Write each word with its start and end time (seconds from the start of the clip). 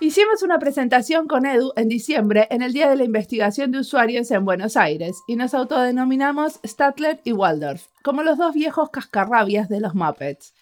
Hicimos 0.00 0.42
una 0.42 0.58
presentación 0.58 1.28
con 1.28 1.46
Edu 1.46 1.72
en 1.76 1.88
diciembre 1.88 2.48
en 2.50 2.60
el 2.62 2.72
Día 2.72 2.90
de 2.90 2.96
la 2.96 3.04
Investigación 3.04 3.70
de 3.70 3.78
Usuarios 3.78 4.30
en 4.32 4.44
Buenos 4.44 4.76
Aires 4.76 5.16
y 5.28 5.36
nos 5.36 5.54
autodenominamos 5.54 6.58
Statler 6.66 7.20
y 7.24 7.32
Waldorf, 7.32 7.86
como 8.02 8.22
los 8.22 8.36
dos 8.36 8.52
viejos 8.52 8.90
cascarrabias 8.90 9.68
de 9.68 9.80
los 9.80 9.94
Muppets. 9.94 10.54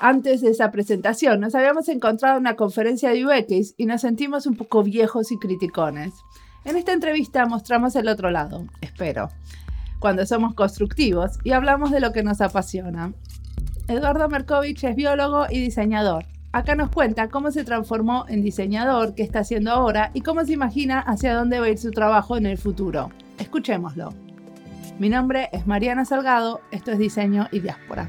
Antes 0.00 0.40
de 0.40 0.50
esa 0.50 0.70
presentación 0.70 1.40
nos 1.40 1.54
habíamos 1.54 1.88
encontrado 1.88 2.36
en 2.36 2.42
una 2.42 2.56
conferencia 2.56 3.10
de 3.10 3.26
UX 3.26 3.74
y 3.76 3.86
nos 3.86 4.00
sentimos 4.00 4.46
un 4.46 4.56
poco 4.56 4.82
viejos 4.82 5.32
y 5.32 5.38
criticones. 5.38 6.14
En 6.64 6.76
esta 6.76 6.92
entrevista 6.92 7.44
mostramos 7.46 7.96
el 7.96 8.08
otro 8.08 8.30
lado, 8.30 8.64
espero, 8.80 9.28
cuando 9.98 10.24
somos 10.24 10.54
constructivos 10.54 11.32
y 11.42 11.50
hablamos 11.50 11.90
de 11.90 12.00
lo 12.00 12.12
que 12.12 12.22
nos 12.22 12.40
apasiona. 12.40 13.12
Eduardo 13.88 14.28
Merkovich 14.28 14.84
es 14.84 14.94
biólogo 14.94 15.46
y 15.50 15.58
diseñador. 15.60 16.24
Acá 16.54 16.74
nos 16.74 16.90
cuenta 16.90 17.30
cómo 17.30 17.50
se 17.50 17.64
transformó 17.64 18.26
en 18.28 18.42
diseñador, 18.42 19.14
qué 19.14 19.22
está 19.22 19.38
haciendo 19.38 19.70
ahora 19.70 20.10
y 20.12 20.20
cómo 20.20 20.44
se 20.44 20.52
imagina 20.52 21.00
hacia 21.00 21.34
dónde 21.34 21.58
va 21.58 21.64
a 21.64 21.70
ir 21.70 21.78
su 21.78 21.90
trabajo 21.92 22.36
en 22.36 22.44
el 22.44 22.58
futuro. 22.58 23.08
Escuchémoslo. 23.38 24.12
Mi 24.98 25.08
nombre 25.08 25.48
es 25.52 25.66
Mariana 25.66 26.04
Salgado, 26.04 26.60
esto 26.70 26.92
es 26.92 26.98
Diseño 26.98 27.48
y 27.52 27.60
Diáspora. 27.60 28.06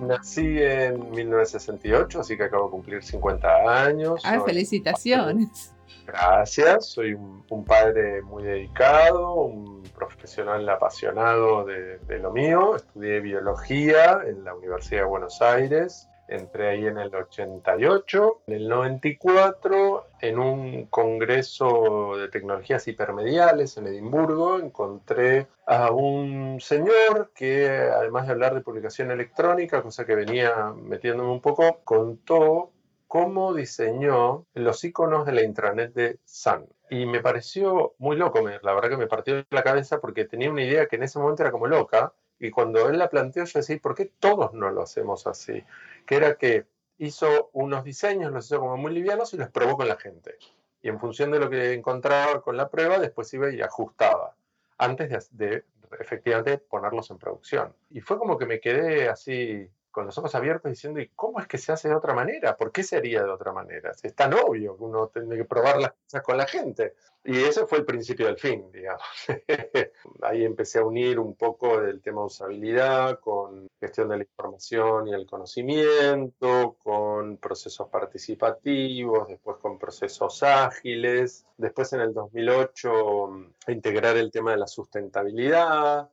Nací 0.00 0.58
en 0.58 1.10
1968, 1.10 2.20
así 2.20 2.38
que 2.38 2.44
acabo 2.44 2.64
de 2.64 2.70
cumplir 2.70 3.02
50 3.02 3.84
años. 3.84 4.22
Ah, 4.24 4.40
felicitaciones. 4.40 5.74
Gracias, 6.06 6.86
soy 6.86 7.14
un, 7.14 7.64
padre 7.64 8.22
muy 8.22 8.42
dedicado, 8.42 9.34
un 9.34 9.82
profesional 9.94 10.68
apasionado 10.68 11.64
de, 11.64 11.98
de, 11.98 12.18
lo 12.18 12.32
mío. 12.32 12.76
Estudié 12.76 13.20
biología 13.20 14.20
en 14.26 14.44
la 14.44 14.54
Universidad 14.54 15.02
de 15.02 15.06
Buenos 15.06 15.40
Aires 15.40 16.08
entré 16.34 16.68
ahí 16.68 16.86
en 16.86 16.98
el 16.98 17.14
88, 17.14 18.42
en 18.46 18.54
el 18.54 18.68
94, 18.68 20.06
en 20.20 20.38
un 20.38 20.86
congreso 20.86 22.16
de 22.16 22.28
tecnologías 22.28 22.86
hipermediales 22.88 23.76
en 23.76 23.86
Edimburgo, 23.86 24.58
encontré 24.58 25.46
a 25.66 25.90
un 25.90 26.60
señor 26.60 27.32
que, 27.34 27.68
además 27.68 28.26
de 28.26 28.32
hablar 28.32 28.54
de 28.54 28.60
publicación 28.60 29.10
electrónica, 29.10 29.82
cosa 29.82 30.04
que 30.04 30.14
venía 30.14 30.72
metiéndome 30.74 31.30
un 31.30 31.40
poco, 31.40 31.80
contó 31.84 32.70
cómo 33.12 33.52
diseñó 33.52 34.46
los 34.54 34.82
iconos 34.84 35.26
de 35.26 35.32
la 35.32 35.42
intranet 35.42 35.92
de 35.92 36.18
Sun. 36.24 36.66
Y 36.88 37.04
me 37.04 37.20
pareció 37.20 37.94
muy 37.98 38.16
loco, 38.16 38.40
la 38.40 38.72
verdad 38.72 38.88
que 38.88 38.96
me 38.96 39.06
partió 39.06 39.44
la 39.50 39.62
cabeza 39.62 40.00
porque 40.00 40.24
tenía 40.24 40.50
una 40.50 40.64
idea 40.64 40.86
que 40.86 40.96
en 40.96 41.02
ese 41.02 41.18
momento 41.18 41.42
era 41.42 41.52
como 41.52 41.66
loca, 41.66 42.14
y 42.38 42.50
cuando 42.50 42.88
él 42.88 42.96
la 42.96 43.10
planteó, 43.10 43.44
yo 43.44 43.58
decía, 43.58 43.78
¿por 43.82 43.94
qué 43.94 44.10
todos 44.18 44.54
no 44.54 44.70
lo 44.70 44.80
hacemos 44.80 45.26
así? 45.26 45.62
Que 46.06 46.16
era 46.16 46.36
que 46.36 46.64
hizo 46.96 47.50
unos 47.52 47.84
diseños, 47.84 48.32
los 48.32 48.46
hizo 48.46 48.60
como 48.60 48.78
muy 48.78 48.94
livianos 48.94 49.34
y 49.34 49.36
los 49.36 49.50
probó 49.50 49.76
con 49.76 49.88
la 49.88 49.96
gente. 49.96 50.38
Y 50.80 50.88
en 50.88 50.98
función 50.98 51.32
de 51.32 51.38
lo 51.38 51.50
que 51.50 51.74
encontraba 51.74 52.40
con 52.40 52.56
la 52.56 52.70
prueba, 52.70 52.98
después 52.98 53.30
iba 53.34 53.50
y 53.50 53.60
ajustaba, 53.60 54.34
antes 54.78 55.28
de, 55.36 55.46
de 55.48 55.64
efectivamente 56.00 56.56
ponerlos 56.56 57.10
en 57.10 57.18
producción. 57.18 57.74
Y 57.90 58.00
fue 58.00 58.16
como 58.16 58.38
que 58.38 58.46
me 58.46 58.58
quedé 58.58 59.10
así 59.10 59.68
con 59.92 60.06
los 60.06 60.18
ojos 60.18 60.34
abiertos 60.34 60.70
diciendo, 60.70 61.00
¿y 61.00 61.08
cómo 61.14 61.38
es 61.38 61.46
que 61.46 61.58
se 61.58 61.70
hace 61.70 61.88
de 61.88 61.94
otra 61.94 62.14
manera? 62.14 62.56
¿Por 62.56 62.72
qué 62.72 62.82
sería 62.82 63.22
de 63.22 63.30
otra 63.30 63.52
manera? 63.52 63.92
Es 64.02 64.14
tan 64.14 64.32
obvio 64.34 64.76
que 64.76 64.82
uno 64.82 65.08
tiene 65.08 65.36
que 65.36 65.44
probar 65.44 65.78
las 65.78 65.92
cosas 65.92 66.22
con 66.22 66.36
la 66.38 66.46
gente. 66.46 66.94
Y 67.24 67.38
ese 67.38 67.66
fue 67.66 67.78
el 67.78 67.84
principio 67.84 68.26
del 68.26 68.38
fin, 68.38 68.72
digamos. 68.72 69.06
Ahí 70.22 70.44
empecé 70.44 70.80
a 70.80 70.84
unir 70.84 71.20
un 71.20 71.36
poco 71.36 71.80
el 71.80 72.00
tema 72.00 72.22
de 72.22 72.26
usabilidad 72.26 73.20
con 73.20 73.68
gestión 73.78 74.08
de 74.08 74.16
la 74.16 74.24
información 74.24 75.06
y 75.06 75.14
el 75.14 75.26
conocimiento, 75.26 76.76
con 76.82 77.36
procesos 77.36 77.88
participativos, 77.88 79.28
después 79.28 79.58
con 79.58 79.78
procesos 79.78 80.42
ágiles, 80.42 81.46
después 81.56 81.92
en 81.92 82.00
el 82.00 82.12
2008 82.12 83.30
integrar 83.68 84.16
el 84.16 84.32
tema 84.32 84.52
de 84.52 84.56
la 84.56 84.66
sustentabilidad, 84.66 86.10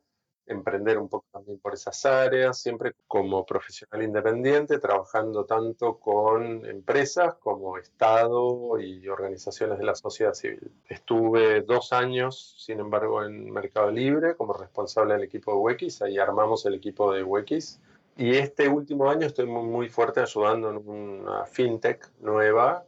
emprender 0.50 0.98
un 0.98 1.08
poco 1.08 1.26
también 1.32 1.60
por 1.60 1.74
esas 1.74 2.06
áreas, 2.06 2.60
siempre 2.60 2.94
como 3.08 3.46
profesional 3.46 4.04
independiente, 4.04 4.80
trabajando 4.80 5.46
tanto 5.46 6.00
con 6.00 6.66
empresas 6.66 7.36
como 7.36 7.78
Estado 7.78 8.80
y 8.80 9.08
organizaciones 9.08 9.78
de 9.78 9.86
la 9.86 9.96
sociedad 9.96 10.34
civil. 10.34 10.72
Estuve 10.88 11.62
dos 11.62 11.94
años, 11.94 12.56
sin 12.58 12.80
embargo, 12.80 13.24
en 13.24 13.52
Mercado 13.52 13.92
Libre 13.92 14.36
como 14.36 14.54
responsable 14.54 15.14
del 15.14 15.24
equipo 15.24 15.52
de 15.52 15.74
UX, 15.74 16.02
ahí 16.02 16.18
armamos 16.18 16.66
el 16.66 16.74
equipo 16.74 17.14
de 17.14 17.24
UX. 17.24 17.80
Y 18.18 18.36
este 18.36 18.68
último 18.68 19.10
año 19.10 19.28
estoy 19.28 19.46
muy, 19.46 19.64
muy 19.64 19.88
fuerte 19.88 20.20
ayudando 20.20 20.72
en 20.72 20.78
una 20.78 21.46
fintech 21.46 22.12
nueva 22.20 22.84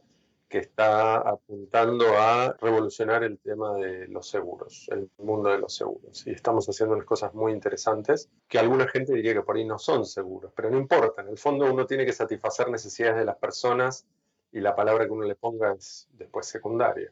que 0.52 0.58
está 0.58 1.16
apuntando 1.16 2.04
a 2.18 2.54
revolucionar 2.60 3.24
el 3.24 3.38
tema 3.38 3.72
de 3.76 4.06
los 4.08 4.28
seguros, 4.28 4.86
el 4.92 5.08
mundo 5.16 5.48
de 5.48 5.56
los 5.56 5.74
seguros. 5.74 6.26
Y 6.26 6.32
estamos 6.32 6.68
haciendo 6.68 6.94
unas 6.94 7.06
cosas 7.06 7.32
muy 7.32 7.52
interesantes 7.52 8.28
que 8.48 8.58
alguna 8.58 8.86
gente 8.86 9.14
diría 9.14 9.32
que 9.32 9.40
por 9.40 9.56
ahí 9.56 9.64
no 9.64 9.78
son 9.78 10.04
seguros, 10.04 10.52
pero 10.54 10.70
no 10.70 10.76
importa, 10.76 11.22
en 11.22 11.28
el 11.28 11.38
fondo 11.38 11.72
uno 11.72 11.86
tiene 11.86 12.04
que 12.04 12.12
satisfacer 12.12 12.68
necesidades 12.68 13.16
de 13.16 13.24
las 13.24 13.36
personas 13.36 14.04
y 14.52 14.60
la 14.60 14.76
palabra 14.76 15.06
que 15.06 15.12
uno 15.12 15.24
le 15.24 15.36
ponga 15.36 15.72
es 15.72 16.06
después 16.12 16.44
secundaria. 16.44 17.10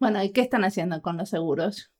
Bueno, 0.00 0.20
¿y 0.20 0.32
qué 0.32 0.40
están 0.40 0.64
haciendo 0.64 1.00
con 1.02 1.16
los 1.16 1.28
seguros? 1.30 1.92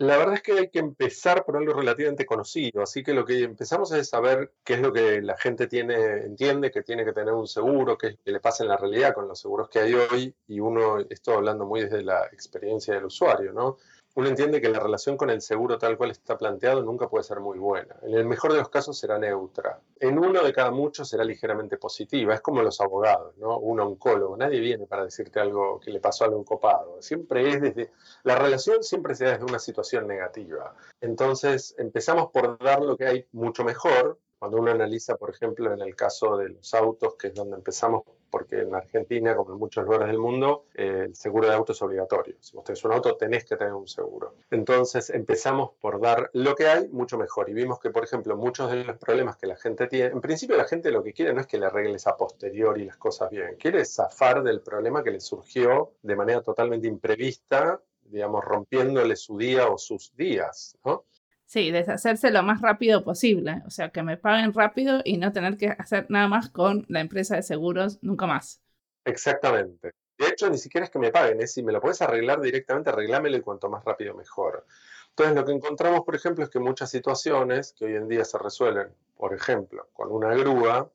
La 0.00 0.16
verdad 0.16 0.36
es 0.36 0.42
que 0.42 0.52
hay 0.52 0.70
que 0.70 0.78
empezar 0.78 1.44
por 1.44 1.58
algo 1.58 1.74
relativamente 1.74 2.24
conocido, 2.24 2.82
así 2.82 3.02
que 3.02 3.12
lo 3.12 3.26
que 3.26 3.42
empezamos 3.42 3.92
es 3.92 4.08
saber 4.08 4.50
qué 4.64 4.74
es 4.74 4.80
lo 4.80 4.94
que 4.94 5.20
la 5.20 5.36
gente 5.36 5.66
tiene, 5.66 6.24
entiende 6.24 6.70
que 6.70 6.82
tiene 6.82 7.04
que 7.04 7.12
tener 7.12 7.34
un 7.34 7.46
seguro, 7.46 7.98
qué 7.98 8.16
que 8.16 8.32
le 8.32 8.40
pasa 8.40 8.64
en 8.64 8.70
la 8.70 8.78
realidad 8.78 9.12
con 9.12 9.28
los 9.28 9.38
seguros 9.38 9.68
que 9.68 9.80
hay 9.80 9.92
hoy, 9.92 10.34
y 10.48 10.58
uno, 10.58 11.00
esto 11.00 11.34
hablando 11.34 11.66
muy 11.66 11.82
desde 11.82 12.02
la 12.02 12.24
experiencia 12.32 12.94
del 12.94 13.04
usuario, 13.04 13.52
¿no? 13.52 13.76
Uno 14.20 14.28
entiende 14.28 14.60
que 14.60 14.68
la 14.68 14.78
relación 14.78 15.16
con 15.16 15.30
el 15.30 15.40
seguro 15.40 15.78
tal 15.78 15.96
cual 15.96 16.10
está 16.10 16.36
planteado 16.36 16.82
nunca 16.82 17.08
puede 17.08 17.24
ser 17.24 17.40
muy 17.40 17.58
buena. 17.58 17.96
En 18.02 18.14
el 18.14 18.26
mejor 18.26 18.52
de 18.52 18.58
los 18.58 18.68
casos 18.68 18.98
será 18.98 19.18
neutra. 19.18 19.80
En 19.98 20.18
uno 20.18 20.42
de 20.42 20.52
cada 20.52 20.70
muchos 20.70 21.08
será 21.08 21.24
ligeramente 21.24 21.78
positiva. 21.78 22.34
Es 22.34 22.42
como 22.42 22.62
los 22.62 22.80
abogados, 22.80 23.36
¿no? 23.38 23.58
Un 23.58 23.80
oncólogo. 23.80 24.36
Nadie 24.36 24.60
viene 24.60 24.86
para 24.86 25.04
decirte 25.04 25.40
algo 25.40 25.80
que 25.80 25.90
le 25.90 26.00
pasó 26.00 26.26
a 26.26 26.28
un 26.28 26.44
copado. 26.44 27.00
Siempre 27.00 27.48
es 27.48 27.62
desde... 27.62 27.92
La 28.22 28.36
relación 28.36 28.82
siempre 28.82 29.14
se 29.14 29.24
da 29.24 29.32
desde 29.32 29.44
una 29.44 29.58
situación 29.58 30.06
negativa. 30.06 30.74
Entonces 31.00 31.74
empezamos 31.78 32.30
por 32.30 32.58
dar 32.58 32.82
lo 32.82 32.96
que 32.96 33.06
hay 33.06 33.26
mucho 33.32 33.64
mejor. 33.64 34.18
Cuando 34.38 34.58
uno 34.58 34.70
analiza, 34.70 35.16
por 35.16 35.30
ejemplo, 35.30 35.72
en 35.72 35.80
el 35.80 35.96
caso 35.96 36.36
de 36.36 36.50
los 36.50 36.74
autos, 36.74 37.14
que 37.16 37.28
es 37.28 37.34
donde 37.34 37.56
empezamos 37.56 38.02
porque 38.30 38.60
en 38.60 38.74
Argentina, 38.74 39.34
como 39.34 39.52
en 39.52 39.58
muchos 39.58 39.84
lugares 39.84 40.08
del 40.08 40.18
mundo, 40.18 40.66
eh, 40.74 41.04
el 41.06 41.14
seguro 41.14 41.48
de 41.48 41.54
auto 41.54 41.72
es 41.72 41.82
obligatorio. 41.82 42.36
Si 42.40 42.54
vos 42.54 42.64
tenés 42.64 42.84
un 42.84 42.92
auto, 42.92 43.16
tenés 43.16 43.44
que 43.44 43.56
tener 43.56 43.72
un 43.72 43.88
seguro. 43.88 44.34
Entonces 44.50 45.10
empezamos 45.10 45.70
por 45.80 46.00
dar 46.00 46.30
lo 46.32 46.54
que 46.54 46.68
hay 46.68 46.88
mucho 46.88 47.18
mejor. 47.18 47.50
Y 47.50 47.54
vimos 47.54 47.80
que, 47.80 47.90
por 47.90 48.04
ejemplo, 48.04 48.36
muchos 48.36 48.70
de 48.70 48.84
los 48.84 48.98
problemas 48.98 49.36
que 49.36 49.46
la 49.46 49.56
gente 49.56 49.86
tiene, 49.86 50.06
en 50.10 50.20
principio 50.20 50.56
la 50.56 50.64
gente 50.64 50.90
lo 50.90 51.02
que 51.02 51.12
quiere 51.12 51.34
no 51.34 51.40
es 51.40 51.46
que 51.46 51.58
le 51.58 51.66
arregles 51.66 52.06
a 52.06 52.16
posteriori 52.16 52.84
las 52.84 52.96
cosas 52.96 53.30
bien, 53.30 53.56
quiere 53.56 53.84
zafar 53.84 54.42
del 54.42 54.60
problema 54.60 55.02
que 55.02 55.10
le 55.10 55.20
surgió 55.20 55.92
de 56.02 56.16
manera 56.16 56.42
totalmente 56.42 56.86
imprevista 56.86 57.80
digamos, 58.10 58.44
rompiéndole 58.44 59.16
su 59.16 59.38
día 59.38 59.68
o 59.68 59.78
sus 59.78 60.14
días, 60.16 60.76
¿no? 60.84 61.04
Sí, 61.50 61.72
deshacerse 61.72 62.30
lo 62.30 62.44
más 62.44 62.60
rápido 62.60 63.02
posible. 63.02 63.60
O 63.66 63.70
sea, 63.70 63.88
que 63.88 64.04
me 64.04 64.16
paguen 64.16 64.54
rápido 64.54 65.00
y 65.04 65.16
no 65.16 65.32
tener 65.32 65.56
que 65.56 65.70
hacer 65.70 66.06
nada 66.08 66.28
más 66.28 66.48
con 66.48 66.86
la 66.88 67.00
empresa 67.00 67.34
de 67.34 67.42
seguros 67.42 67.98
nunca 68.02 68.28
más. 68.28 68.62
Exactamente. 69.04 69.90
De 70.16 70.28
hecho, 70.28 70.48
ni 70.48 70.58
siquiera 70.58 70.84
es 70.84 70.92
que 70.92 71.00
me 71.00 71.10
paguen, 71.10 71.40
es 71.40 71.52
si 71.52 71.64
me 71.64 71.72
lo 71.72 71.80
puedes 71.80 72.00
arreglar 72.02 72.40
directamente, 72.40 72.90
arreglámelo 72.90 73.36
y 73.36 73.40
cuanto 73.40 73.68
más 73.68 73.84
rápido 73.84 74.14
mejor. 74.14 74.64
Entonces, 75.08 75.34
lo 75.34 75.44
que 75.44 75.50
encontramos, 75.50 76.02
por 76.04 76.14
ejemplo, 76.14 76.44
es 76.44 76.50
que 76.50 76.60
muchas 76.60 76.88
situaciones 76.88 77.72
que 77.76 77.86
hoy 77.86 77.96
en 77.96 78.06
día 78.06 78.24
se 78.24 78.38
resuelven, 78.38 78.94
por 79.16 79.34
ejemplo, 79.34 79.88
con 79.92 80.12
una 80.12 80.32
grúa, 80.36 80.88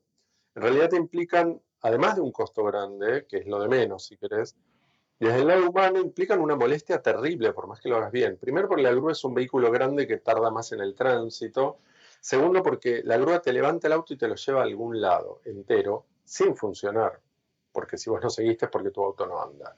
en 0.54 0.62
realidad 0.62 0.88
te 0.88 0.96
implican, 0.96 1.60
además 1.82 2.14
de 2.14 2.22
un 2.22 2.32
costo 2.32 2.64
grande, 2.64 3.26
que 3.28 3.36
es 3.36 3.46
lo 3.46 3.60
de 3.60 3.68
menos, 3.68 4.06
si 4.06 4.16
querés, 4.16 4.56
desde 5.18 5.40
el 5.40 5.46
lado 5.46 5.70
humano 5.70 5.98
implican 5.98 6.40
una 6.40 6.56
molestia 6.56 7.00
terrible, 7.00 7.52
por 7.52 7.66
más 7.66 7.80
que 7.80 7.88
lo 7.88 7.96
hagas 7.96 8.12
bien. 8.12 8.36
Primero 8.36 8.68
porque 8.68 8.82
la 8.82 8.92
grúa 8.92 9.12
es 9.12 9.24
un 9.24 9.34
vehículo 9.34 9.70
grande 9.70 10.06
que 10.06 10.18
tarda 10.18 10.50
más 10.50 10.72
en 10.72 10.80
el 10.80 10.94
tránsito. 10.94 11.78
Segundo 12.20 12.62
porque 12.62 13.02
la 13.02 13.16
grúa 13.16 13.40
te 13.40 13.52
levanta 13.52 13.86
el 13.86 13.94
auto 13.94 14.12
y 14.12 14.18
te 14.18 14.28
lo 14.28 14.34
lleva 14.34 14.60
a 14.60 14.64
algún 14.64 15.00
lado 15.00 15.40
entero 15.44 16.04
sin 16.24 16.54
funcionar. 16.54 17.18
Porque 17.72 17.96
si 17.96 18.10
vos 18.10 18.22
no 18.22 18.28
seguiste 18.28 18.66
es 18.66 18.70
porque 18.70 18.90
tu 18.90 19.02
auto 19.02 19.26
no 19.26 19.40
anda. 19.40 19.74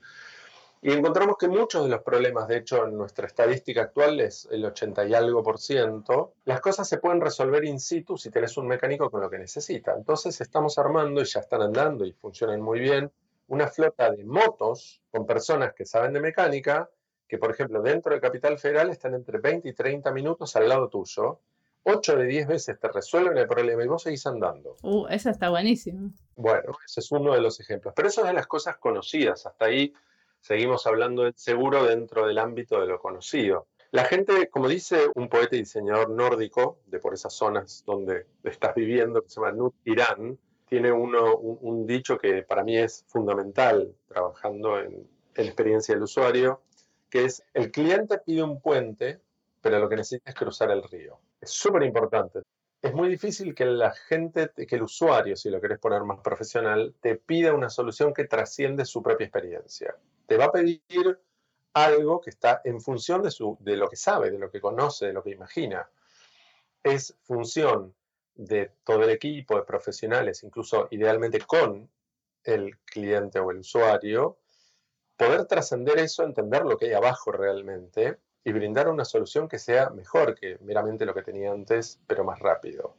Y 0.80 0.92
encontramos 0.92 1.36
que 1.36 1.48
muchos 1.48 1.84
de 1.84 1.90
los 1.90 2.02
problemas, 2.02 2.46
de 2.48 2.58
hecho 2.58 2.84
en 2.84 2.96
nuestra 2.96 3.26
estadística 3.26 3.82
actual 3.82 4.20
es 4.20 4.48
el 4.50 4.64
80 4.64 5.06
y 5.06 5.14
algo 5.14 5.42
por 5.42 5.58
ciento, 5.58 6.34
las 6.44 6.60
cosas 6.60 6.88
se 6.88 6.98
pueden 6.98 7.20
resolver 7.20 7.64
in 7.64 7.80
situ 7.80 8.16
si 8.16 8.30
tenés 8.30 8.56
un 8.56 8.68
mecánico 8.68 9.10
con 9.10 9.20
lo 9.20 9.30
que 9.30 9.38
necesita. 9.38 9.94
Entonces 9.96 10.40
estamos 10.40 10.78
armando 10.78 11.20
y 11.20 11.24
ya 11.24 11.40
están 11.40 11.62
andando 11.62 12.04
y 12.04 12.12
funcionan 12.12 12.60
muy 12.60 12.78
bien 12.78 13.10
una 13.48 13.66
flota 13.66 14.10
de 14.10 14.24
motos 14.24 15.02
con 15.10 15.26
personas 15.26 15.74
que 15.74 15.84
saben 15.84 16.12
de 16.12 16.20
mecánica 16.20 16.88
que, 17.26 17.38
por 17.38 17.50
ejemplo, 17.50 17.82
dentro 17.82 18.14
de 18.14 18.20
Capital 18.20 18.58
Federal 18.58 18.88
están 18.90 19.14
entre 19.14 19.38
20 19.38 19.68
y 19.68 19.72
30 19.74 20.10
minutos 20.12 20.56
al 20.56 20.68
lado 20.68 20.88
tuyo. 20.88 21.40
8 21.84 22.16
de 22.16 22.24
10 22.24 22.48
veces 22.48 22.80
te 22.80 22.88
resuelven 22.88 23.36
el 23.38 23.46
problema 23.46 23.84
y 23.84 23.86
vos 23.86 24.02
seguís 24.02 24.26
andando. 24.26 24.76
Uh, 24.82 25.06
eso 25.08 25.30
está 25.30 25.48
buenísimo. 25.48 26.10
Bueno, 26.36 26.72
ese 26.84 27.00
es 27.00 27.12
uno 27.12 27.34
de 27.34 27.40
los 27.40 27.60
ejemplos. 27.60 27.94
Pero 27.94 28.08
eso 28.08 28.22
es 28.22 28.28
de 28.28 28.32
las 28.32 28.46
cosas 28.46 28.78
conocidas. 28.78 29.46
Hasta 29.46 29.66
ahí 29.66 29.92
seguimos 30.40 30.86
hablando 30.86 31.22
del 31.22 31.34
seguro 31.36 31.84
dentro 31.84 32.26
del 32.26 32.38
ámbito 32.38 32.80
de 32.80 32.86
lo 32.86 32.98
conocido. 32.98 33.68
La 33.90 34.04
gente, 34.04 34.48
como 34.50 34.68
dice 34.68 35.06
un 35.14 35.28
poeta 35.28 35.56
y 35.56 35.60
diseñador 35.60 36.10
nórdico 36.10 36.80
de 36.86 36.98
por 36.98 37.14
esas 37.14 37.32
zonas 37.32 37.84
donde 37.86 38.26
estás 38.42 38.74
viviendo, 38.74 39.22
que 39.22 39.30
se 39.30 39.40
llama 39.40 39.52
Nut 39.52 39.74
Irán, 39.84 40.38
tiene 40.68 40.92
uno, 40.92 41.36
un, 41.36 41.86
dicho 41.86 42.18
que 42.18 42.42
para 42.42 42.64
mí 42.64 42.76
es 42.76 43.04
fundamental 43.08 43.94
trabajando 44.06 44.78
en, 44.78 45.08
en 45.34 45.46
experiencia 45.46 45.94
del 45.94 46.04
usuario, 46.04 46.62
que 47.10 47.24
es 47.24 47.42
el 47.54 47.70
cliente 47.70 48.18
pide 48.18 48.42
un 48.42 48.60
puente, 48.60 49.20
pero 49.60 49.78
lo 49.78 49.88
que 49.88 49.96
necesita 49.96 50.30
es 50.30 50.36
cruzar 50.36 50.70
el 50.70 50.82
río. 50.82 51.18
Es 51.40 51.50
súper 51.50 51.82
importante. 51.84 52.42
Es 52.80 52.94
muy 52.94 53.08
difícil 53.08 53.54
que 53.54 53.64
la 53.64 53.92
gente, 53.92 54.50
que 54.54 54.76
el 54.76 54.82
usuario, 54.82 55.34
si 55.36 55.50
lo 55.50 55.60
querés 55.60 55.80
poner 55.80 56.04
más 56.04 56.20
profesional, 56.20 56.94
te 57.00 57.16
pida 57.16 57.52
una 57.52 57.70
solución 57.70 58.14
que 58.14 58.24
trasciende 58.24 58.84
su 58.84 59.02
propia 59.02 59.26
experiencia. 59.26 59.96
Te 60.26 60.36
va 60.36 60.46
a 60.46 60.52
pedir 60.52 60.80
algo 61.74 62.20
que 62.20 62.30
está 62.30 62.60
en 62.64 62.80
función 62.80 63.22
de, 63.22 63.30
su, 63.30 63.56
de 63.60 63.76
lo 63.76 63.88
que 63.88 63.96
sabe, 63.96 64.30
de 64.30 64.38
lo 64.38 64.50
que 64.50 64.60
conoce, 64.60 65.06
de 65.06 65.12
lo 65.12 65.24
que 65.24 65.30
imagina. 65.30 65.88
Es 66.82 67.16
función 67.22 67.94
de 68.38 68.70
todo 68.84 69.02
el 69.02 69.10
equipo 69.10 69.56
de 69.56 69.64
profesionales, 69.64 70.44
incluso 70.44 70.86
idealmente 70.92 71.40
con 71.40 71.90
el 72.44 72.78
cliente 72.78 73.40
o 73.40 73.50
el 73.50 73.58
usuario, 73.58 74.38
poder 75.16 75.44
trascender 75.46 75.98
eso, 75.98 76.22
entender 76.22 76.64
lo 76.64 76.78
que 76.78 76.86
hay 76.86 76.92
abajo 76.92 77.32
realmente 77.32 78.18
y 78.44 78.52
brindar 78.52 78.88
una 78.88 79.04
solución 79.04 79.48
que 79.48 79.58
sea 79.58 79.90
mejor 79.90 80.36
que 80.36 80.56
meramente 80.60 81.04
lo 81.04 81.12
que 81.12 81.22
tenía 81.22 81.50
antes, 81.50 82.00
pero 82.06 82.24
más 82.24 82.38
rápido. 82.38 82.94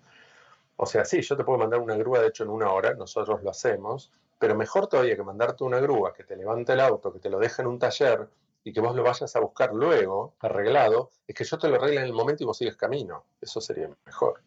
O 0.76 0.86
sea, 0.86 1.06
sí, 1.06 1.22
yo 1.22 1.38
te 1.38 1.46
puedo 1.46 1.58
mandar 1.58 1.80
una 1.80 1.96
grúa, 1.96 2.20
de 2.20 2.28
hecho, 2.28 2.44
en 2.44 2.50
una 2.50 2.72
hora, 2.72 2.94
nosotros 2.94 3.42
lo 3.42 3.50
hacemos, 3.50 4.12
pero 4.38 4.56
mejor 4.56 4.88
todavía 4.88 5.16
que 5.16 5.24
mandarte 5.24 5.64
una 5.64 5.80
grúa 5.80 6.14
que 6.14 6.26
te 6.26 6.36
levante 6.36 6.74
el 6.74 6.82
auto, 6.82 7.14
que 7.14 7.20
te 7.20 7.30
lo 7.30 7.40
deje 7.40 7.62
en 7.62 7.70
un 7.70 7.80
taller 7.80 8.28
y 8.64 8.74
que 8.74 8.82
vos 8.82 8.94
lo 8.94 9.04
vayas 9.04 9.34
a 9.36 9.40
buscar 9.40 9.74
luego, 9.74 10.36
arreglado, 10.40 11.12
es 11.26 11.34
que 11.34 11.46
yo 11.46 11.58
te 11.58 11.70
lo 11.70 11.76
arregle 11.76 12.02
en 12.02 12.08
el 12.08 12.14
momento 12.14 12.44
y 12.44 12.46
vos 12.46 12.58
sigues 12.58 12.76
camino. 12.76 13.26
Eso 13.40 13.62
sería 13.62 13.90
mejor. 14.06 14.42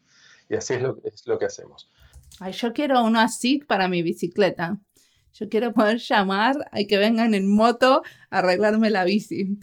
Y 0.52 0.56
así 0.56 0.74
es 0.74 0.82
lo, 0.82 0.98
es 1.02 1.26
lo 1.26 1.38
que 1.38 1.46
hacemos. 1.46 1.90
Ay, 2.38 2.52
yo 2.52 2.74
quiero 2.74 3.02
uno 3.02 3.20
así 3.20 3.58
para 3.58 3.88
mi 3.88 4.02
bicicleta. 4.02 4.78
Yo 5.32 5.48
quiero 5.48 5.72
poder 5.72 5.96
llamar 5.96 6.56
a 6.70 6.84
que 6.86 6.98
vengan 6.98 7.32
en 7.32 7.50
moto 7.50 8.02
a 8.28 8.38
arreglarme 8.38 8.90
la 8.90 9.04
bici. 9.04 9.58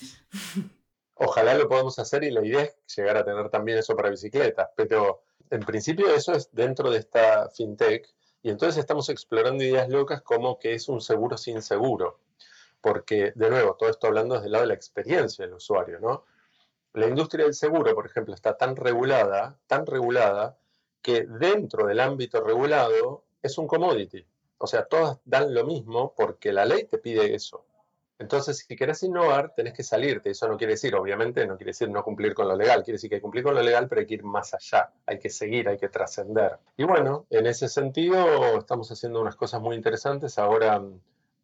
Ojalá 1.13 1.53
lo 1.53 1.69
podamos 1.69 1.99
hacer 1.99 2.23
y 2.23 2.31
la 2.31 2.43
idea 2.43 2.63
es 2.63 2.75
llegar 2.95 3.17
a 3.17 3.23
tener 3.23 3.49
también 3.49 3.77
eso 3.77 3.95
para 3.95 4.09
bicicletas, 4.09 4.69
pero 4.75 5.21
en 5.51 5.59
principio 5.59 6.11
eso 6.11 6.33
es 6.33 6.49
dentro 6.53 6.89
de 6.89 6.97
esta 6.97 7.49
fintech 7.51 8.09
y 8.41 8.49
entonces 8.49 8.79
estamos 8.79 9.09
explorando 9.09 9.63
ideas 9.63 9.89
locas 9.89 10.23
como 10.23 10.57
que 10.57 10.73
es 10.73 10.89
un 10.89 11.01
seguro 11.01 11.37
sin 11.37 11.61
seguro, 11.61 12.21
porque 12.81 13.31
de 13.35 13.49
nuevo, 13.51 13.75
todo 13.75 13.89
esto 13.91 14.07
hablando 14.07 14.33
desde 14.33 14.47
el 14.47 14.53
lado 14.53 14.63
de 14.63 14.69
la 14.69 14.73
experiencia 14.73 15.45
del 15.45 15.53
usuario, 15.53 15.99
¿no? 15.99 16.25
La 16.93 17.07
industria 17.07 17.45
del 17.45 17.53
seguro, 17.53 17.93
por 17.93 18.07
ejemplo, 18.07 18.33
está 18.33 18.57
tan 18.57 18.75
regulada, 18.75 19.59
tan 19.67 19.85
regulada, 19.85 20.57
que 21.01 21.25
dentro 21.25 21.87
del 21.87 21.99
ámbito 21.99 22.41
regulado 22.41 23.23
es 23.41 23.57
un 23.57 23.67
commodity. 23.67 24.25
O 24.57 24.67
sea, 24.67 24.85
todas 24.85 25.19
dan 25.25 25.53
lo 25.53 25.65
mismo 25.65 26.13
porque 26.15 26.51
la 26.51 26.65
ley 26.65 26.85
te 26.85 26.97
pide 26.97 27.33
eso. 27.33 27.65
Entonces, 28.19 28.57
si 28.57 28.75
querés 28.75 29.01
innovar, 29.03 29.53
tenés 29.55 29.73
que 29.73 29.83
salirte. 29.83 30.29
Eso 30.29 30.45
no 30.49 30.57
quiere 30.57 30.73
decir, 30.73 30.93
obviamente, 30.93 31.47
no 31.47 31.55
quiere 31.55 31.69
decir 31.69 31.89
no 31.89 32.03
cumplir 32.03 32.33
con 32.33 32.49
lo 32.49 32.55
legal. 32.55 32.83
Quiere 32.83 32.97
decir 32.97 33.09
que 33.09 33.21
cumplir 33.21 33.45
con 33.45 33.55
lo 33.55 33.61
legal, 33.63 33.87
pero 33.87 34.01
hay 34.01 34.07
que 34.07 34.15
ir 34.15 34.23
más 34.25 34.53
allá. 34.53 34.91
Hay 35.05 35.19
que 35.19 35.29
seguir, 35.29 35.69
hay 35.69 35.77
que 35.77 35.87
trascender. 35.87 36.57
Y 36.75 36.83
bueno, 36.83 37.25
en 37.29 37.47
ese 37.47 37.69
sentido, 37.69 38.57
estamos 38.57 38.91
haciendo 38.91 39.21
unas 39.21 39.37
cosas 39.37 39.61
muy 39.61 39.77
interesantes. 39.77 40.37
Ahora 40.37 40.79
mm, 40.79 40.99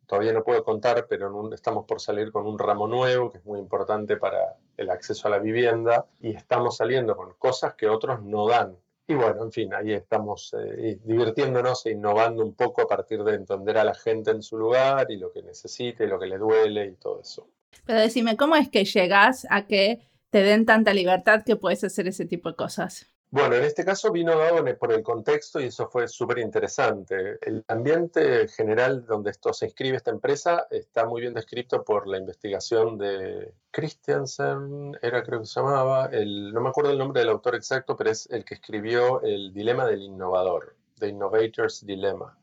todavía 0.06 0.34
no 0.34 0.44
puedo 0.44 0.66
contar, 0.66 1.08
pero 1.08 1.54
estamos 1.54 1.86
por 1.86 2.01
salir 2.01 2.34
con 2.34 2.46
un 2.46 2.60
ramo 2.60 2.88
nuevo 2.88 3.31
que 3.31 3.38
es 3.38 3.46
muy 3.46 3.60
importante 3.60 4.18
para 4.18 4.58
el 4.75 4.90
acceso 4.90 5.30
a 5.30 5.31
la 5.31 5.40
vivienda. 5.40 6.08
Y 6.19 6.36
estamos 6.36 6.75
saliendo 6.75 7.16
con 7.16 7.36
cosas 7.36 7.75
que 7.75 7.88
otros 7.88 8.22
no 8.22 8.50
dan. 8.50 8.75
Y 9.07 9.13
bueno, 9.13 9.44
en 9.44 9.52
fin, 9.52 9.74
ahí 9.74 9.94
estamos 9.94 10.56
eh, 10.57 11.00
divirtiéndonos 11.04 11.86
e 11.86 11.92
innovando 11.92 12.44
un 12.44 12.56
poco 12.56 12.81
a 12.81 12.88
partir 12.88 13.24
de 13.24 13.36
entender 13.36 13.78
a 13.78 13.84
la 13.84 13.94
gente 13.94 14.31
en 14.31 14.42
su 14.42 14.57
lugar 14.57 15.06
y 15.10 15.18
lo 15.18 15.31
que 15.31 15.44
necesite, 15.44 16.07
lo 16.07 16.19
que 16.19 16.25
le 16.25 16.40
duele 16.40 16.86
y 16.88 16.96
todo 16.96 17.22
eso. 17.22 17.48
Pero 17.86 18.00
decime, 18.00 18.36
¿cómo 18.36 18.56
es 18.56 18.69
que 18.69 18.84
llegas 18.84 19.46
a 19.52 19.68
que 19.68 20.07
te 20.31 20.42
den 20.42 20.66
tanta 20.66 20.94
libertad 20.94 21.44
que 21.46 21.56
puedes 21.56 21.84
hacer 21.84 22.07
ese 22.07 22.25
tipo 22.25 22.50
de 22.50 22.56
cosas? 22.56 23.14
Bueno, 23.36 23.56
en 23.56 23.66
este 23.66 23.84
caso 23.84 24.14
vino 24.14 24.38
dado 24.38 24.64
por 24.78 24.94
el 24.94 25.04
contexto 25.04 25.60
y 25.60 25.66
eso 25.66 25.90
fue 25.90 26.08
súper 26.08 26.38
interesante. 26.38 27.38
El 27.42 27.66
ambiente 27.68 28.48
general 28.48 29.06
donde 29.06 29.32
esto 29.32 29.52
se 29.52 29.66
inscribe 29.66 29.98
esta 29.98 30.12
empresa 30.12 30.68
está 30.72 31.06
muy 31.06 31.20
bien 31.20 31.34
descrito 31.34 31.84
por 31.84 32.08
la 32.08 32.18
investigación 32.18 32.98
de 32.98 33.54
Christiansen, 33.72 34.98
era 35.02 35.22
creo 35.22 35.42
que 35.42 35.48
se 35.48 35.60
llamaba, 35.60 36.06
el, 36.14 36.54
no 36.54 36.62
me 36.62 36.70
acuerdo 36.70 36.92
el 36.92 36.98
nombre 36.98 37.20
del 37.20 37.30
autor 37.30 37.56
exacto, 37.56 37.98
pero 37.98 38.10
es 38.10 38.26
el 38.32 38.46
que 38.46 38.54
escribió 38.54 39.22
El 39.22 39.52
dilema 39.54 39.86
del 39.86 40.04
innovador, 40.04 40.74
The 41.00 41.10
Innovator's 41.10 41.86
Dilemma. 41.86 42.38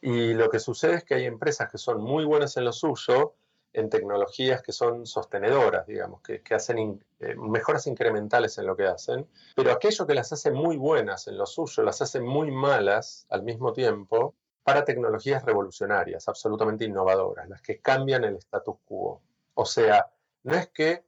Y 0.00 0.32
lo 0.34 0.48
que 0.48 0.60
sucede 0.60 0.94
es 0.94 1.02
que 1.02 1.14
hay 1.16 1.24
empresas 1.24 1.68
que 1.72 1.78
son 1.78 2.00
muy 2.00 2.24
buenas 2.24 2.56
en 2.56 2.66
lo 2.66 2.72
suyo, 2.72 3.34
en 3.74 3.90
tecnologías 3.90 4.62
que 4.62 4.72
son 4.72 5.04
sostenedoras, 5.04 5.86
digamos, 5.86 6.22
que, 6.22 6.42
hacen 6.54 7.04
eh, 7.18 7.34
mejoras 7.34 7.86
incrementales 7.88 8.56
en 8.58 8.66
lo 8.66 8.76
que 8.76 8.86
hacen, 8.86 9.28
pero 9.56 9.72
aquello 9.72 10.06
que 10.06 10.14
las 10.14 10.32
hace 10.32 10.52
muy 10.52 10.76
buenas 10.76 11.26
en 11.26 11.36
lo 11.36 11.44
suyo, 11.44 11.82
las 11.82 12.00
hace 12.00 12.20
muy 12.20 12.52
malas 12.52 13.26
al 13.30 13.42
mismo 13.42 13.72
tiempo 13.72 14.34
para 14.62 14.84
tecnologías 14.84 15.44
revolucionarias, 15.44 16.28
absolutamente 16.28 16.84
innovadoras, 16.84 17.48
las 17.48 17.60
que 17.60 17.80
cambian 17.80 18.24
el 18.24 18.36
status 18.36 18.76
quo. 18.84 19.20
O 19.54 19.66
sea, 19.66 20.08
no 20.44 20.54
es 20.54 20.68
que 20.68 21.04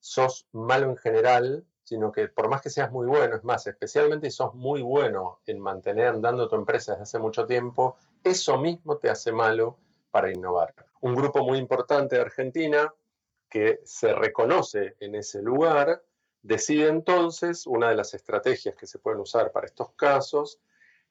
sos 0.00 0.48
malo 0.52 0.90
en 0.90 0.96
general, 0.96 1.64
sino 1.84 2.10
que 2.10 2.28
por 2.28 2.48
más 2.48 2.60
que 2.60 2.68
seas 2.68 2.90
muy 2.90 3.06
bueno, 3.06 3.36
es 3.36 3.44
más, 3.44 3.66
especialmente 3.66 4.28
si 4.28 4.36
sos 4.36 4.54
muy 4.54 4.82
bueno 4.82 5.40
en 5.46 5.60
mantener 5.60 6.08
andando 6.08 6.48
tu 6.48 6.56
empresa 6.56 6.92
desde 6.92 7.04
hace 7.04 7.18
mucho 7.20 7.46
tiempo, 7.46 7.96
eso 8.24 8.58
mismo 8.58 8.96
te 8.98 9.08
hace 9.08 9.32
malo 9.32 9.78
para 10.10 10.30
innovar 10.30 10.74
un 11.00 11.14
grupo 11.14 11.44
muy 11.44 11.58
importante 11.58 12.16
de 12.16 12.22
Argentina 12.22 12.92
que 13.48 13.80
se 13.84 14.12
reconoce 14.12 14.96
en 15.00 15.14
ese 15.14 15.42
lugar, 15.42 16.02
decide 16.42 16.88
entonces, 16.88 17.66
una 17.66 17.88
de 17.88 17.96
las 17.96 18.14
estrategias 18.14 18.76
que 18.76 18.86
se 18.86 18.98
pueden 18.98 19.20
usar 19.20 19.52
para 19.52 19.66
estos 19.66 19.92
casos, 19.92 20.60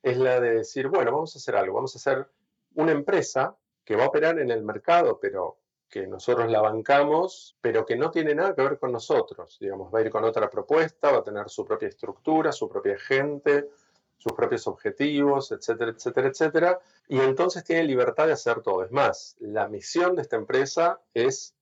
es 0.03 0.17
la 0.17 0.39
de 0.39 0.55
decir, 0.55 0.87
bueno, 0.87 1.11
vamos 1.11 1.35
a 1.35 1.39
hacer 1.39 1.55
algo, 1.55 1.75
vamos 1.75 1.95
a 1.95 1.99
hacer 1.99 2.27
una 2.75 2.91
empresa 2.91 3.55
que 3.83 3.95
va 3.95 4.05
a 4.05 4.07
operar 4.07 4.39
en 4.39 4.51
el 4.51 4.63
mercado, 4.63 5.19
pero 5.19 5.57
que 5.89 6.05
nosotros 6.05 6.51
la 6.51 6.61
bancamos, 6.61 7.57
pero 7.61 7.85
que 7.85 7.95
no 7.95 8.11
tiene 8.11 8.35
nada 8.35 8.53
que 8.53 8.61
ver 8.61 8.77
con 8.77 8.91
nosotros. 8.91 9.57
Digamos, 9.59 9.93
va 9.93 9.99
a 9.99 10.01
ir 10.01 10.09
con 10.09 10.23
otra 10.23 10.49
propuesta, 10.49 11.11
va 11.11 11.19
a 11.19 11.23
tener 11.23 11.49
su 11.49 11.65
propia 11.65 11.87
estructura, 11.87 12.51
su 12.51 12.67
propia 12.67 12.99
gente, 12.99 13.69
sus 14.17 14.33
propios 14.33 14.67
objetivos, 14.67 15.51
etcétera, 15.51 15.91
etcétera, 15.91 16.27
etcétera. 16.27 16.79
Y 17.07 17.19
entonces 17.19 17.63
tiene 17.63 17.83
libertad 17.83 18.27
de 18.27 18.33
hacer 18.33 18.61
todo. 18.61 18.83
Es 18.83 18.91
más, 18.91 19.35
la 19.39 19.67
misión 19.67 20.15
de 20.15 20.23
esta 20.23 20.35
empresa 20.35 20.99
es 21.13 21.55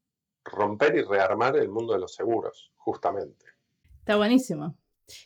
romper 0.44 0.96
y 0.96 1.02
rearmar 1.04 1.58
el 1.58 1.70
mundo 1.70 1.94
de 1.94 2.00
los 2.00 2.14
seguros, 2.14 2.72
justamente. 2.78 3.46
Está 4.00 4.16
buenísimo. 4.16 4.76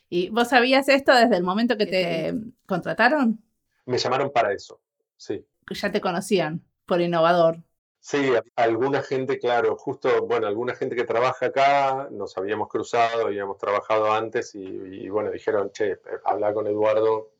¿Y 0.08 0.30
vos 0.30 0.48
sabías 0.48 0.88
esto 0.88 1.14
desde 1.14 1.36
el 1.36 1.42
momento 1.42 1.76
que 1.76 1.86
te 1.86 2.34
contrataron? 2.66 3.42
Me 3.86 3.98
llamaron 3.98 4.30
para 4.30 4.52
eso, 4.52 4.80
sí. 5.16 5.44
Ya 5.70 5.90
te 5.90 6.00
conocían 6.00 6.64
por 6.86 7.00
innovador. 7.00 7.62
Sí, 8.02 8.32
alguna 8.56 9.02
gente, 9.02 9.38
claro, 9.38 9.76
justo, 9.76 10.22
bueno, 10.26 10.46
alguna 10.46 10.74
gente 10.74 10.96
que 10.96 11.04
trabaja 11.04 11.46
acá, 11.46 12.08
nos 12.10 12.36
habíamos 12.38 12.68
cruzado, 12.68 13.26
habíamos 13.26 13.58
trabajado 13.58 14.10
antes 14.12 14.54
y, 14.54 15.08
bueno, 15.10 15.30
dijeron, 15.30 15.70
che, 15.70 15.98
habla 16.24 16.54
con 16.54 16.66
Eduardo, 16.66 17.30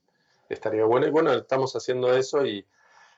estaría 0.51 0.85
bueno. 0.85 1.07
Y 1.07 1.11
bueno, 1.11 1.33
estamos 1.33 1.75
haciendo 1.77 2.15
eso 2.15 2.45
y 2.45 2.67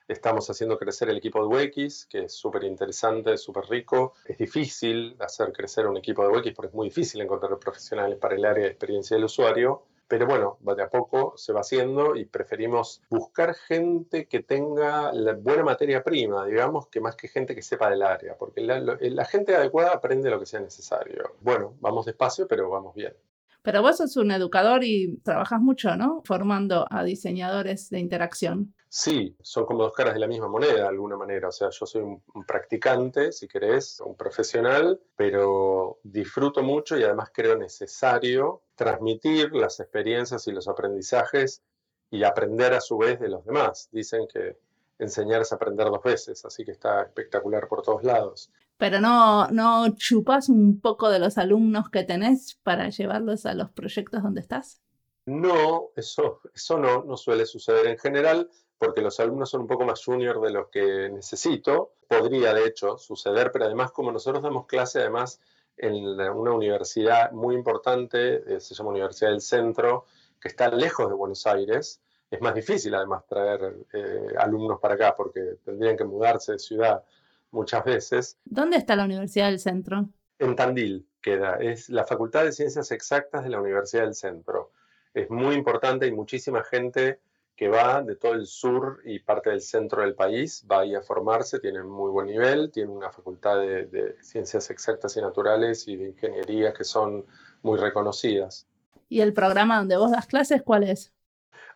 estamos 0.07 0.49
haciendo 0.51 0.79
crecer 0.79 1.11
el 1.11 1.17
equipo 1.17 1.47
de 1.47 1.67
UX, 1.67 2.07
que 2.07 2.25
es 2.25 2.33
súper 2.33 2.63
interesante, 2.63 3.37
súper 3.37 3.65
rico. 3.65 4.15
Es 4.25 4.39
difícil 4.39 5.17
hacer 5.19 5.53
crecer 5.53 5.89
un 5.89 5.97
equipo 5.97 6.23
de 6.23 6.39
UX 6.39 6.53
porque 6.55 6.69
es 6.69 6.75
muy 6.75 6.89
difícil 6.89 7.21
encontrar 7.23 7.59
profesionales 7.59 8.19
para 8.19 8.37
el 8.37 8.45
área 8.45 8.65
de 8.65 8.71
experiencia 8.71 9.17
del 9.17 9.25
usuario. 9.25 9.83
Pero 10.09 10.27
bueno, 10.27 10.59
de 10.61 10.83
a 10.83 10.91
poco 10.91 11.35
se 11.37 11.53
va 11.53 11.61
haciendo 11.61 12.17
y 12.17 12.27
preferimos 12.27 13.03
buscar 13.09 13.55
gente 13.55 14.27
que 14.27 14.43
tenga 14.43 15.13
la 15.13 15.33
buena 15.33 15.65
materia 15.65 16.05
prima, 16.05 16.45
digamos, 16.47 16.89
que 16.89 17.01
más 17.01 17.17
que 17.17 17.29
gente 17.29 17.55
que 17.55 17.63
sepa 17.63 17.89
del 17.89 18.03
área, 18.03 18.37
porque 18.37 18.61
la, 18.61 19.25
gente 19.25 19.57
adecuada 19.57 19.93
aprende 19.93 20.31
lo 20.31 20.39
que 20.39 20.47
sea 20.47 20.61
necesario. 20.61 21.35
Bueno, 21.41 21.75
vamos 21.81 22.07
despacio, 22.07 22.47
pero 22.47 22.69
vamos 22.69 22.95
bien. 22.95 23.15
Pero 23.63 23.81
vos 23.81 23.97
sos 23.97 24.17
un 24.17 24.33
educador 24.33 24.83
y 24.85 25.19
trabajas 25.19 25.61
mucho, 25.61 25.97
¿no? 25.97 26.23
Formando 26.25 26.87
a 26.91 27.05
diseñadores 27.05 27.91
de 27.91 28.01
interacción. 28.01 28.75
Sí, 28.89 29.35
son 29.41 29.65
como 29.65 29.85
dos 29.85 29.95
caras 29.95 30.13
de 30.13 30.21
la 30.21 30.27
misma 30.27 30.49
moneda 30.49 30.75
de 30.75 30.89
alguna 30.89 31.17
manera. 31.17 31.49
O 31.49 31.53
sea, 31.53 31.71
yo 31.71 31.87
soy 31.87 32.03
un, 32.03 32.23
practicante, 32.47 33.33
si 33.33 33.49
querés, 33.49 34.01
un 34.01 34.17
profesional, 34.17 35.01
pero 35.17 35.99
disfruto 36.03 36.63
mucho 36.63 36.99
y 36.99 37.03
además 37.03 37.31
creo 37.33 37.57
necesario 37.57 38.63
transmitir 38.75 39.55
las 39.55 39.81
experiencias 39.81 40.47
y 40.47 40.53
los 40.53 40.69
aprendizajes 40.69 41.63
y 42.11 42.25
aprender 42.25 42.75
a 42.75 42.83
su 42.83 42.99
vez 42.99 43.19
de 43.19 43.31
los 43.31 43.47
demás. 43.47 43.89
Dicen 43.93 44.27
que 44.31 44.59
enseñar 44.99 45.41
es 45.41 45.53
aprender 45.53 45.87
dos 45.87 46.03
veces, 46.03 46.45
así 46.45 46.65
que 46.65 46.73
está 46.73 47.03
espectacular 47.03 47.69
por 47.69 47.81
todos 47.81 48.05
lados 48.05 48.51
pero 48.83 49.01
no, 49.01 49.47
no 49.47 49.95
chupas 49.95 50.49
un 50.49 50.81
poco 50.81 51.09
de 51.09 51.21
los 51.21 51.39
alumnos 51.39 51.89
que 51.89 52.03
tenés 52.03 52.59
para 52.65 52.89
llevarlos 52.89 53.47
a 53.47 53.55
los 53.55 53.71
proyectos 53.71 54.25
donde 54.25 54.41
estás? 54.41 54.83
No, 55.25 55.91
eso, 55.95 56.41
eso 56.53 56.79
no, 56.79 57.05
no 57.05 57.17
suele 57.17 57.47
suceder 57.47 57.87
en 57.87 57.97
general, 57.97 58.51
porque 58.79 59.01
los 59.01 59.21
alumnos 59.21 59.51
son 59.51 59.61
un 59.61 59.67
poco 59.69 59.85
más 59.85 60.05
junior 60.05 60.41
de 60.41 60.51
los 60.51 60.67
que 60.67 61.09
necesito. 61.11 61.93
Podría, 62.09 62.53
de 62.55 62.67
hecho, 62.67 62.99
suceder, 62.99 63.53
pero 63.53 63.67
además, 63.67 63.93
como 63.93 64.11
nosotros 64.11 64.43
damos 64.43 64.67
clase, 64.67 64.99
además, 64.99 65.41
en 65.77 65.95
una 65.95 66.51
universidad 66.51 67.31
muy 67.31 67.55
importante, 67.55 68.57
eh, 68.57 68.59
se 68.59 68.75
llama 68.75 68.91
Universidad 68.91 69.31
del 69.31 69.43
Centro, 69.43 70.07
que 70.41 70.49
está 70.49 70.69
lejos 70.71 71.09
de 71.09 71.15
Buenos 71.15 71.47
Aires, 71.47 72.03
es 72.33 72.41
más 72.41 72.55
difícil 72.55 72.93
además 72.97 73.25
traer 73.29 73.77
eh, 73.93 74.35
alumnos 74.39 74.81
para 74.81 74.95
acá 74.95 75.15
porque 75.17 75.59
tendrían 75.65 75.97
que 75.97 76.05
mudarse 76.05 76.53
de 76.53 76.59
ciudad 76.59 77.05
muchas 77.53 77.85
veces. 77.85 78.39
¿Dónde 78.45 78.77
está 78.77 78.97
la 78.97 79.05
Universidad 79.05 79.47
del 79.47 79.61
Centro? 79.61 80.09
En 80.39 80.57
Tandil 80.57 81.07
queda. 81.21 81.57
Es 81.57 81.89
la 81.89 82.05
Facultad 82.05 82.45
de 82.45 82.53
Ciencias 82.53 82.91
Exactas 82.91 83.45
de 83.45 83.51
la 83.51 83.61
Universidad 83.61 84.03
del 84.03 84.15
Centro. 84.15 84.73
Es 85.15 85.31
muy 85.31 85.55
importante, 85.55 86.07
hay 86.07 86.13
muchísima 86.13 86.65
gente 86.65 87.21
que 87.55 87.69
va 87.69 88.03
de 88.03 88.17
todo 88.17 88.33
el 88.33 88.47
sur 88.47 89.01
y 89.05 89.19
parte 89.21 89.51
del 89.51 89.61
centro 89.61 90.03
del 90.03 90.15
país, 90.15 90.67
va 90.71 90.81
ahí 90.81 90.95
a 90.95 91.03
formarse, 91.03 91.61
tiene 91.61 91.83
muy 91.83 92.11
buen 92.11 92.27
nivel, 92.27 92.71
tiene 92.73 92.91
una 92.91 93.11
facultad 93.11 93.61
de, 93.61 94.17
ciencias 94.23 94.71
exactas 94.71 95.17
y 95.17 95.21
naturales 95.21 95.87
y 95.87 95.97
de 95.97 96.09
ingeniería 96.09 96.73
que 96.73 96.85
son 96.85 97.27
muy 97.63 97.79
reconocidas. 97.79 98.67
¿Y 99.09 99.21
el 99.21 99.35
programa 99.35 99.79
donde 99.79 99.97
vos 99.97 100.11
das 100.11 100.27
clases 100.27 100.63
cuál 100.63 100.85
es? 100.85 101.13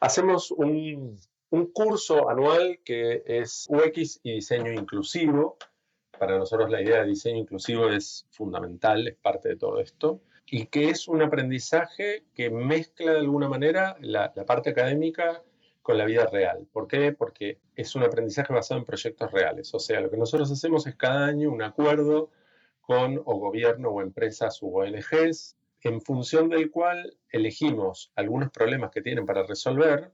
Hacemos 0.00 0.50
un 0.50 1.18
un 1.50 1.66
curso 1.66 2.28
anual 2.28 2.80
que 2.84 3.22
es 3.26 3.66
UX 3.68 4.20
y 4.22 4.34
diseño 4.34 4.72
inclusivo. 4.72 5.56
Para 6.18 6.38
nosotros 6.38 6.70
la 6.70 6.82
idea 6.82 7.02
de 7.02 7.08
diseño 7.08 7.38
inclusivo 7.38 7.88
es 7.90 8.26
fundamental, 8.30 9.06
es 9.06 9.16
parte 9.16 9.50
de 9.50 9.56
todo 9.56 9.80
esto, 9.80 10.22
y 10.46 10.66
que 10.66 10.88
es 10.88 11.08
un 11.08 11.22
aprendizaje 11.22 12.24
que 12.34 12.50
mezcla 12.50 13.12
de 13.12 13.18
alguna 13.18 13.48
manera 13.48 13.96
la, 14.00 14.32
parte 14.32 14.70
académica 14.70 15.42
con 15.82 15.98
la 15.98 16.04
vida 16.04 16.26
real. 16.26 16.66
¿Por 16.72 16.88
qué? 16.88 17.12
Porque 17.12 17.58
es 17.74 17.94
un 17.94 18.02
aprendizaje 18.02 18.52
basado 18.52 18.80
en 18.80 18.86
proyectos 18.86 19.30
reales. 19.30 19.72
O 19.74 19.78
sea, 19.78 20.00
lo 20.00 20.10
que 20.10 20.16
nosotros 20.16 20.50
hacemos 20.50 20.86
es 20.86 20.96
cada 20.96 21.26
año 21.26 21.50
un 21.50 21.62
acuerdo 21.62 22.30
con 22.80 23.18
o 23.24 23.38
gobierno 23.38 23.90
o 23.90 24.00
empresas 24.00 24.62
u 24.62 24.78
ONGs, 24.78 25.56
en 25.82 26.00
función 26.00 26.48
del 26.48 26.70
cual 26.70 27.16
elegimos 27.30 28.10
algunos 28.16 28.50
problemas 28.50 28.90
que 28.90 29.02
tienen 29.02 29.26
para 29.26 29.44
resolver 29.44 30.10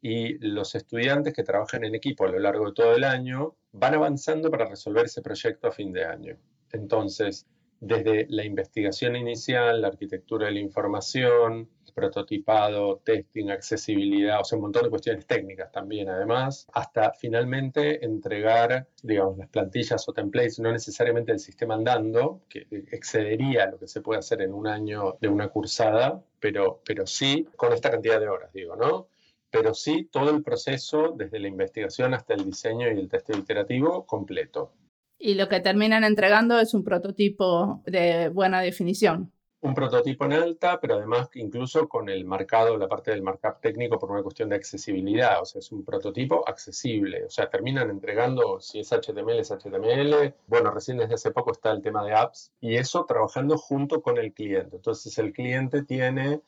y 0.00 0.38
los 0.38 0.74
estudiantes 0.74 1.32
que 1.34 1.42
trabajan 1.42 1.84
en 1.84 1.94
equipo 1.94 2.24
a 2.24 2.30
lo 2.30 2.38
largo 2.38 2.66
de 2.66 2.72
todo 2.72 2.94
el 2.94 3.04
año 3.04 3.56
van 3.72 3.94
avanzando 3.94 4.50
para 4.50 4.66
resolver 4.66 5.06
ese 5.06 5.22
proyecto 5.22 5.68
a 5.68 5.72
fin 5.72 5.92
de 5.92 6.04
año. 6.04 6.36
Entonces, 6.72 7.46
desde 7.80 8.26
la 8.28 8.44
investigación 8.44 9.16
inicial, 9.16 9.80
la 9.80 9.88
arquitectura 9.88 10.46
de 10.46 10.52
la 10.52 10.60
información, 10.60 11.68
prototipado, 11.98 12.98
testing, 13.04 13.50
accesibilidad, 13.50 14.40
o 14.40 14.44
sea, 14.44 14.56
un 14.56 14.62
montón 14.62 14.84
de 14.84 14.90
cuestiones 14.90 15.26
técnicas 15.26 15.72
también 15.72 16.08
además, 16.08 16.66
hasta 16.72 17.12
finalmente 17.12 18.04
entregar, 18.04 18.86
digamos, 19.02 19.36
las 19.36 19.48
plantillas 19.48 20.08
o 20.08 20.12
templates, 20.12 20.60
no 20.60 20.70
necesariamente 20.70 21.32
el 21.32 21.40
sistema 21.40 21.74
andando, 21.74 22.42
que 22.48 22.66
excedería 22.92 23.66
lo 23.66 23.78
que 23.78 23.88
se 23.88 24.00
puede 24.00 24.20
hacer 24.20 24.42
en 24.42 24.54
un 24.54 24.68
año 24.68 25.16
de 25.20 25.28
una 25.28 25.48
cursada, 25.48 26.22
pero, 26.38 26.80
pero 26.84 27.06
sí 27.06 27.48
con 27.56 27.72
esta 27.72 27.90
cantidad 27.90 28.20
de 28.20 28.28
horas, 28.28 28.52
digo, 28.52 28.76
¿no? 28.76 29.08
Pero 29.50 29.74
sí 29.74 30.08
todo 30.10 30.30
el 30.30 30.42
proceso, 30.42 31.14
desde 31.16 31.38
la 31.38 31.48
investigación 31.48 32.14
hasta 32.14 32.34
el 32.34 32.44
diseño 32.44 32.86
y 32.88 32.98
el 32.98 33.08
testeo 33.08 33.38
iterativo 33.38 34.04
completo. 34.06 34.72
Y 35.18 35.34
lo 35.34 35.48
que 35.48 35.60
terminan 35.60 36.04
entregando 36.04 36.60
es 36.60 36.74
un 36.74 36.84
prototipo 36.84 37.82
de 37.86 38.28
buena 38.28 38.60
definición. 38.60 39.32
Un 39.60 39.74
prototipo 39.74 40.24
en 40.24 40.34
alta, 40.34 40.78
pero 40.80 40.94
además 40.94 41.28
incluso 41.34 41.88
con 41.88 42.08
el 42.08 42.24
marcado, 42.24 42.76
la 42.76 42.86
parte 42.86 43.10
del 43.10 43.22
markup 43.22 43.60
técnico 43.60 43.98
por 43.98 44.12
una 44.12 44.22
cuestión 44.22 44.48
de 44.50 44.54
accesibilidad, 44.54 45.42
o 45.42 45.44
sea, 45.44 45.58
es 45.58 45.72
un 45.72 45.84
prototipo 45.84 46.48
accesible, 46.48 47.24
o 47.24 47.30
sea, 47.30 47.50
terminan 47.50 47.90
entregando, 47.90 48.60
si 48.60 48.78
es 48.78 48.92
HTML, 48.92 49.40
es 49.40 49.50
HTML, 49.50 50.34
bueno, 50.46 50.70
recién 50.70 50.98
desde 50.98 51.14
hace 51.14 51.32
poco 51.32 51.50
está 51.50 51.72
el 51.72 51.82
tema 51.82 52.04
de 52.04 52.14
apps, 52.14 52.52
y 52.60 52.76
eso 52.76 53.04
trabajando 53.04 53.58
junto 53.58 54.00
con 54.00 54.16
el 54.18 54.32
cliente. 54.32 54.76
Entonces 54.76 55.18
el 55.18 55.32
cliente 55.32 55.82
tiene 55.82 56.40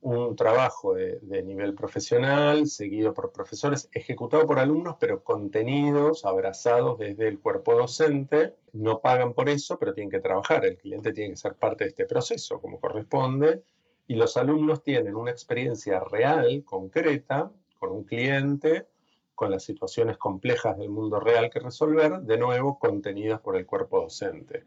un 0.00 0.36
trabajo 0.36 0.94
de, 0.94 1.20
nivel 1.42 1.74
profesional, 1.74 2.66
seguido 2.66 3.12
por 3.14 3.32
profesores, 3.32 3.88
ejecutado 3.92 4.46
por 4.46 4.58
alumnos, 4.58 4.96
pero 5.00 5.24
contenidos, 5.24 6.24
abrazados 6.24 6.98
desde 6.98 7.28
el 7.28 7.40
cuerpo 7.40 7.74
docente. 7.74 8.54
No 8.72 9.00
pagan 9.00 9.34
por 9.34 9.48
eso, 9.48 9.78
pero 9.78 9.94
tienen 9.94 10.10
que 10.10 10.20
trabajar. 10.20 10.64
El 10.64 10.76
cliente 10.76 11.12
tiene 11.12 11.30
que 11.30 11.36
ser 11.36 11.54
parte 11.54 11.84
de 11.84 11.90
este 11.90 12.06
proceso, 12.06 12.60
como 12.60 12.80
corresponde. 12.80 13.62
Y 14.06 14.14
los 14.14 14.36
alumnos 14.36 14.82
tienen 14.82 15.16
una 15.16 15.30
experiencia 15.30 16.00
real, 16.00 16.62
concreta, 16.64 17.50
con 17.78 17.90
un 17.90 18.04
cliente, 18.04 18.86
con 19.34 19.50
las 19.50 19.64
situaciones 19.64 20.16
complejas 20.16 20.78
del 20.78 20.90
mundo 20.90 21.20
real 21.20 21.50
que 21.50 21.60
resolver, 21.60 22.20
de 22.20 22.38
nuevo 22.38 22.78
contenidas 22.78 23.40
por 23.40 23.56
el 23.56 23.66
cuerpo 23.66 24.00
docente 24.00 24.64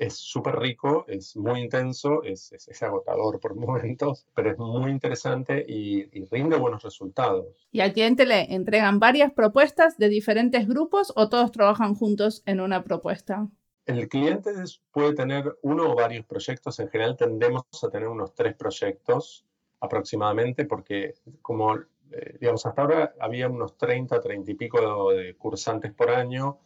es 0.00 0.14
súper 0.14 0.58
rico, 0.58 1.04
es 1.08 1.36
muy 1.36 1.60
intenso, 1.60 2.22
es, 2.22 2.52
es, 2.52 2.82
agotador 2.82 3.38
por 3.38 3.54
momentos, 3.66 4.26
pero 4.34 4.50
es 4.50 4.58
muy 4.58 4.90
interesante 4.90 5.64
y, 5.68 6.04
rinde 6.30 6.56
buenos 6.56 6.82
resultados. 6.82 7.46
¿Y 7.70 7.80
al 7.80 7.92
cliente 7.92 8.24
le 8.24 8.54
entregan 8.54 8.98
varias 8.98 9.32
propuestas 9.32 9.98
de 9.98 10.08
diferentes 10.08 10.66
grupos 10.66 11.12
o 11.16 11.28
todos 11.28 11.52
trabajan 11.52 11.94
juntos 11.94 12.42
en 12.46 12.60
una 12.60 12.82
propuesta? 12.82 13.48
El 13.84 14.08
cliente 14.08 14.52
puede 14.90 15.14
tener 15.14 15.58
uno 15.62 15.90
o 15.90 15.94
varios 15.94 16.24
proyectos, 16.24 16.80
en 16.80 16.88
general 16.88 17.16
tendemos 17.16 17.64
a 17.82 17.90
tener 17.90 18.08
unos 18.08 18.34
tres 18.34 18.54
proyectos 18.54 19.44
aproximadamente, 19.80 20.64
porque 20.64 21.14
como, 21.42 21.76
eh, 21.76 22.38
digamos, 22.40 22.64
hasta 22.64 22.80
ahora 22.80 23.14
había 23.20 23.48
unos 23.48 23.76
30, 23.76 24.18
30 24.18 24.50
y 24.50 24.54
pico 24.54 25.12
de 25.12 25.34
cursantes 25.34 25.92
por 25.92 26.10
año, 26.10 26.58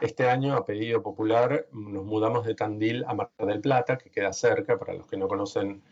este 0.00 0.28
año, 0.28 0.54
a 0.54 0.64
pedido 0.64 1.02
popular, 1.02 1.66
nos 1.72 2.04
mudamos 2.04 2.46
de 2.46 2.54
Tandil 2.54 3.04
a 3.06 3.14
Mar 3.14 3.30
del 3.38 3.60
Plata, 3.60 3.98
que 3.98 4.10
queda 4.10 4.32
cerca, 4.32 4.78
para 4.78 4.94
los 4.94 5.06
que 5.06 5.16
no 5.16 5.28
conocen 5.28 5.82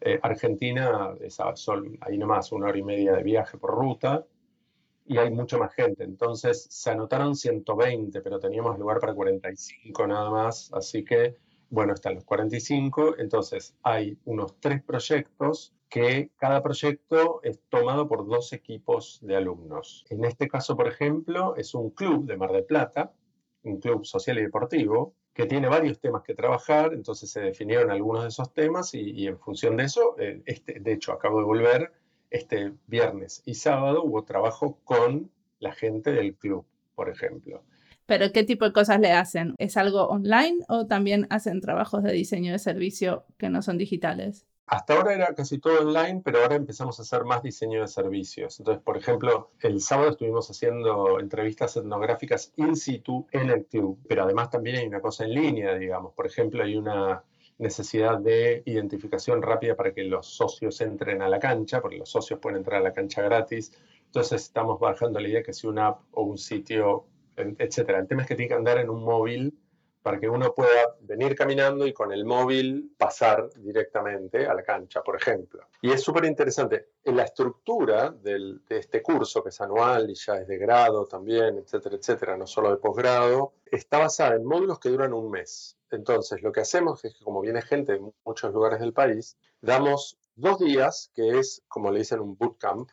eh, 0.00 0.18
Argentina, 0.22 1.14
es 1.20 1.40
a 1.40 1.54
sol, 1.56 1.98
ahí 2.00 2.18
nomás 2.18 2.52
una 2.52 2.68
hora 2.68 2.78
y 2.78 2.82
media 2.82 3.12
de 3.12 3.22
viaje 3.22 3.58
por 3.58 3.74
ruta, 3.74 4.24
y 5.06 5.18
hay 5.18 5.30
mucha 5.30 5.58
más 5.58 5.74
gente. 5.74 6.04
Entonces 6.04 6.66
se 6.70 6.90
anotaron 6.90 7.34
120, 7.34 8.20
pero 8.20 8.38
teníamos 8.38 8.78
lugar 8.78 9.00
para 9.00 9.14
45 9.14 10.06
nada 10.06 10.30
más, 10.30 10.70
así 10.72 11.04
que, 11.04 11.36
bueno, 11.70 11.94
están 11.94 12.14
los 12.14 12.24
45, 12.24 13.18
entonces 13.18 13.74
hay 13.82 14.18
unos 14.24 14.58
tres 14.60 14.82
proyectos 14.82 15.74
que 15.88 16.30
cada 16.36 16.62
proyecto 16.62 17.40
es 17.42 17.60
tomado 17.70 18.08
por 18.08 18.26
dos 18.26 18.52
equipos 18.52 19.20
de 19.22 19.36
alumnos. 19.36 20.04
En 20.10 20.24
este 20.24 20.48
caso, 20.48 20.76
por 20.76 20.86
ejemplo, 20.86 21.56
es 21.56 21.74
un 21.74 21.90
club 21.90 22.26
de 22.26 22.36
Mar 22.36 22.52
del 22.52 22.64
Plata, 22.64 23.12
un 23.62 23.80
club 23.80 24.04
social 24.04 24.38
y 24.38 24.42
deportivo 24.42 25.14
que 25.38 25.46
tiene 25.46 25.68
varios 25.68 26.00
temas 26.00 26.24
que 26.24 26.34
trabajar, 26.34 26.92
entonces 26.92 27.30
se 27.30 27.40
definieron 27.40 27.92
algunos 27.92 28.22
de 28.22 28.28
esos 28.28 28.52
temas 28.52 28.92
y, 28.94 29.26
en 29.26 29.38
función 29.38 29.76
de 29.76 29.84
eso, 29.84 30.18
eh, 30.18 30.42
este, 30.46 30.80
de 30.80 30.92
hecho 30.92 31.12
acabo 31.12 31.38
de 31.38 31.44
volver, 31.44 31.92
este 32.30 32.72
viernes 32.88 33.42
y 33.46 33.54
sábado 33.54 34.02
hubo 34.02 34.24
trabajo 34.24 34.80
con 34.82 35.30
la 35.60 35.72
gente 35.72 36.10
del 36.10 36.34
club, 36.34 36.66
por 36.96 37.08
ejemplo. 37.08 37.62
¿Pero 38.04 38.32
qué 38.32 38.42
tipo 38.42 38.64
de 38.64 38.72
cosas 38.72 38.98
le 38.98 39.12
hacen? 39.12 39.54
¿Es 39.58 39.76
algo 39.76 40.08
online 40.08 40.58
o 40.68 40.86
también 40.86 41.28
hacen 41.30 41.60
trabajos 41.60 42.02
de 42.02 42.12
diseño 42.12 42.50
de 42.50 42.58
servicio 42.58 43.24
que 43.36 43.48
no 43.48 43.62
son 43.62 43.78
digitales? 43.78 44.47
Hasta 44.70 44.94
ahora 44.94 45.14
era 45.14 45.34
casi 45.34 45.58
todo 45.58 45.80
online, 45.80 46.20
pero 46.22 46.42
ahora 46.42 46.56
empezamos 46.56 46.98
a 46.98 47.02
hacer 47.02 47.24
más 47.24 47.42
diseño 47.42 47.80
de 47.80 47.88
servicios. 47.88 48.60
Entonces, 48.60 48.82
por 48.82 48.98
ejemplo, 48.98 49.50
el 49.60 49.80
sábado 49.80 50.10
estuvimos 50.10 50.50
haciendo 50.50 51.18
entrevistas 51.20 51.78
etnográficas 51.78 52.52
in 52.56 52.76
situ 52.76 53.26
en 53.32 53.48
el 53.48 53.64
club, 53.64 53.98
pero 54.06 54.24
además 54.24 54.50
también 54.50 54.76
hay 54.76 54.86
una 54.86 55.00
cosa 55.00 55.24
en 55.24 55.32
línea, 55.32 55.74
digamos. 55.74 56.12
Por 56.12 56.26
ejemplo, 56.26 56.62
hay 56.62 56.76
una 56.76 57.24
necesidad 57.56 58.18
de 58.18 58.62
identificación 58.66 59.40
rápida 59.40 59.74
para 59.74 59.94
que 59.94 60.04
los 60.04 60.26
socios 60.26 60.78
entren 60.82 61.22
a 61.22 61.30
la 61.30 61.38
cancha, 61.38 61.80
porque 61.80 61.96
los 61.96 62.10
socios 62.10 62.38
pueden 62.38 62.58
entrar 62.58 62.82
a 62.82 62.84
la 62.84 62.92
cancha 62.92 63.22
gratis. 63.22 63.72
Entonces, 64.04 64.42
estamos 64.42 64.78
bajando 64.78 65.18
la 65.18 65.28
idea 65.28 65.42
que 65.42 65.54
si 65.54 65.66
una 65.66 65.88
app 65.88 66.02
o 66.12 66.24
un 66.24 66.36
sitio, 66.36 67.06
etcétera. 67.36 68.00
El 68.00 68.06
tema 68.06 68.20
es 68.20 68.28
que 68.28 68.34
tiene 68.34 68.48
que 68.48 68.54
andar 68.54 68.76
en 68.76 68.90
un 68.90 69.02
móvil 69.02 69.58
para 70.02 70.18
que 70.18 70.28
uno 70.28 70.54
pueda 70.54 70.96
venir 71.00 71.34
caminando 71.34 71.86
y 71.86 71.92
con 71.92 72.12
el 72.12 72.24
móvil 72.24 72.94
pasar 72.96 73.50
directamente 73.56 74.46
a 74.46 74.54
la 74.54 74.62
cancha, 74.62 75.02
por 75.02 75.16
ejemplo. 75.16 75.66
Y 75.82 75.90
es 75.90 76.02
súper 76.02 76.24
interesante. 76.24 76.90
En 77.04 77.16
la 77.16 77.24
estructura 77.24 78.10
de 78.10 78.60
este 78.68 79.02
curso, 79.02 79.42
que 79.42 79.50
es 79.50 79.60
anual 79.60 80.10
y 80.10 80.14
ya 80.14 80.36
es 80.36 80.48
de 80.48 80.58
grado 80.58 81.06
también, 81.06 81.58
etcétera, 81.58 81.96
etcétera, 81.96 82.36
no 82.36 82.46
solo 82.46 82.70
de 82.70 82.76
posgrado, 82.76 83.54
está 83.66 83.98
basada 83.98 84.36
en 84.36 84.44
módulos 84.44 84.78
que 84.78 84.88
duran 84.88 85.12
un 85.12 85.30
mes. 85.30 85.76
Entonces, 85.90 86.42
lo 86.42 86.52
que 86.52 86.60
hacemos 86.60 87.04
es 87.04 87.14
que 87.14 87.24
como 87.24 87.40
viene 87.40 87.62
gente 87.62 87.92
de 87.94 88.12
muchos 88.24 88.52
lugares 88.52 88.80
del 88.80 88.92
país, 88.92 89.36
damos 89.60 90.18
dos 90.34 90.58
días, 90.58 91.10
que 91.14 91.38
es, 91.38 91.62
como 91.68 91.90
le 91.90 92.00
dicen, 92.00 92.20
un 92.20 92.36
bootcamp, 92.36 92.90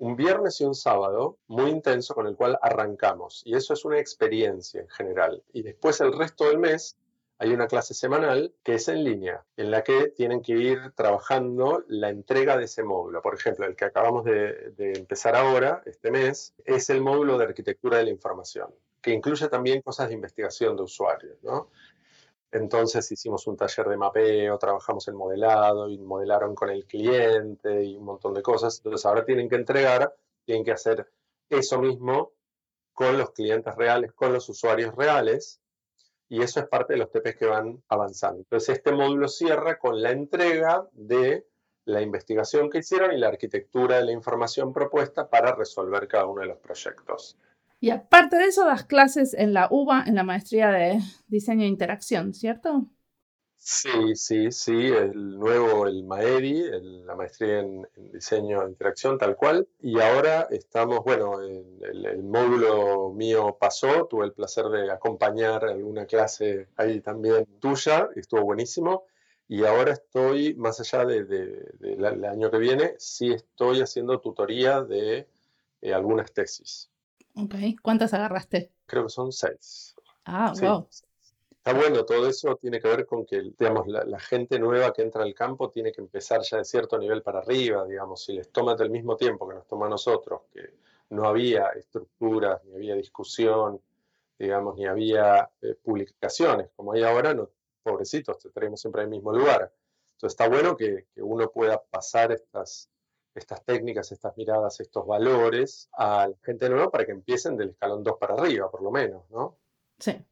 un 0.00 0.16
viernes 0.16 0.60
y 0.60 0.64
un 0.64 0.74
sábado 0.74 1.36
muy 1.46 1.70
intenso 1.70 2.14
con 2.14 2.26
el 2.26 2.34
cual 2.34 2.58
arrancamos. 2.62 3.42
Y 3.44 3.54
eso 3.54 3.74
es 3.74 3.84
una 3.84 3.98
experiencia 3.98 4.80
en 4.80 4.88
general. 4.88 5.42
Y 5.52 5.62
después 5.62 6.00
el 6.00 6.16
resto 6.16 6.46
del 6.46 6.58
mes 6.58 6.96
hay 7.38 7.52
una 7.52 7.66
clase 7.66 7.92
semanal 7.92 8.52
que 8.62 8.74
es 8.74 8.88
en 8.88 9.04
línea, 9.04 9.44
en 9.58 9.70
la 9.70 9.84
que 9.84 10.08
tienen 10.08 10.40
que 10.40 10.52
ir 10.52 10.92
trabajando 10.94 11.84
la 11.88 12.08
entrega 12.08 12.56
de 12.56 12.64
ese 12.64 12.82
módulo. 12.82 13.20
Por 13.20 13.34
ejemplo, 13.34 13.66
el 13.66 13.76
que 13.76 13.84
acabamos 13.84 14.24
de, 14.24 14.72
empezar 14.78 15.36
ahora, 15.36 15.82
este 15.84 16.10
mes, 16.10 16.54
es 16.64 16.88
el 16.88 17.02
módulo 17.02 17.36
de 17.36 17.44
arquitectura 17.44 17.98
de 17.98 18.04
la 18.04 18.10
información, 18.10 18.74
que 19.02 19.12
incluye 19.12 19.48
también 19.48 19.82
cosas 19.82 20.08
de 20.08 20.14
investigación 20.14 20.76
de 20.76 20.82
usuarios. 20.82 21.36
¿no? 21.42 21.70
Entonces 22.52 23.10
hicimos 23.12 23.46
un 23.46 23.56
taller 23.56 23.88
de 23.88 23.96
mapeo, 23.96 24.58
trabajamos 24.58 25.06
en 25.08 25.14
modelado 25.14 25.88
y 25.88 25.98
modelaron 25.98 26.54
con 26.54 26.70
el 26.70 26.84
cliente 26.84 27.84
y 27.84 27.96
un 27.96 28.04
montón 28.04 28.34
de 28.34 28.42
cosas. 28.42 28.78
Entonces 28.78 29.06
ahora 29.06 29.24
tienen 29.24 29.48
que 29.48 29.56
entregar, 29.56 30.14
tienen 30.44 30.64
que 30.64 30.72
hacer 30.72 31.08
eso 31.48 31.78
mismo 31.80 32.32
con 32.92 33.16
los 33.16 33.30
clientes 33.30 33.74
reales, 33.76 34.12
con 34.12 34.32
los 34.32 34.48
usuarios 34.48 34.94
reales. 34.96 35.60
Y 36.28 36.42
eso 36.42 36.60
es 36.60 36.66
parte 36.66 36.94
de 36.94 36.98
los 37.00 37.10
TPs 37.10 37.36
que 37.36 37.46
van 37.46 37.82
avanzando. 37.88 38.38
Entonces 38.38 38.76
este 38.76 38.92
módulo 38.92 39.28
cierra 39.28 39.78
con 39.78 40.00
la 40.00 40.10
entrega 40.10 40.88
de 40.92 41.46
la 41.84 42.02
investigación 42.02 42.70
que 42.70 42.78
hicieron 42.78 43.12
y 43.12 43.18
la 43.18 43.28
arquitectura 43.28 43.96
de 43.96 44.04
la 44.04 44.12
información 44.12 44.72
propuesta 44.72 45.28
para 45.28 45.54
resolver 45.54 46.06
cada 46.08 46.26
uno 46.26 46.42
de 46.42 46.48
los 46.48 46.58
proyectos. 46.58 47.36
Y 47.80 47.90
aparte 47.90 48.36
de 48.36 48.44
eso, 48.44 48.66
das 48.66 48.84
clases 48.84 49.32
en 49.34 49.54
la 49.54 49.68
UBA, 49.70 50.04
en 50.06 50.14
la 50.14 50.22
maestría 50.22 50.68
de 50.70 51.00
diseño 51.28 51.64
e 51.64 51.68
interacción, 51.68 52.34
¿cierto? 52.34 52.86
Sí, 53.62 54.16
sí, 54.16 54.50
sí, 54.52 54.72
el 54.72 55.38
nuevo, 55.38 55.86
el 55.86 56.02
MAERI, 56.04 56.62
la 57.04 57.14
maestría 57.14 57.60
en, 57.60 57.86
diseño 58.12 58.62
e 58.62 58.68
interacción, 58.70 59.18
tal 59.18 59.36
cual. 59.36 59.68
Y 59.80 60.00
ahora 60.00 60.48
estamos, 60.50 61.04
bueno, 61.04 61.40
el, 61.42 62.22
módulo 62.22 63.12
mío 63.12 63.56
pasó, 63.60 64.06
tuve 64.06 64.26
el 64.26 64.32
placer 64.32 64.66
de 64.66 64.90
acompañar 64.90 65.64
alguna 65.64 66.06
clase 66.06 66.68
ahí 66.76 67.00
también 67.00 67.46
tuya, 67.60 68.08
estuvo 68.16 68.42
buenísimo. 68.42 69.04
Y 69.46 69.64
ahora 69.64 69.92
estoy, 69.92 70.54
más 70.54 70.80
allá 70.80 71.04
del 71.04 71.28
de, 71.28 72.28
año 72.28 72.50
que 72.50 72.58
viene, 72.58 72.94
sí 72.98 73.32
estoy 73.32 73.82
haciendo 73.82 74.20
tutoría 74.20 74.82
de 74.82 75.28
eh, 75.82 75.94
algunas 75.94 76.32
tesis. 76.32 76.90
Ok, 77.34 77.54
¿cuántas 77.82 78.14
agarraste? 78.14 78.72
Creo 78.86 79.04
que 79.04 79.10
son 79.10 79.32
seis. 79.32 79.94
Ah, 80.24 80.52
wow. 80.60 80.88
Está 81.60 81.74
bueno, 81.74 82.06
todo 82.06 82.26
eso 82.26 82.56
tiene 82.56 82.80
que 82.80 82.88
ver 82.88 83.04
con 83.04 83.26
que, 83.26 83.52
digamos, 83.58 83.86
la, 83.86 84.18
gente 84.18 84.58
nueva 84.58 84.94
que 84.94 85.02
entra 85.02 85.22
al 85.24 85.34
campo 85.34 85.68
tiene 85.70 85.92
que 85.92 86.00
empezar 86.00 86.40
ya 86.40 86.56
de 86.56 86.64
cierto 86.64 86.98
nivel 86.98 87.22
para 87.22 87.40
arriba, 87.40 87.84
digamos, 87.84 88.24
si 88.24 88.32
les 88.32 88.50
toma 88.50 88.74
del 88.74 88.88
mismo 88.88 89.14
tiempo 89.14 89.46
que 89.46 89.56
nos 89.56 89.66
toma 89.66 89.84
a 89.84 89.90
nosotros, 89.90 90.40
que 90.54 90.74
no 91.10 91.28
había 91.28 91.66
estructuras, 91.68 92.64
ni 92.64 92.76
había 92.76 92.94
discusión, 92.94 93.78
digamos, 94.38 94.76
ni 94.76 94.86
había 94.86 95.50
eh, 95.60 95.74
publicaciones, 95.82 96.70
como 96.74 96.94
hay 96.94 97.02
ahora, 97.02 97.34
no, 97.34 97.50
pobrecitos, 97.82 98.38
te 98.38 98.48
traemos 98.48 98.80
siempre 98.80 99.02
al 99.02 99.08
mismo 99.08 99.30
lugar. 99.30 99.70
Entonces 100.14 100.32
está 100.32 100.48
bueno 100.48 100.74
que, 100.76 101.08
que 101.14 101.22
uno 101.22 101.50
pueda 101.50 101.82
pasar 101.82 102.32
estas, 102.32 102.88
estas 103.40 103.64
técnicas, 103.64 104.12
estas 104.12 104.36
miradas, 104.36 104.80
estos 104.80 105.06
valores 105.06 105.88
a 105.92 106.28
la 106.28 106.36
gente 106.42 106.68
nueva 106.68 106.90
para 106.90 107.04
que 107.04 107.12
empiecen 107.12 107.56
del 107.56 107.70
escalón 107.70 108.02
2 108.04 108.16
para 108.18 108.34
arriba, 108.34 108.70
por 108.70 108.82
lo 108.82 108.90
menos, 108.90 109.28
¿no? 109.30 109.58
Sí. 109.98 110.24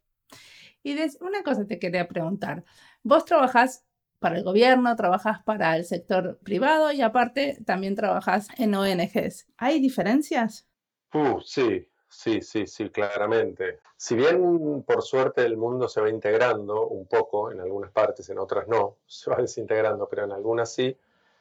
Y 0.83 0.97
una 1.21 1.43
cosa 1.43 1.67
te 1.67 1.79
quería 1.79 2.09
preguntar. 2.09 2.65
Vos 3.03 3.25
trabajás 3.25 3.85
para 4.18 4.37
el 4.37 4.44
gobierno, 4.44 4.94
trabajas 4.97 5.42
para 5.44 5.77
el 5.77 5.85
sector 5.85 6.38
privado 6.42 6.92
y 6.92 7.03
aparte 7.03 7.59
también 7.64 7.94
trabajas 7.94 8.49
en 8.57 8.75
ONGs. 8.75 9.47
¿Hay 9.57 9.81
diferencias? 9.81 10.66
Uh, 11.12 11.40
sí, 11.40 11.88
sí, 12.09 12.40
sí, 12.42 12.66
sí, 12.66 12.90
claramente. 12.90 13.81
Si 13.97 14.14
bien 14.16 14.83
por 14.85 15.03
suerte 15.03 15.44
el 15.44 15.57
mundo 15.57 15.88
se 15.88 16.01
va 16.01 16.09
integrando 16.09 16.88
un 16.88 17.07
poco, 17.07 17.51
en 17.51 17.61
algunas 17.61 17.90
partes, 17.92 18.29
en 18.31 18.38
otras 18.38 18.66
no, 18.68 18.99
se 19.07 19.31
va 19.31 19.37
desintegrando, 19.40 20.09
pero 20.09 20.25
en 20.25 20.33
algunas 20.33 20.73
sí, 20.73 20.97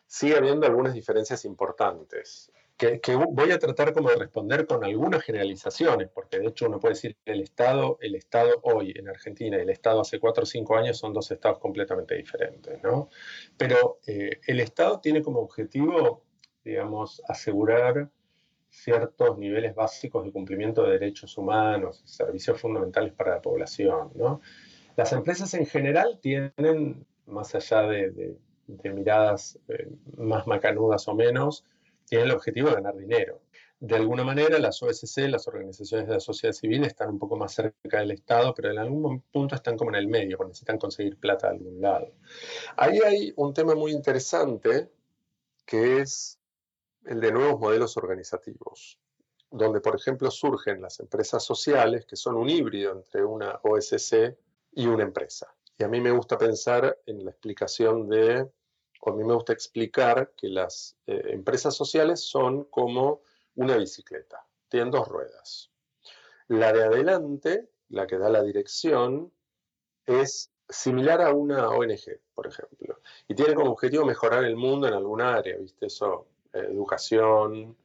sigue 0.07 0.37
habiendo 0.37 0.65
algunas 0.65 0.93
diferencias 0.93 1.45
importantes. 1.45 2.51
Que, 2.77 2.99
voy 3.15 3.51
a 3.51 3.57
tratar 3.57 3.91
como 3.91 4.09
de 4.09 4.17
responder 4.17 4.67
con 4.67 4.83
algunas 4.83 5.23
generalizaciones, 5.23 6.09
porque 6.13 6.37
de 6.37 6.47
hecho 6.47 6.67
uno 6.67 6.79
puede 6.79 6.93
decir 6.93 7.17
el 7.25 7.41
Estado, 7.41 7.97
el 8.01 8.13
Estado 8.13 8.59
hoy 8.61 8.93
en 8.95 9.09
Argentina 9.09 9.57
y 9.57 9.61
el 9.61 9.71
Estado 9.71 10.01
hace 10.01 10.19
cuatro 10.19 10.43
o 10.43 10.45
cinco 10.45 10.77
años 10.77 10.99
son 10.99 11.11
dos 11.11 11.31
estados 11.31 11.57
completamente 11.57 12.13
diferentes, 12.13 12.81
¿no? 12.83 13.09
Pero 13.57 13.97
eh, 14.05 14.39
el 14.45 14.59
Estado 14.59 14.99
tiene 14.99 15.23
como 15.23 15.39
objetivo, 15.39 16.23
digamos, 16.63 17.19
asegurar 17.27 18.11
ciertos 18.69 19.39
niveles 19.39 19.73
básicos 19.73 20.23
de 20.25 20.31
cumplimiento 20.31 20.83
de 20.83 20.91
derechos 20.91 21.35
humanos, 21.35 22.03
servicios 22.05 22.61
fundamentales 22.61 23.11
para 23.13 23.31
la 23.31 23.41
población, 23.41 24.11
¿no? 24.13 24.41
Las 24.95 25.13
empresas 25.13 25.51
en 25.55 25.65
general 25.65 26.19
tienen, 26.21 27.07
más 27.25 27.55
allá 27.55 27.81
de 27.87 28.37
miradas 28.67 29.60
eh, 29.67 29.89
más 30.17 30.47
macanudas 30.47 31.08
o 31.08 31.15
menos, 31.15 31.63
tienen 32.06 32.27
el 32.27 32.36
objetivo 32.36 32.69
de 32.69 32.75
ganar 32.75 32.95
dinero. 32.95 33.41
De 33.80 33.95
alguna 33.95 34.23
manera, 34.23 34.58
las 34.58 34.82
OSC, 34.82 35.30
las 35.30 35.47
organizaciones 35.47 36.08
de 36.08 36.13
la 36.15 36.19
sociedad 36.19 36.53
civil, 36.53 36.84
están 36.84 37.10
un 37.10 37.19
poco 37.19 37.36
más 37.36 37.53
cerca 37.53 37.99
del 37.99 38.12
Estado, 38.12 38.53
pero 38.56 38.71
en 38.71 38.80
algún 38.80 39.21
punto 39.21 39.53
están 39.53 39.77
como 39.77 39.91
en 39.91 39.97
el 39.97 40.08
medio, 40.08 40.38
porque 40.38 40.49
necesitan 40.49 40.80
conseguir 40.80 41.19
plata 41.19 41.47
de 41.47 41.58
algún 41.58 41.80
lado. 41.80 42.12
Ahí 42.75 42.99
hay 43.06 43.34
un 43.36 43.53
tema 43.53 43.75
muy 43.75 43.91
interesante, 43.91 44.89
que 45.63 45.99
es 45.99 46.39
el 47.06 47.21
de 47.21 47.32
nuevos 47.32 47.60
modelos 47.60 47.95
organizativos, 47.97 48.99
donde, 49.51 49.80
por 49.80 49.95
ejemplo, 49.95 50.32
surgen 50.32 50.82
las 50.82 50.99
empresas 50.99 51.43
sociales, 51.43 52.08
que 52.08 52.15
son 52.15 52.36
un 52.36 52.49
híbrido 52.49 52.93
entre 52.93 53.23
una 53.23 53.60
OSC 53.62 54.36
y 54.71 54.88
una 54.88 55.03
empresa. 55.03 55.53
Y 55.77 55.84
a 55.84 55.88
mí 55.88 56.01
me 56.01 56.12
gusta 56.12 56.38
pensar 56.39 56.97
en 57.06 57.23
la 57.23 57.30
explicación 57.30 58.10
de 58.10 58.49
a 59.05 59.12
mí 59.12 59.23
me 59.23 59.33
gusta 59.33 59.53
explicar 59.53 60.33
que 60.36 60.49
las 60.49 60.97
eh, 61.07 61.21
empresas 61.27 61.75
sociales 61.75 62.21
son 62.21 62.65
como 62.65 63.21
una 63.55 63.77
bicicleta, 63.77 64.45
tienen 64.67 64.91
dos 64.91 65.07
ruedas. 65.07 65.71
La 66.47 66.71
de 66.73 66.83
adelante, 66.83 67.69
la 67.89 68.07
que 68.07 68.17
da 68.17 68.29
la 68.29 68.43
dirección, 68.43 69.31
es 70.05 70.51
similar 70.69 71.21
a 71.21 71.33
una 71.33 71.69
ONG, 71.69 72.19
por 72.33 72.47
ejemplo, 72.47 72.99
y 73.27 73.36
tiene 73.36 73.55
como 73.55 73.71
objetivo 73.71 74.05
mejorar 74.05 74.43
el 74.43 74.55
mundo 74.55 74.88
en 74.88 74.93
alguna 74.93 75.36
área, 75.36 75.57
¿viste? 75.57 75.88
Eso, 75.88 76.27
eh, 76.53 76.67
educación, 76.69 77.75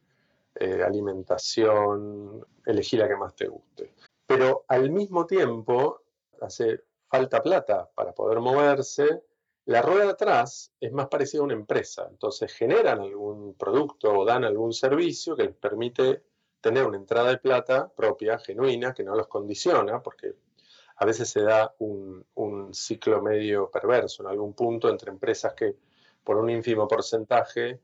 eh, 0.55 0.83
alimentación, 0.83 2.45
elegir 2.65 2.99
la 2.99 3.07
que 3.07 3.15
más 3.15 3.35
te 3.35 3.47
guste. 3.47 3.93
Pero 4.25 4.65
al 4.67 4.91
mismo 4.91 5.25
tiempo 5.25 6.01
hace 6.41 6.81
falta 7.07 7.41
plata 7.41 7.89
para 7.93 8.13
poder 8.13 8.39
moverse 8.39 9.23
la 9.65 9.81
rueda 9.81 10.05
de 10.05 10.11
atrás 10.11 10.73
es 10.79 10.91
más 10.91 11.07
parecida 11.07 11.41
a 11.41 11.45
una 11.45 11.53
empresa, 11.53 12.07
entonces 12.09 12.51
generan 12.53 12.99
algún 12.99 13.55
producto 13.55 14.11
o 14.11 14.25
dan 14.25 14.43
algún 14.43 14.73
servicio 14.73 15.35
que 15.35 15.43
les 15.43 15.55
permite 15.55 16.23
tener 16.59 16.85
una 16.85 16.97
entrada 16.97 17.29
de 17.29 17.37
plata 17.37 17.89
propia, 17.89 18.39
genuina, 18.39 18.93
que 18.93 19.03
no 19.03 19.15
los 19.15 19.27
condiciona, 19.27 20.01
porque 20.01 20.35
a 20.95 21.05
veces 21.05 21.29
se 21.29 21.41
da 21.41 21.73
un, 21.79 22.23
ciclo 22.73 23.21
medio 23.21 23.69
perverso 23.69 24.23
en 24.23 24.29
algún 24.29 24.53
punto 24.53 24.89
entre 24.89 25.11
empresas 25.11 25.53
que 25.53 25.75
por 26.23 26.37
un 26.37 26.49
ínfimo 26.49 26.87
porcentaje 26.87 27.79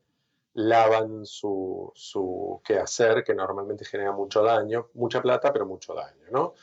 lavan 0.53 1.25
su, 1.25 1.91
su 1.93 2.61
quehacer, 2.63 3.23
que 3.23 3.35
normalmente 3.35 3.85
genera 3.85 4.11
mucho 4.11 4.41
daño, 4.41 4.89
mucha 4.95 5.21
plata, 5.21 5.53
pero 5.53 5.65
mucho 5.65 5.93
daño, 5.93 6.25
¿no? 6.31 6.55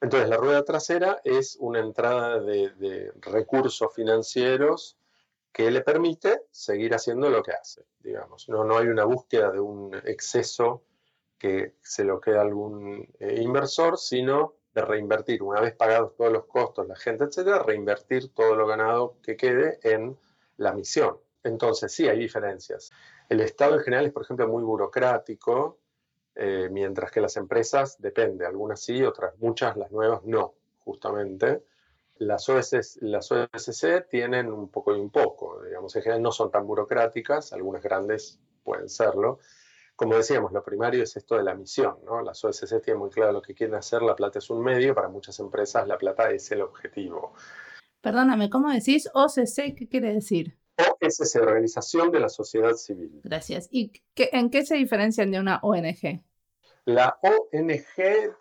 Entonces, 0.00 0.28
la 0.30 0.36
rueda 0.38 0.64
trasera 0.64 1.20
es 1.24 1.56
una 1.60 1.80
entrada 1.80 2.40
de, 2.40 3.12
recursos 3.20 3.92
financieros 3.94 4.96
que 5.52 5.70
le 5.70 5.82
permite 5.82 6.42
seguir 6.50 6.94
haciendo 6.94 7.28
lo 7.28 7.42
que 7.42 7.52
hace, 7.52 7.84
digamos. 7.98 8.48
No, 8.48 8.64
no 8.64 8.78
hay 8.78 8.86
una 8.86 9.04
búsqueda 9.04 9.50
de 9.50 9.60
un 9.60 9.94
exceso 10.04 10.84
que 11.36 11.74
se 11.82 12.04
lo 12.04 12.20
quede 12.20 12.38
algún 12.38 13.08
eh, 13.18 13.40
inversor, 13.42 13.98
sino 13.98 14.54
de 14.74 14.82
reinvertir, 14.82 15.42
una 15.42 15.60
vez 15.60 15.74
pagados 15.74 16.14
todos 16.14 16.32
los 16.32 16.46
costos, 16.46 16.86
la 16.86 16.96
gente, 16.96 17.24
etcétera, 17.24 17.62
reinvertir 17.62 18.32
todo 18.32 18.54
lo 18.54 18.66
ganado 18.66 19.16
que 19.22 19.36
quede 19.36 19.80
en 19.82 20.16
la 20.56 20.72
misión. 20.72 21.18
Entonces, 21.42 21.92
sí, 21.92 22.08
hay 22.08 22.18
diferencias. 22.18 22.90
El 23.28 23.40
Estado 23.40 23.74
en 23.74 23.80
general 23.80 24.06
es, 24.06 24.12
por 24.12 24.22
ejemplo, 24.22 24.46
muy 24.48 24.62
burocrático, 24.62 25.79
eh, 26.42 26.70
mientras 26.70 27.12
que 27.12 27.20
las 27.20 27.36
empresas, 27.36 28.00
depende, 28.00 28.46
algunas 28.46 28.80
sí, 28.80 29.02
otras 29.02 29.38
muchas, 29.40 29.76
las 29.76 29.92
nuevas 29.92 30.24
no, 30.24 30.54
justamente. 30.78 31.64
Las, 32.16 32.48
las 33.02 33.30
OSC 33.30 34.08
tienen 34.08 34.50
un 34.50 34.70
poco 34.70 34.96
y 34.96 34.98
un 34.98 35.10
poco, 35.10 35.62
digamos, 35.62 35.94
en 35.96 36.02
general 36.02 36.22
no 36.22 36.32
son 36.32 36.50
tan 36.50 36.66
burocráticas, 36.66 37.52
algunas 37.52 37.82
grandes 37.82 38.40
pueden 38.64 38.88
serlo. 38.88 39.40
Como 39.94 40.16
decíamos, 40.16 40.50
lo 40.52 40.64
primario 40.64 41.02
es 41.02 41.14
esto 41.14 41.36
de 41.36 41.42
la 41.42 41.54
misión, 41.54 41.98
¿no? 42.06 42.22
Las 42.22 42.42
OSC 42.42 42.80
tienen 42.80 43.00
muy 43.00 43.10
claro 43.10 43.32
lo 43.32 43.42
que 43.42 43.54
quieren 43.54 43.76
hacer, 43.76 44.00
la 44.00 44.16
plata 44.16 44.38
es 44.38 44.48
un 44.48 44.62
medio, 44.62 44.94
para 44.94 45.10
muchas 45.10 45.38
empresas 45.40 45.86
la 45.86 45.98
plata 45.98 46.30
es 46.30 46.50
el 46.52 46.62
objetivo. 46.62 47.34
Perdóname, 48.00 48.48
¿cómo 48.48 48.70
decís 48.70 49.10
OCC? 49.12 49.76
¿Qué 49.76 49.88
quiere 49.90 50.14
decir? 50.14 50.56
OSC, 50.78 51.36
Organización 51.42 52.10
de 52.10 52.20
la 52.20 52.30
Sociedad 52.30 52.72
Civil. 52.72 53.20
Gracias. 53.24 53.68
¿Y 53.70 53.92
qué, 54.14 54.30
en 54.32 54.48
qué 54.48 54.64
se 54.64 54.76
diferencian 54.76 55.30
de 55.30 55.38
una 55.38 55.58
ONG? 55.62 56.24
La 56.94 57.20
ONG 57.22 58.34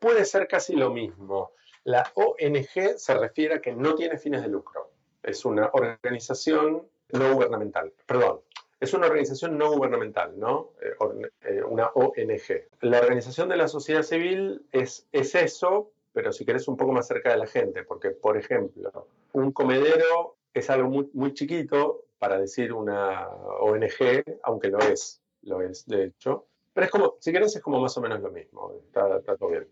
puede 0.00 0.24
ser 0.24 0.48
casi 0.48 0.74
lo 0.74 0.90
mismo. 0.90 1.52
La 1.84 2.10
ONG 2.14 2.96
se 2.96 3.14
refiere 3.14 3.56
a 3.56 3.60
que 3.60 3.72
no 3.72 3.94
tiene 3.94 4.16
fines 4.16 4.40
de 4.40 4.48
lucro. 4.48 4.90
Es 5.22 5.44
una 5.44 5.68
organización 5.74 6.88
no 7.12 7.34
gubernamental. 7.34 7.92
Perdón, 8.06 8.40
es 8.80 8.94
una 8.94 9.06
organización 9.06 9.58
no 9.58 9.70
gubernamental, 9.70 10.38
¿no? 10.38 10.70
Eh, 10.80 11.28
eh, 11.42 11.62
una 11.62 11.88
ONG. 11.88 12.68
La 12.80 13.00
organización 13.00 13.50
de 13.50 13.58
la 13.58 13.68
sociedad 13.68 14.02
civil 14.02 14.66
es, 14.72 15.06
es 15.12 15.34
eso, 15.34 15.90
pero 16.14 16.32
si 16.32 16.46
querés 16.46 16.66
un 16.68 16.78
poco 16.78 16.92
más 16.92 17.06
cerca 17.06 17.32
de 17.32 17.36
la 17.36 17.46
gente, 17.46 17.84
porque, 17.84 18.12
por 18.12 18.38
ejemplo, 18.38 19.08
un 19.34 19.52
comedero 19.52 20.36
es 20.54 20.70
algo 20.70 20.88
muy, 20.88 21.10
muy 21.12 21.34
chiquito 21.34 22.06
para 22.18 22.38
decir 22.38 22.72
una 22.72 23.28
ONG, 23.28 24.24
aunque 24.42 24.68
lo 24.68 24.78
es, 24.78 25.20
lo 25.42 25.60
es, 25.60 25.86
de 25.86 26.04
hecho. 26.04 26.46
Pero 26.76 26.84
es 26.84 26.90
como, 26.90 27.16
si 27.20 27.32
querés, 27.32 27.56
es 27.56 27.62
como 27.62 27.80
más 27.80 27.96
o 27.96 28.02
menos 28.02 28.20
lo 28.20 28.30
mismo, 28.30 28.70
está, 28.86 29.22
todo 29.38 29.48
bien. 29.48 29.66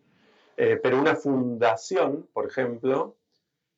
Eh, 0.57 0.81
pero 0.83 0.99
una 0.99 1.15
fundación, 1.15 2.31
por 2.33 2.47
ejemplo, 2.47 3.19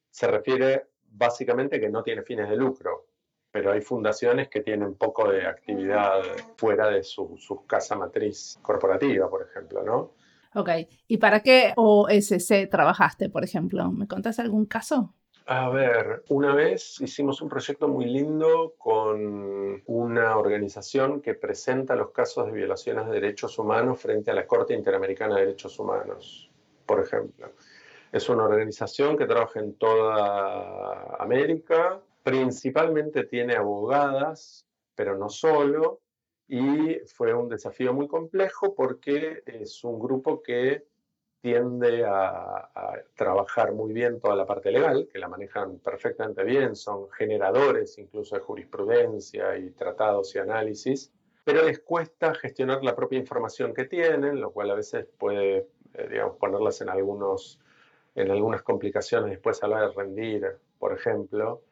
se 0.09 0.29
refiere 0.29 0.91
básicamente 1.03 1.81
que 1.81 1.89
no 1.89 2.05
tiene 2.05 2.23
fines 2.23 2.49
de 2.49 2.55
lucro, 2.55 3.09
pero 3.51 3.73
hay 3.73 3.81
fundaciones 3.81 4.49
que 4.49 4.61
tienen 4.61 4.95
poco 4.95 5.29
de 5.29 5.45
actividad 5.45 6.23
fuera 6.57 6.89
de 6.89 7.03
su, 7.03 7.37
su 7.37 7.67
casa 7.67 7.97
matriz 7.97 8.61
corporativa, 8.62 9.29
por 9.29 9.43
ejemplo, 9.43 9.83
¿no? 9.83 10.12
Ok, 10.55 10.69
¿y 11.09 11.17
para 11.17 11.41
qué 11.41 11.73
OSC 11.75 12.71
trabajaste, 12.71 13.29
por 13.29 13.43
ejemplo? 13.43 13.91
¿Me 13.91 14.07
contás 14.07 14.39
algún 14.39 14.67
caso? 14.67 15.15
A 15.48 15.68
ver, 15.68 16.24
una 16.28 16.56
vez 16.56 17.00
hicimos 17.00 17.40
un 17.40 17.48
proyecto 17.48 17.87
muy 17.87 18.06
lindo 18.06 18.74
con 18.76 19.80
una 19.87 20.37
organización 20.37 21.20
que 21.20 21.35
presenta 21.35 21.94
los 21.94 22.11
casos 22.11 22.46
de 22.46 22.52
violaciones 22.52 23.06
de 23.06 23.12
derechos 23.12 23.56
humanos 23.56 24.00
frente 24.00 24.32
a 24.32 24.35
la 24.35 24.44
Corte 24.44 24.74
Interamericana 24.74 25.37
de 25.37 25.42
Derechos 25.42 25.78
Humanos, 25.78 26.50
por 26.85 26.98
ejemplo. 26.98 27.52
Es 28.11 28.28
una 28.28 28.42
organización 28.42 29.16
que 29.16 29.26
trabaja 29.26 29.61
en 29.61 29.74
toda 29.74 31.14
América, 31.20 32.00
principalmente 32.24 33.22
tiene 33.22 33.54
abogadas, 33.54 34.66
pero 34.96 35.16
no 35.16 35.28
solo, 35.28 36.00
y 36.48 36.98
fue 37.06 37.32
un 37.32 37.48
desafío 37.48 37.94
muy 37.94 38.09
complejo 38.09 38.74
porque 38.74 39.44
es 39.46 39.85
un 39.85 40.00
grupo 40.00 40.42
que 40.42 40.88
tiende 41.46 42.04
a, 42.04 42.68
trabajar 43.14 43.72
muy 43.72 43.92
bien 43.92 44.18
toda 44.20 44.35
la 44.35 44.44
parte 44.44 44.72
legal, 44.72 45.09
que 45.12 45.20
la 45.20 45.28
manejan 45.28 45.78
perfectamente 45.78 46.42
bien, 46.42 46.74
son 46.74 47.09
generadores 47.11 47.96
incluso 47.98 48.35
de 48.35 48.40
jurisprudencia 48.40 49.56
y 49.56 49.70
tratados 49.70 50.35
y 50.35 50.40
análisis, 50.40 51.12
pero 51.44 51.62
les 51.62 51.78
cuesta 51.78 52.35
gestionar 52.35 52.82
la 52.82 52.96
propia 52.96 53.20
información 53.20 53.72
que 53.74 53.85
tienen, 53.85 54.40
lo 54.40 54.50
cual 54.50 54.72
a 54.72 54.74
veces 54.74 55.06
puede, 55.18 55.68
eh, 55.94 56.09
digamos, 56.11 56.37
ponerlas 56.37 56.80
en, 56.80 56.88
algunos, 56.88 57.61
en 58.16 58.32
algunas 58.32 58.64
complicaciones 58.64 59.30
después 59.30 59.62
a 59.62 59.68
la 59.68 59.82
de 59.82 59.92
rendir, 59.92 60.56
por 60.80 60.92
ejemplo 60.94 61.62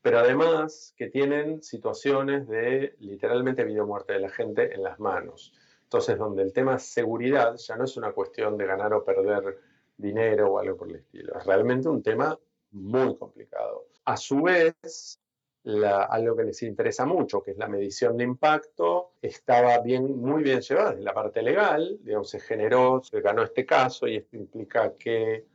pero 0.00 0.18
además 0.18 0.92
que 0.98 1.08
tienen 1.08 1.62
situaciones 1.62 2.46
de 2.46 2.94
literalmente 3.00 3.64
vida 3.64 3.84
o 3.84 3.86
muerte 3.86 4.12
de 4.12 4.20
la 4.20 4.28
gente 4.28 4.74
en 4.74 4.82
las 4.82 5.00
manos. 5.00 5.54
Entonces, 5.94 6.18
donde 6.18 6.42
el 6.42 6.52
tema 6.52 6.76
seguridad 6.76 7.54
ya 7.54 7.76
no 7.76 7.84
es 7.84 7.96
una 7.96 8.10
cuestión 8.10 8.58
de 8.58 8.66
ganar 8.66 8.92
o 8.94 9.04
perder 9.04 9.60
dinero 9.96 10.50
o 10.50 10.58
algo 10.58 10.76
por 10.76 10.88
el 10.88 10.96
estilo, 10.96 11.38
es 11.38 11.46
realmente 11.46 11.88
un 11.88 12.02
tema 12.02 12.36
muy 12.72 13.16
complicado. 13.16 13.86
A 14.04 14.16
su 14.16 14.42
vez, 14.42 15.20
algo 15.62 16.34
que 16.34 16.42
les 16.42 16.60
interesa 16.64 17.06
mucho, 17.06 17.40
que 17.40 17.52
es 17.52 17.58
la 17.58 17.68
medición 17.68 18.16
de 18.16 18.24
impacto, 18.24 19.12
estaba 19.22 19.78
bien, 19.78 20.18
muy 20.18 20.42
bien 20.42 20.62
llevada 20.62 20.90
desde 20.90 21.04
la 21.04 21.14
parte 21.14 21.42
legal, 21.42 21.96
digamos, 22.02 22.28
se 22.28 22.40
generó, 22.40 23.00
se 23.00 23.20
ganó 23.20 23.44
este 23.44 23.64
caso 23.64 24.08
y 24.08 24.16
esto 24.16 24.36
implica 24.36 24.94
que 24.94 25.46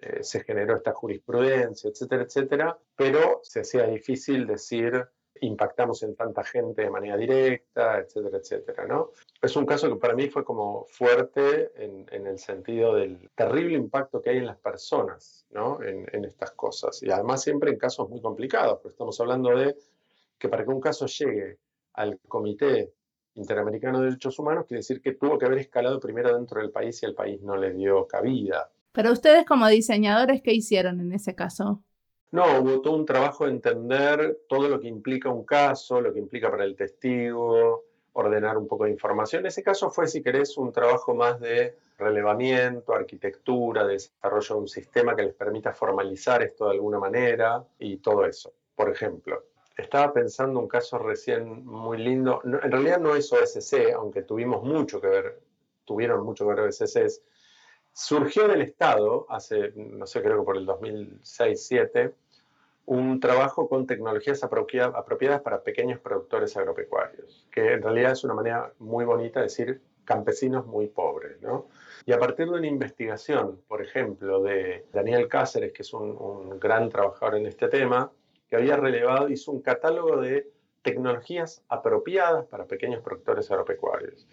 eh, 0.00 0.22
se 0.24 0.42
generó 0.42 0.74
esta 0.74 0.94
jurisprudencia, 0.94 1.90
etcétera, 1.90 2.24
etcétera, 2.24 2.78
pero 2.96 3.38
se 3.44 3.60
hacía 3.60 3.84
difícil 3.86 4.48
decir 4.48 5.08
impactamos 5.40 6.02
en 6.02 6.14
tanta 6.14 6.42
gente 6.44 6.82
de 6.82 6.90
manera 6.90 7.16
directa, 7.16 7.98
etcétera, 7.98 8.38
etcétera, 8.38 8.86
¿no? 8.86 9.10
Es 9.40 9.56
un 9.56 9.66
caso 9.66 9.88
que 9.88 9.96
para 9.96 10.14
mí 10.14 10.28
fue 10.28 10.44
como 10.44 10.86
fuerte 10.88 11.72
en, 11.76 12.26
el 12.26 12.38
sentido 12.38 12.94
del 12.94 13.30
terrible 13.34 13.76
impacto 13.76 14.20
que 14.20 14.30
hay 14.30 14.38
en 14.38 14.46
las 14.46 14.58
personas, 14.58 15.46
¿no? 15.50 15.82
En, 15.82 16.06
en, 16.12 16.24
estas 16.24 16.52
cosas. 16.52 17.02
Y 17.02 17.10
además 17.10 17.42
siempre 17.42 17.70
en 17.70 17.78
casos 17.78 18.08
muy 18.08 18.20
complicados, 18.20 18.78
porque 18.82 18.94
estamos 18.94 19.20
hablando 19.20 19.50
de 19.50 19.76
que 20.38 20.48
para 20.48 20.64
que 20.64 20.70
un 20.70 20.80
caso 20.80 21.06
llegue 21.06 21.58
al 21.94 22.18
Comité 22.28 22.92
Interamericano 23.34 24.00
de 24.00 24.06
Derechos 24.06 24.38
Humanos, 24.38 24.64
quiere 24.66 24.78
decir 24.78 25.00
que 25.00 25.12
tuvo 25.12 25.38
que 25.38 25.46
haber 25.46 25.58
escalado 25.58 26.00
primero 26.00 26.34
dentro 26.34 26.60
del 26.60 26.70
país 26.70 27.02
y 27.02 27.06
el 27.06 27.14
país 27.14 27.40
no 27.42 27.56
le 27.56 27.72
dio 27.72 28.06
cabida. 28.06 28.70
Pero 28.92 29.12
ustedes 29.12 29.44
como 29.44 29.66
diseñadores, 29.68 30.40
¿qué 30.40 30.54
hicieron 30.54 31.00
en 31.00 31.12
ese 31.12 31.34
caso? 31.34 31.82
No, 32.32 32.60
hubo 32.60 32.80
todo 32.80 32.96
un 32.96 33.06
trabajo 33.06 33.44
de 33.44 33.52
entender 33.52 34.40
todo 34.48 34.68
lo 34.68 34.80
que 34.80 34.88
implica 34.88 35.30
un 35.30 35.44
caso, 35.44 36.00
lo 36.00 36.12
que 36.12 36.18
implica 36.18 36.50
para 36.50 36.64
el 36.64 36.74
testigo, 36.74 37.84
ordenar 38.12 38.56
un 38.58 38.66
poco 38.66 38.84
de 38.84 38.90
información. 38.90 39.46
Ese 39.46 39.62
caso 39.62 39.90
fue, 39.90 40.08
si 40.08 40.22
querés, 40.22 40.56
un 40.56 40.72
trabajo 40.72 41.14
más 41.14 41.38
de 41.38 41.76
relevamiento, 41.98 42.94
arquitectura, 42.94 43.86
desarrollo 43.86 44.54
de 44.54 44.60
un 44.60 44.68
sistema 44.68 45.14
que 45.14 45.22
les 45.22 45.34
permita 45.34 45.72
formalizar 45.72 46.42
esto 46.42 46.66
de 46.66 46.72
alguna 46.72 46.98
manera 46.98 47.64
y 47.78 47.98
todo 47.98 48.24
eso. 48.26 48.52
Por 48.74 48.90
ejemplo, 48.90 49.44
estaba 49.76 50.12
pensando 50.12 50.58
un 50.60 50.68
caso 50.68 50.98
recién 50.98 51.64
muy 51.64 51.98
lindo. 51.98 52.40
en 52.44 52.72
realidad 52.72 53.00
no 53.00 53.14
es 53.14 53.32
OSC, 53.32 53.92
aunque 53.94 54.22
tuvimos 54.22 54.62
mucho 54.62 55.00
que 55.00 55.08
ver, 55.08 55.40
tuvieron 55.84 56.24
mucho 56.24 56.46
que 56.46 56.54
ver 56.54 56.68
OSCs, 56.68 57.22
Surgió 57.98 58.46
del 58.46 58.60
Estado, 58.60 59.24
hace, 59.30 59.72
no 59.74 60.06
sé, 60.06 60.20
creo 60.20 60.40
que 60.40 60.44
por 60.44 60.58
el 60.58 60.66
2006-2007, 60.66 62.12
un 62.84 63.20
trabajo 63.20 63.70
con 63.70 63.86
tecnologías 63.86 64.44
apropiadas 64.44 65.40
para 65.40 65.62
pequeños 65.62 65.98
productores 66.00 66.54
agropecuarios, 66.58 67.48
que 67.50 67.72
en 67.72 67.80
realidad 67.80 68.12
es 68.12 68.22
una 68.22 68.34
manera 68.34 68.70
muy 68.80 69.06
bonita 69.06 69.40
de 69.40 69.44
decir 69.44 69.80
campesinos 70.04 70.66
muy 70.66 70.88
pobres. 70.88 71.40
¿no? 71.40 71.68
Y 72.04 72.12
a 72.12 72.18
partir 72.18 72.50
de 72.50 72.58
una 72.58 72.66
investigación, 72.66 73.62
por 73.66 73.80
ejemplo, 73.80 74.42
de 74.42 74.84
Daniel 74.92 75.26
Cáceres, 75.26 75.72
que 75.72 75.80
es 75.80 75.94
un, 75.94 76.10
un 76.10 76.60
gran 76.60 76.90
trabajador 76.90 77.36
en 77.36 77.46
este 77.46 77.68
tema, 77.68 78.12
que 78.50 78.56
había 78.56 78.76
relevado, 78.76 79.30
hizo 79.30 79.52
un 79.52 79.62
catálogo 79.62 80.18
de 80.18 80.50
tecnologías 80.82 81.64
apropiadas 81.70 82.44
para 82.44 82.66
pequeños 82.66 83.02
productores 83.02 83.50
agropecuarios. 83.50 84.26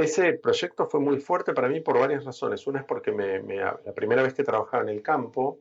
Ese 0.00 0.32
proyecto 0.34 0.86
fue 0.86 1.00
muy 1.00 1.18
fuerte 1.20 1.52
para 1.52 1.68
mí 1.68 1.80
por 1.80 1.98
varias 1.98 2.24
razones. 2.24 2.66
Una 2.66 2.80
es 2.80 2.86
porque 2.86 3.12
me, 3.12 3.40
la 3.56 3.92
primera 3.94 4.22
vez 4.22 4.34
que 4.34 4.44
trabajaba 4.44 4.82
en 4.82 4.88
el 4.88 5.02
campo 5.02 5.58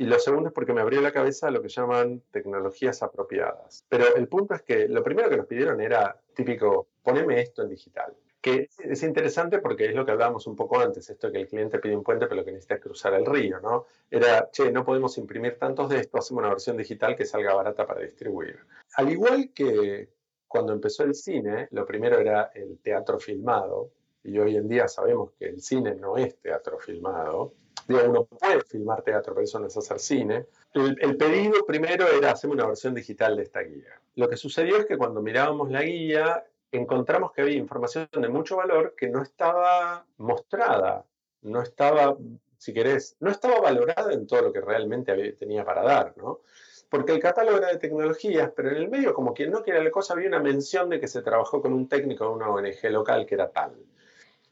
y 0.00 0.06
lo 0.06 0.18
segundo 0.18 0.48
es 0.48 0.54
porque 0.54 0.72
me 0.72 0.80
abrió 0.80 1.02
la 1.02 1.12
cabeza 1.12 1.50
lo 1.50 1.60
que 1.60 1.68
llaman 1.68 2.22
tecnologías 2.30 3.02
apropiadas. 3.02 3.84
Pero 3.86 4.16
el 4.16 4.28
punto 4.28 4.54
es 4.54 4.62
que 4.62 4.88
lo 4.88 5.04
primero 5.04 5.28
que 5.28 5.36
nos 5.36 5.46
pidieron 5.46 5.78
era 5.78 6.18
típico, 6.34 6.88
poneme 7.02 7.42
esto 7.42 7.62
en 7.62 7.68
digital. 7.68 8.16
Que 8.40 8.70
es 8.78 9.02
interesante 9.02 9.58
porque 9.58 9.84
es 9.84 9.94
lo 9.94 10.06
que 10.06 10.12
hablábamos 10.12 10.46
un 10.46 10.56
poco 10.56 10.80
antes, 10.80 11.10
esto 11.10 11.30
que 11.30 11.42
el 11.42 11.46
cliente 11.48 11.78
pide 11.78 11.94
un 11.94 12.02
puente 12.02 12.26
pero 12.26 12.36
lo 12.36 12.44
que 12.46 12.52
necesita 12.52 12.76
es 12.76 12.80
cruzar 12.80 13.12
el 13.12 13.26
río, 13.26 13.60
¿no? 13.60 13.84
Era, 14.10 14.48
che, 14.50 14.72
no 14.72 14.86
podemos 14.86 15.18
imprimir 15.18 15.58
tantos 15.58 15.90
de 15.90 15.98
esto, 15.98 16.16
hacemos 16.16 16.40
una 16.40 16.48
versión 16.48 16.78
digital 16.78 17.14
que 17.14 17.26
salga 17.26 17.52
barata 17.52 17.86
para 17.86 18.00
distribuir. 18.00 18.58
Al 18.94 19.10
igual 19.10 19.50
que, 19.54 20.08
cuando 20.50 20.72
empezó 20.72 21.04
el 21.04 21.14
cine, 21.14 21.68
lo 21.70 21.86
primero 21.86 22.18
era 22.18 22.50
el 22.52 22.80
teatro 22.80 23.20
filmado, 23.20 23.92
y 24.24 24.36
hoy 24.36 24.56
en 24.56 24.66
día 24.66 24.88
sabemos 24.88 25.30
que 25.38 25.46
el 25.46 25.60
cine 25.62 25.94
no 25.94 26.16
es 26.16 26.36
teatro 26.40 26.76
filmado. 26.80 27.52
Digo, 27.86 28.00
uno 28.04 28.24
puede 28.24 28.60
filmar 28.62 29.02
teatro, 29.02 29.32
pero 29.32 29.44
eso 29.44 29.60
no 29.60 29.68
es 29.68 29.76
hacer 29.76 30.00
cine. 30.00 30.46
El, 30.74 31.16
pedido 31.16 31.64
primero 31.64 32.08
era 32.08 32.32
hacer 32.32 32.50
una 32.50 32.66
versión 32.66 32.94
digital 32.94 33.36
de 33.36 33.44
esta 33.44 33.60
guía. 33.60 34.00
Lo 34.16 34.28
que 34.28 34.36
sucedió 34.36 34.76
es 34.78 34.86
que 34.86 34.98
cuando 34.98 35.22
mirábamos 35.22 35.70
la 35.70 35.82
guía, 35.82 36.44
encontramos 36.72 37.30
que 37.30 37.42
había 37.42 37.56
información 37.56 38.08
de 38.12 38.28
mucho 38.28 38.56
valor 38.56 38.96
que 38.96 39.08
no 39.08 39.22
estaba 39.22 40.04
mostrada, 40.16 41.04
no 41.42 41.62
estaba, 41.62 42.16
si 42.58 42.72
querés, 42.72 43.16
no 43.20 43.30
estaba 43.30 43.60
valorada 43.60 44.12
en 44.12 44.26
todo 44.26 44.42
lo 44.42 44.52
que 44.52 44.60
realmente 44.60 45.32
tenía 45.34 45.64
para 45.64 45.84
dar, 45.84 46.14
¿no? 46.16 46.40
Porque 46.90 47.12
el 47.12 47.20
catálogo 47.20 47.58
era 47.58 47.68
de 47.68 47.78
tecnologías, 47.78 48.50
pero 48.54 48.70
en 48.70 48.76
el 48.76 48.90
medio, 48.90 49.14
como 49.14 49.32
quien 49.32 49.52
no 49.52 49.62
quiere 49.62 49.82
la 49.82 49.90
cosa, 49.92 50.12
había 50.12 50.26
una 50.26 50.40
mención 50.40 50.90
de 50.90 50.98
que 50.98 51.06
se 51.06 51.22
trabajó 51.22 51.62
con 51.62 51.72
un 51.72 51.88
técnico 51.88 52.24
de 52.24 52.30
una 52.32 52.50
ONG 52.50 52.90
local 52.90 53.24
que 53.26 53.36
era 53.36 53.50
tal. 53.50 53.76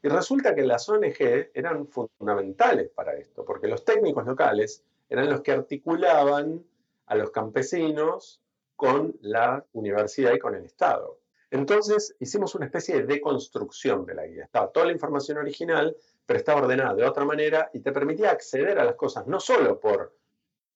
Y 0.01 0.07
resulta 0.07 0.55
que 0.55 0.63
las 0.63 0.87
ONG 0.87 1.49
eran 1.53 1.85
fundamentales 1.87 2.89
para 2.89 3.13
esto, 3.15 3.43
porque 3.43 3.67
los 3.67 3.83
técnicos 3.83 4.25
locales 4.25 4.83
eran 5.09 5.29
los 5.29 5.41
que 5.41 5.51
articulaban 5.51 6.63
a 7.07 7.15
los 7.15 7.29
campesinos 7.31 8.41
con 8.77 9.17
la 9.19 9.65
universidad 9.73 10.31
y 10.31 10.39
con 10.39 10.55
el 10.55 10.63
Estado. 10.63 11.19
Entonces 11.51 12.15
hicimos 12.19 12.55
una 12.55 12.67
especie 12.67 12.95
de 12.95 13.03
deconstrucción 13.03 14.05
de 14.05 14.13
la 14.13 14.25
guía. 14.25 14.45
Estaba 14.45 14.71
toda 14.71 14.85
la 14.85 14.93
información 14.93 15.39
original, 15.39 15.97
pero 16.25 16.39
estaba 16.39 16.61
ordenada 16.61 16.93
de 16.93 17.03
otra 17.03 17.25
manera 17.25 17.69
y 17.73 17.81
te 17.81 17.91
permitía 17.91 18.31
acceder 18.31 18.79
a 18.79 18.85
las 18.85 18.95
cosas, 18.95 19.27
no 19.27 19.41
solo 19.41 19.77
por, 19.77 20.13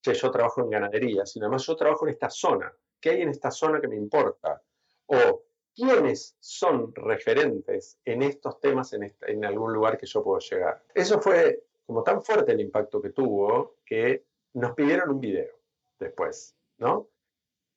che, 0.04 0.14
yo 0.14 0.30
trabajo 0.30 0.62
en 0.62 0.70
ganadería, 0.70 1.26
sino 1.26 1.46
además 1.46 1.66
yo 1.66 1.76
trabajo 1.76 2.06
en 2.06 2.12
esta 2.12 2.30
zona. 2.30 2.72
¿Qué 3.00 3.12
hay 3.12 3.22
en 3.22 3.30
esta 3.30 3.50
zona 3.50 3.80
que 3.80 3.88
me 3.88 3.96
importa? 3.96 4.62
O 5.08 5.44
quiénes 5.74 6.36
son 6.40 6.94
referentes 6.94 7.98
en 8.04 8.22
estos 8.22 8.60
temas 8.60 8.94
en, 8.94 9.16
en 9.22 9.46
algún 9.46 9.74
lugar 9.74 9.98
que 9.98 10.06
yo 10.06 10.22
puedo 10.22 10.40
llegar. 10.40 10.84
Eso 10.94 11.20
fue 11.20 11.64
como 11.86 12.04
tan 12.04 12.22
fuerte 12.22 12.52
el 12.52 12.60
impacto 12.60 13.02
que 13.02 13.10
tuvo 13.10 13.78
que 13.86 14.26
nos 14.54 14.74
pidieron 14.74 15.10
un 15.10 15.20
video 15.20 15.56
después, 15.98 16.56
¿no? 16.78 17.10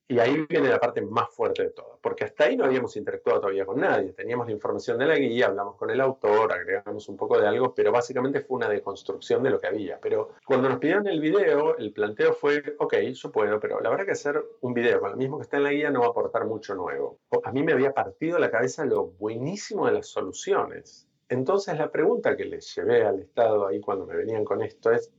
Y 0.09 0.21
ahí 0.21 0.47
viene 0.49 0.69
la 0.69 0.79
parte 0.79 1.03
más 1.03 1.29
fuerte 1.31 1.65
de 1.65 1.71
todo, 1.71 1.99
porque 2.01 2.25
hasta 2.25 2.45
ahí 2.45 2.57
no 2.57 2.65
habíamos 2.65 2.97
interactuado 2.97 3.41
todavía 3.41 3.67
con 3.67 3.81
nadie. 3.81 4.13
Teníamos 4.13 4.47
la 4.47 4.53
información 4.53 4.99
de 4.99 5.07
la 5.07 5.17
guía, 5.17 5.47
hablamos 5.47 5.75
con 5.75 5.91
el 5.91 6.01
autor, 6.01 6.53
agregamos 6.53 7.09
un 7.09 7.17
poco 7.17 7.41
de 7.41 7.49
algo, 7.49 7.75
pero 7.75 7.91
básicamente 7.91 8.41
fue 8.41 8.59
una 8.59 8.69
deconstrucción 8.69 9.43
de 9.43 9.51
lo 9.51 9.61
que 9.61 9.67
había. 9.67 9.99
Pero 10.01 10.35
cuando 10.47 10.69
nos 10.69 10.79
pidieron 10.79 11.09
el 11.09 11.21
video, 11.21 11.77
el 11.77 11.93
planteo 11.93 12.35
fue, 12.35 12.77
ok, 12.79 12.95
yo 13.15 13.33
puedo, 13.33 13.59
pero 13.59 13.81
la 13.81 13.91
verdad 13.91 14.05
que 14.05 14.13
hacer 14.13 14.45
un 14.61 14.75
video 14.75 15.01
con 15.01 15.11
lo 15.11 15.17
mismo 15.17 15.39
que 15.39 15.43
está 15.43 15.57
en 15.57 15.65
la 15.65 15.73
guía 15.73 15.91
no 15.91 16.01
va 16.01 16.07
a 16.07 16.11
aportar 16.11 16.47
mucho 16.47 16.77
nuevo. 16.77 17.19
A 17.43 17.51
mí 17.51 17.65
me 17.65 17.73
había 17.73 17.93
partido 17.93 18.39
la 18.39 18.53
cabeza 18.53 18.85
lo 18.85 19.09
buenísimo 19.09 19.87
de 19.87 19.93
las 19.93 20.07
soluciones. 20.07 21.09
Entonces 21.29 21.77
la 21.79 21.91
pregunta 21.91 22.37
que 22.37 22.45
les 22.45 22.73
llevé 22.77 23.05
al 23.05 23.19
Estado 23.19 23.67
ahí 23.67 23.81
cuando 23.81 24.07
me 24.07 24.15
venían 24.15 24.45
con 24.45 24.63
esto 24.63 24.93
es, 24.93 25.13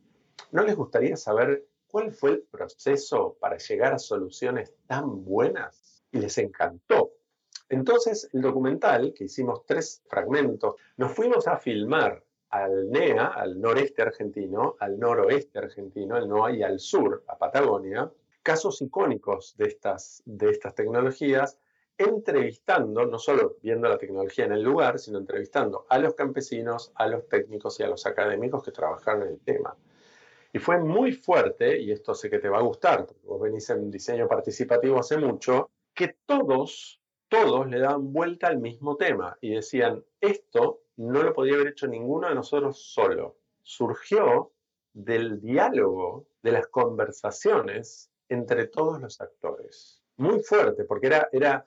¿no 0.51 0.63
les 0.63 0.77
gustaría 0.77 1.17
saber 1.17 1.65
cuál 1.87 2.11
fue 2.11 2.31
el 2.31 2.43
proceso 2.43 3.37
para 3.39 3.57
llegar 3.57 3.93
a 3.93 3.99
soluciones 3.99 4.73
tan 4.85 5.23
buenas 5.23 6.03
y 6.11 6.19
les 6.19 6.37
encantó. 6.37 7.11
Entonces, 7.69 8.29
el 8.33 8.41
documental, 8.41 9.13
que 9.13 9.25
hicimos 9.25 9.65
tres 9.65 10.01
fragmentos, 10.07 10.75
nos 10.95 11.11
fuimos 11.11 11.47
a 11.47 11.57
filmar 11.57 12.23
al 12.49 12.89
NEA, 12.89 13.27
al 13.27 13.59
noreste 13.59 14.01
argentino, 14.01 14.75
al 14.79 14.97
noroeste 14.97 15.59
argentino, 15.59 16.15
al 16.15 16.29
NOA 16.29 16.51
y 16.53 16.63
al 16.63 16.79
sur, 16.79 17.23
a 17.27 17.37
Patagonia, 17.37 18.09
casos 18.41 18.81
icónicos 18.81 19.57
de 19.57 19.65
estas, 19.65 20.23
de 20.25 20.51
estas 20.51 20.73
tecnologías, 20.73 21.59
entrevistando, 21.97 23.05
no 23.05 23.19
solo 23.19 23.57
viendo 23.61 23.89
la 23.89 23.97
tecnología 23.97 24.45
en 24.45 24.53
el 24.53 24.61
lugar, 24.61 24.99
sino 24.99 25.17
entrevistando 25.17 25.85
a 25.89 25.97
los 25.97 26.13
campesinos, 26.13 26.91
a 26.95 27.07
los 27.07 27.27
técnicos 27.27 27.79
y 27.79 27.83
a 27.83 27.87
los 27.87 28.05
académicos 28.05 28.63
que 28.63 28.71
trabajaron 28.71 29.23
en 29.23 29.29
el 29.29 29.39
tema. 29.39 29.75
Y 30.53 30.59
fue 30.59 30.79
muy 30.79 31.11
fuerte, 31.11 31.79
y 31.79 31.91
esto 31.91 32.13
sé 32.13 32.29
que 32.29 32.39
te 32.39 32.49
va 32.49 32.59
a 32.59 32.63
gustar, 32.63 33.05
porque 33.05 33.27
vos 33.27 33.41
venís 33.41 33.69
en 33.69 33.91
diseño 33.91 34.27
participativo 34.27 34.99
hace 34.99 35.17
mucho, 35.17 35.69
que 35.93 36.17
todos, 36.25 37.01
todos 37.27 37.67
le 37.67 37.79
daban 37.79 38.13
vuelta 38.13 38.47
al 38.47 38.59
mismo 38.59 38.95
tema 38.95 39.37
y 39.41 39.55
decían, 39.55 40.03
esto 40.21 40.81
no 40.97 41.23
lo 41.23 41.33
podía 41.33 41.55
haber 41.55 41.69
hecho 41.69 41.87
ninguno 41.87 42.29
de 42.29 42.35
nosotros 42.35 42.79
solo. 42.79 43.37
Surgió 43.61 44.51
del 44.93 45.41
diálogo, 45.41 46.27
de 46.41 46.51
las 46.53 46.67
conversaciones 46.67 48.09
entre 48.29 48.67
todos 48.67 48.99
los 49.01 49.19
actores. 49.21 50.01
Muy 50.17 50.39
fuerte, 50.39 50.85
porque 50.85 51.07
era, 51.07 51.29
era 51.31 51.65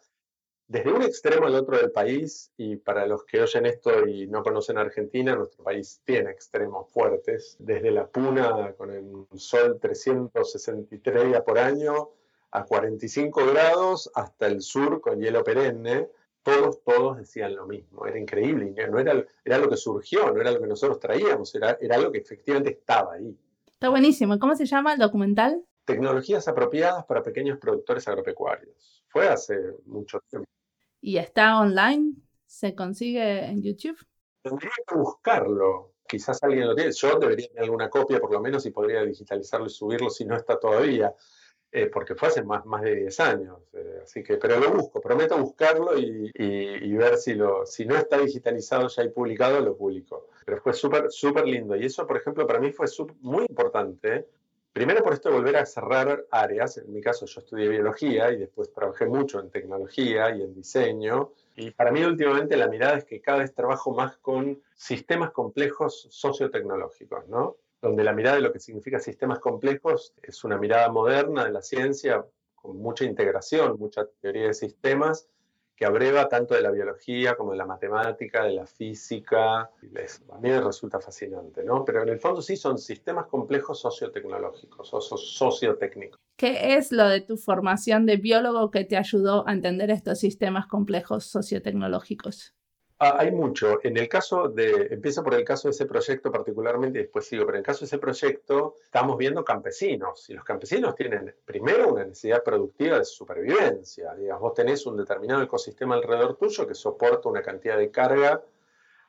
desde 0.71 0.93
un 0.93 1.03
extremo 1.03 1.47
al 1.47 1.57
otro 1.57 1.77
del 1.77 1.91
país, 1.91 2.53
y 2.57 2.77
para 2.77 3.05
los 3.05 3.25
que 3.25 3.43
oyen 3.43 3.67
esto 3.67 4.07
y 4.07 4.29
no 4.29 4.41
conocen 4.45 4.79
Argentina, 4.79 5.35
nuestro 5.35 5.65
país 5.65 6.01
tiene 6.05 6.31
extremos 6.31 6.89
fuertes, 6.93 7.57
desde 7.59 7.91
la 7.91 8.07
puna 8.07 8.73
con 8.75 8.93
el 8.93 9.27
sol 9.37 9.81
363 9.81 11.27
días 11.27 11.43
por 11.43 11.59
año 11.59 12.11
a 12.53 12.65
45 12.65 13.47
grados, 13.47 14.13
hasta 14.15 14.47
el 14.47 14.63
sur 14.63 15.01
con 15.01 15.21
hielo 15.21 15.43
perenne, 15.43 16.09
todos, 16.45 16.85
todos 16.85 17.19
decían 17.19 17.57
lo 17.57 17.67
mismo, 17.67 18.07
era 18.07 18.21
increíble, 18.21 18.73
no 18.89 19.01
era, 19.01 19.27
era 19.45 19.59
lo 19.59 19.69
que 19.69 19.77
surgió, 19.77 20.31
no 20.31 20.41
era 20.41 20.53
lo 20.53 20.61
que 20.61 20.69
nosotros 20.69 21.01
traíamos, 21.01 21.53
era, 21.53 21.79
era 21.81 21.97
algo 21.97 22.13
que 22.13 22.19
efectivamente 22.19 22.71
estaba 22.71 23.15
ahí. 23.15 23.37
Está 23.67 23.89
buenísimo, 23.89 24.39
¿cómo 24.39 24.55
se 24.55 24.67
llama 24.67 24.93
el 24.93 25.01
documental? 25.01 25.65
Tecnologías 25.85 26.47
apropiadas 26.47 27.05
para 27.07 27.25
pequeños 27.25 27.59
productores 27.59 28.07
agropecuarios. 28.07 29.03
Fue 29.09 29.27
hace 29.27 29.57
mucho 29.87 30.21
tiempo 30.31 30.49
y 31.01 31.17
está 31.17 31.59
online, 31.59 32.15
se 32.47 32.75
consigue 32.75 33.45
en 33.45 33.63
YouTube. 33.63 33.99
Tendría 34.43 34.71
que 34.87 34.95
buscarlo. 34.95 35.93
Quizás 36.07 36.43
alguien 36.43 36.67
lo 36.67 36.75
tiene. 36.75 36.93
Yo 36.93 37.19
debería 37.19 37.49
tener 37.49 37.65
alguna 37.65 37.89
copia, 37.89 38.21
por 38.21 38.33
lo 38.33 38.41
menos, 38.41 38.67
y 38.67 38.71
podría 38.71 39.05
digitalizarlo 39.05 39.67
y 39.67 39.71
subirlo 39.71 40.11
si 40.11 40.25
no 40.25 40.37
está 40.37 40.59
todavía, 40.59 41.15
eh, 41.71 41.87
porque 41.87 42.17
fue 42.17 42.29
hace 42.29 42.43
más, 42.43 42.67
más 42.67 42.83
de 42.83 42.97
10 42.97 43.21
años. 43.21 43.59
Eh, 43.73 44.01
así 44.03 44.23
que, 44.23 44.37
pero 44.37 44.59
lo 44.59 44.73
busco, 44.73 45.01
prometo 45.01 45.39
buscarlo 45.39 45.97
y, 45.97 46.31
y, 46.35 46.93
ver 46.95 47.17
si, 47.17 47.35
lo, 47.35 47.65
si 47.65 47.85
no 47.87 47.97
está 47.97 48.19
digitalizado 48.19 48.89
ya 48.89 49.05
y 49.05 49.11
publicado, 49.11 49.61
lo 49.61 49.77
publico. 49.77 50.29
Pero 50.45 50.61
fue 50.61 50.73
súper, 50.73 51.11
súper 51.11 51.47
lindo. 51.47 51.77
Y 51.77 51.87
eso, 51.87 52.07
por 52.07 52.17
ejemplo, 52.17 52.47
para 52.47 52.59
mí 52.59 52.73
fue 52.73 52.87
muy 53.21 53.47
importante 53.49 54.27
Primero 54.73 55.03
por 55.03 55.13
esto 55.13 55.29
de 55.29 55.35
volver 55.35 55.57
a 55.57 55.67
cerrar 55.67 56.27
áreas, 56.31 56.79
en 56.79 56.93
mi 56.93 57.01
caso 57.01 57.27
yo 57.27 57.41
estudié 57.41 57.69
biología 57.69 58.31
y 58.31 58.37
después 58.37 58.73
trabajé 58.73 59.07
mucho 59.07 59.41
en 59.41 59.51
tecnología 59.51 60.31
y 60.31 60.43
en 60.43 60.55
diseño. 60.55 61.33
Y 61.57 61.73
para 61.73 61.91
mí 61.91 62.05
últimamente 62.05 62.57
la 62.57 62.69
mirada 62.69 62.99
es 62.99 63.05
que 63.05 63.21
cada 63.21 63.39
vez 63.39 63.53
trabajo 63.53 63.93
más 63.93 64.17
con 64.19 64.63
sistemas 64.77 65.33
complejos 65.33 66.07
sociotecnológicos, 66.11 67.27
¿no? 67.29 67.57
Donde 67.83 68.05
la 68.05 68.13
mirada 68.13 68.37
de 68.37 68.43
lo 68.43 68.53
que 68.53 68.61
significa 68.61 69.01
sistemas 69.01 69.41
complejos 69.41 70.15
es 70.23 70.45
una 70.45 70.57
mirada 70.57 70.89
moderna 70.89 71.45
de 71.45 71.51
la 71.51 71.63
ciencia 71.63 72.25
con 72.55 72.77
mucha 72.77 73.05
integración, 73.05 73.77
mucha 73.77 74.07
teoría 74.21 74.47
de 74.47 74.55
sistemas 74.55 75.27
que 75.81 75.87
abreva 75.87 76.29
tanto 76.29 76.55
de 76.55 76.61
la 76.61 76.71
biología 76.71 77.37
como 77.37 77.53
de 77.53 77.57
la 77.57 77.65
matemática, 77.65 78.45
de 78.45 78.53
la 78.53 78.67
física. 78.67 79.61
a 79.61 80.39
mí 80.39 80.51
me 80.51 80.61
resulta 80.61 81.01
fascinante, 81.01 81.65
¿no? 81.65 81.87
Pero 81.87 82.03
en 82.03 82.11
el 82.11 82.21
fondo 82.21 82.43
sí 82.43 82.55
son 82.55 82.77
sistemas 82.77 83.29
complejos 83.29 83.81
sociotecnológicos 83.81 84.91
sociotécnicos. 84.91 86.21
¿Qué 86.37 86.75
es 86.75 86.93
lo 86.93 87.09
de 87.09 87.23
tu 87.23 87.39
formación 87.39 88.05
de 88.05 88.19
biólogo 88.19 88.71
que 88.71 88.85
te 88.85 88.99
ayudó 88.99 89.49
a 89.49 89.53
entender 89.53 89.91
estos 89.91 90.19
sistemas 90.19 90.67
complejos 90.67 91.25
sociotecnológicos? 91.25 92.55
Ah, 93.03 93.17
hay 93.19 93.33
mucho. 93.33 93.79
En 93.83 93.97
el 93.97 94.11
caso 94.11 94.49
de, 94.49 94.89
empiezo 94.91 95.25
por 95.25 95.33
el 95.33 95.43
caso 95.43 95.69
de 95.69 95.73
ese 95.73 95.87
proyecto 95.87 96.31
particularmente 96.31 96.99
y 96.99 97.03
después 97.05 97.27
sigo, 97.27 97.47
pero 97.47 97.57
en 97.57 97.61
el 97.61 97.65
caso 97.65 97.81
de 97.81 97.87
ese 97.87 97.97
proyecto 97.97 98.75
estamos 98.85 99.17
viendo 99.17 99.43
campesinos 99.43 100.29
y 100.29 100.35
los 100.35 100.45
campesinos 100.45 100.95
tienen 100.95 101.35
primero 101.47 101.95
una 101.95 102.05
necesidad 102.05 102.45
productiva 102.45 102.99
de 102.99 103.07
supervivencia. 103.07 104.15
Vos 104.39 104.53
tenés 104.53 104.85
un 104.85 104.99
determinado 104.99 105.43
ecosistema 105.43 105.95
alrededor 105.95 106.37
tuyo 106.37 106.67
que 106.67 106.75
soporta 106.75 107.31
una 107.31 107.41
cantidad 107.41 107.79
de 107.79 107.91
carga 107.91 108.43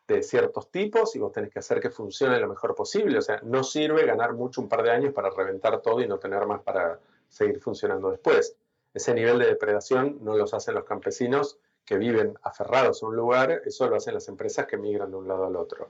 de 0.07 0.23
ciertos 0.23 0.71
tipos 0.71 1.13
y 1.17 1.19
vos 1.19 1.33
tenés 1.33 1.51
que 1.51 1.59
hacer 1.59 1.81
que 1.81 1.89
funcione 1.89 2.39
lo 2.39 2.47
mejor 2.47 2.73
posible. 2.73 3.17
O 3.17 3.21
sea, 3.21 3.41
no 3.43 3.61
sirve 3.61 4.05
ganar 4.05 4.31
mucho 4.31 4.61
un 4.61 4.69
par 4.69 4.83
de 4.83 4.91
años 4.91 5.13
para 5.13 5.31
reventar 5.31 5.81
todo 5.81 5.99
y 5.99 6.07
no 6.07 6.17
tener 6.17 6.45
más 6.45 6.61
para 6.61 6.97
seguir 7.27 7.59
funcionando 7.59 8.09
después. 8.09 8.55
Ese 8.93 9.13
nivel 9.13 9.39
de 9.39 9.47
depredación 9.47 10.19
no 10.21 10.37
los 10.37 10.53
hacen 10.53 10.75
los 10.75 10.85
campesinos 10.85 11.59
que 11.85 11.97
viven 11.97 12.33
aferrados 12.43 13.01
a 13.01 13.07
un 13.07 13.15
lugar, 13.15 13.61
eso 13.65 13.89
lo 13.89 13.95
hacen 13.95 14.13
las 14.13 14.27
empresas 14.27 14.65
que 14.65 14.77
migran 14.77 15.11
de 15.11 15.17
un 15.17 15.27
lado 15.27 15.45
al 15.45 15.55
otro. 15.55 15.89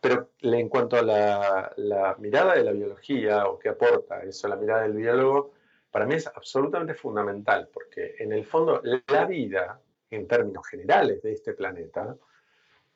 Pero 0.00 0.30
en 0.40 0.68
cuanto 0.68 0.96
a 0.96 1.02
la, 1.02 2.16
mirada 2.18 2.54
de 2.54 2.64
la 2.64 2.72
biología 2.72 3.46
o 3.46 3.58
qué 3.58 3.68
aporta 3.68 4.22
eso, 4.22 4.48
la 4.48 4.56
mirada 4.56 4.82
del 4.82 4.94
biólogo, 4.94 5.52
para 5.90 6.06
mí 6.06 6.14
es 6.14 6.26
absolutamente 6.26 6.94
fundamental, 6.94 7.68
porque 7.72 8.14
en 8.18 8.32
el 8.32 8.44
fondo 8.44 8.80
la 9.08 9.24
vida, 9.26 9.80
en 10.10 10.26
términos 10.26 10.66
generales 10.66 11.22
de 11.22 11.32
este 11.32 11.52
planeta, 11.52 12.16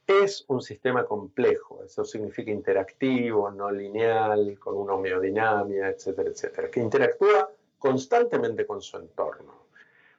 es 0.07 0.45
un 0.49 0.61
sistema 0.61 1.05
complejo, 1.05 1.83
eso 1.83 2.05
significa 2.05 2.51
interactivo, 2.51 3.51
no 3.51 3.71
lineal, 3.71 4.59
con 4.59 4.77
una 4.77 4.95
homeodinamia, 4.95 5.89
etcétera, 5.89 6.31
etcétera, 6.31 6.71
que 6.71 6.81
interactúa 6.81 7.51
constantemente 7.79 8.67
con 8.67 8.81
su 8.81 8.97
entorno. 8.99 9.64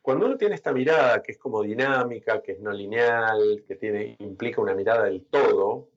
Cuando 0.06 0.28
uno 0.28 0.38
tiene 0.38 0.54
esta 0.54 0.72
mirada 0.72 1.24
que 1.24 1.32
es 1.32 1.39
como 1.39 1.63
dinámica, 1.63 2.39
que 2.44 2.52
es 2.52 2.60
no 2.60 2.72
lineal, 2.72 3.63
que 3.68 3.76
tiene, 3.76 4.15
implica 4.20 4.62
una 4.62 4.76
mirada 4.76 5.06
del 5.06 5.26
todo, 5.26 5.89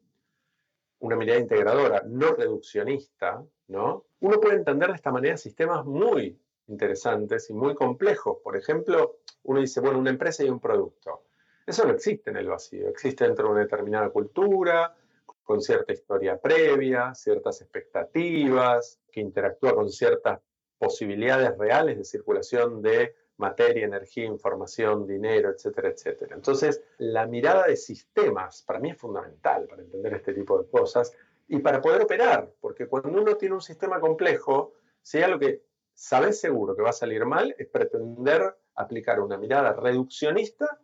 una 1.01 1.15
mirada 1.15 1.39
integradora, 1.39 2.03
no 2.07 2.33
reduccionista, 2.33 3.45
¿no? 3.67 4.07
Uno 4.21 4.41
puede 4.41 4.57
entender 4.57 4.89
de 4.89 4.95
esta 4.95 5.13
manera 5.13 5.37
sistemas 5.37 5.85
muy 5.85 6.41
interesantes 6.69 7.51
y 7.51 7.53
muy 7.53 7.75
complejos. 7.75 8.39
Por 8.43 8.57
ejemplo, 8.57 9.19
uno 9.43 9.61
dice, 9.61 9.83
bueno, 9.83 9.99
una 9.99 10.09
empresa 10.09 10.43
y 10.43 10.49
un 10.49 10.59
producto. 10.59 11.27
Eso 11.67 11.85
no 11.85 11.93
existe 11.93 12.31
en 12.31 12.39
el 12.39 12.49
vacío, 12.49 12.89
existe 12.89 13.27
dentro 13.27 13.49
de 13.49 13.51
una 13.51 13.61
determinada 13.61 14.09
cultura, 14.09 14.97
con 15.43 15.61
cierta 15.61 15.93
historia 15.93 16.41
previa, 16.41 17.15
ciertas 17.15 17.61
expectativas, 17.61 19.01
que 19.13 19.21
interactúa 19.21 19.75
con 19.75 19.91
ciertas 19.91 20.41
posibilidades 20.79 21.59
reales 21.59 21.99
de 21.99 22.05
circulación 22.05 22.81
de 22.81 23.28
materia, 23.39 23.87
energía, 23.87 24.25
información, 24.25 25.07
dinero, 25.07 25.51
etcétera, 25.51 25.89
etcétera. 25.89 26.37
Entonces, 26.37 26.83
la 26.99 27.27
mirada 27.27 27.67
de 27.67 27.77
sistemas 27.77 28.63
para 28.63 28.81
mí 28.81 28.91
es 28.91 28.99
fundamental 28.99 29.67
para 29.67 29.83
entender 29.83 30.15
este 30.15 30.35
tipo 30.35 30.61
de 30.61 30.69
cosas 30.69 31.13
y 31.49 31.59
para 31.61 31.81
poder 31.81 32.03
operar, 32.03 32.53
porque 32.61 32.87
cuando 32.87 33.09
uno 33.09 33.37
tiene 33.37 33.55
un 33.55 33.63
sistema 33.63 34.01
complejo, 34.01 34.75
si 35.01 35.19
hay 35.19 35.25
algo 35.25 35.39
que 35.39 35.63
sabes 35.95 36.39
seguro 36.39 36.77
que 36.77 36.83
va 36.83 36.91
a 36.91 36.93
salir 36.93 37.25
mal, 37.25 37.55
es 37.59 37.67
pretender 37.69 38.55
aplicar 38.75 39.21
una 39.21 39.37
mirada 39.37 39.73
reduccionista 39.73 40.79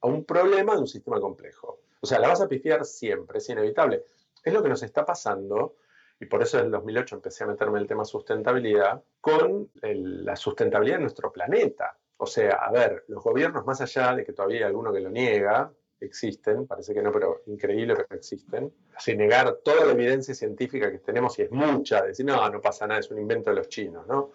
a 0.00 0.06
un 0.06 0.24
problema 0.24 0.74
de 0.74 0.80
un 0.80 0.86
sistema 0.86 1.20
complejo. 1.20 1.80
O 2.00 2.06
sea, 2.06 2.18
la 2.18 2.28
vas 2.28 2.40
a 2.40 2.48
pifiar 2.48 2.84
siempre, 2.84 3.38
es 3.38 3.48
inevitable. 3.48 4.04
Es 4.42 4.52
lo 4.52 4.62
que 4.62 4.68
nos 4.68 4.82
está 4.82 5.04
pasando, 5.04 5.76
y 6.24 6.26
por 6.26 6.42
eso 6.42 6.58
en 6.58 6.66
el 6.66 6.70
2008 6.70 7.16
empecé 7.16 7.44
a 7.44 7.46
meterme 7.46 7.76
en 7.76 7.82
el 7.82 7.88
tema 7.88 8.04
sustentabilidad, 8.04 9.02
con 9.20 9.70
la 9.82 10.34
sustentabilidad 10.36 10.96
de 10.96 11.02
nuestro 11.02 11.30
planeta. 11.30 11.98
O 12.16 12.24
sea, 12.24 12.52
a 12.54 12.72
ver, 12.72 13.04
los 13.08 13.22
gobiernos, 13.22 13.66
más 13.66 13.82
allá 13.82 14.14
de 14.14 14.24
que 14.24 14.32
todavía 14.32 14.60
hay 14.60 14.62
alguno 14.64 14.90
que 14.90 15.00
lo 15.00 15.10
niega, 15.10 15.70
existen, 16.00 16.66
parece 16.66 16.94
que 16.94 17.02
no, 17.02 17.12
pero 17.12 17.42
increíble, 17.46 17.94
pero 17.94 18.08
existen, 18.18 18.72
sin 18.98 19.18
negar 19.18 19.58
toda 19.62 19.84
la 19.84 19.92
evidencia 19.92 20.34
científica 20.34 20.90
que 20.90 20.98
tenemos, 20.98 21.38
y 21.38 21.42
es 21.42 21.50
mucha, 21.50 22.02
decir, 22.02 22.24
no, 22.24 22.48
no 22.48 22.60
pasa 22.60 22.86
nada, 22.86 23.00
es 23.00 23.10
un 23.10 23.18
invento 23.18 23.50
de 23.50 23.56
los 23.56 23.68
chinos, 23.68 24.06
¿no? 24.06 24.32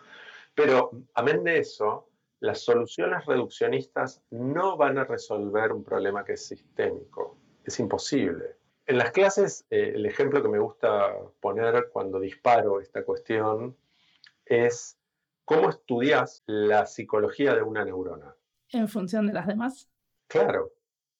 Pero, 0.53 0.91
amén 1.15 1.43
de 1.43 1.57
eso, 1.57 2.09
las 2.41 2.59
soluciones 2.59 3.25
reduccionistas 3.25 4.21
no 4.29 4.77
van 4.77 4.99
a 4.99 5.05
resolver 5.05 5.71
un 5.71 5.83
problema 5.83 6.23
que 6.23 6.33
es 6.33 6.45
sistémico, 6.45 7.37
es 7.63 7.79
imposible. 7.79 8.58
En 8.89 8.97
las 8.97 9.11
clases, 9.11 9.67
eh, 9.69 9.91
el 9.93 10.07
ejemplo 10.07 10.41
que 10.41 10.47
me 10.47 10.57
gusta 10.57 11.15
poner 11.39 11.89
cuando 11.93 12.19
disparo 12.19 12.81
esta 12.81 13.05
cuestión 13.05 13.77
es 14.43 14.97
cómo 15.45 15.69
estudias 15.69 16.41
la 16.47 16.87
psicología 16.87 17.53
de 17.53 17.61
una 17.61 17.85
neurona. 17.85 18.35
¿En 18.71 18.87
función 18.87 19.27
de 19.27 19.33
las 19.33 19.45
demás? 19.45 19.87
Claro, 20.27 20.73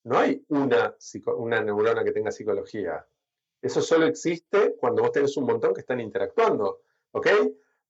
no 0.03 0.17
hay 0.17 0.43
una, 0.47 0.95
una 1.37 1.61
neurona 1.61 2.03
que 2.03 2.11
tenga 2.11 2.31
psicología. 2.31 3.05
Eso 3.61 3.83
solo 3.83 4.07
existe 4.07 4.75
cuando 4.79 5.03
vos 5.03 5.11
tenés 5.11 5.37
un 5.37 5.45
montón 5.45 5.75
que 5.75 5.81
están 5.81 5.99
interactuando. 5.99 6.81
¿Ok? 7.11 7.27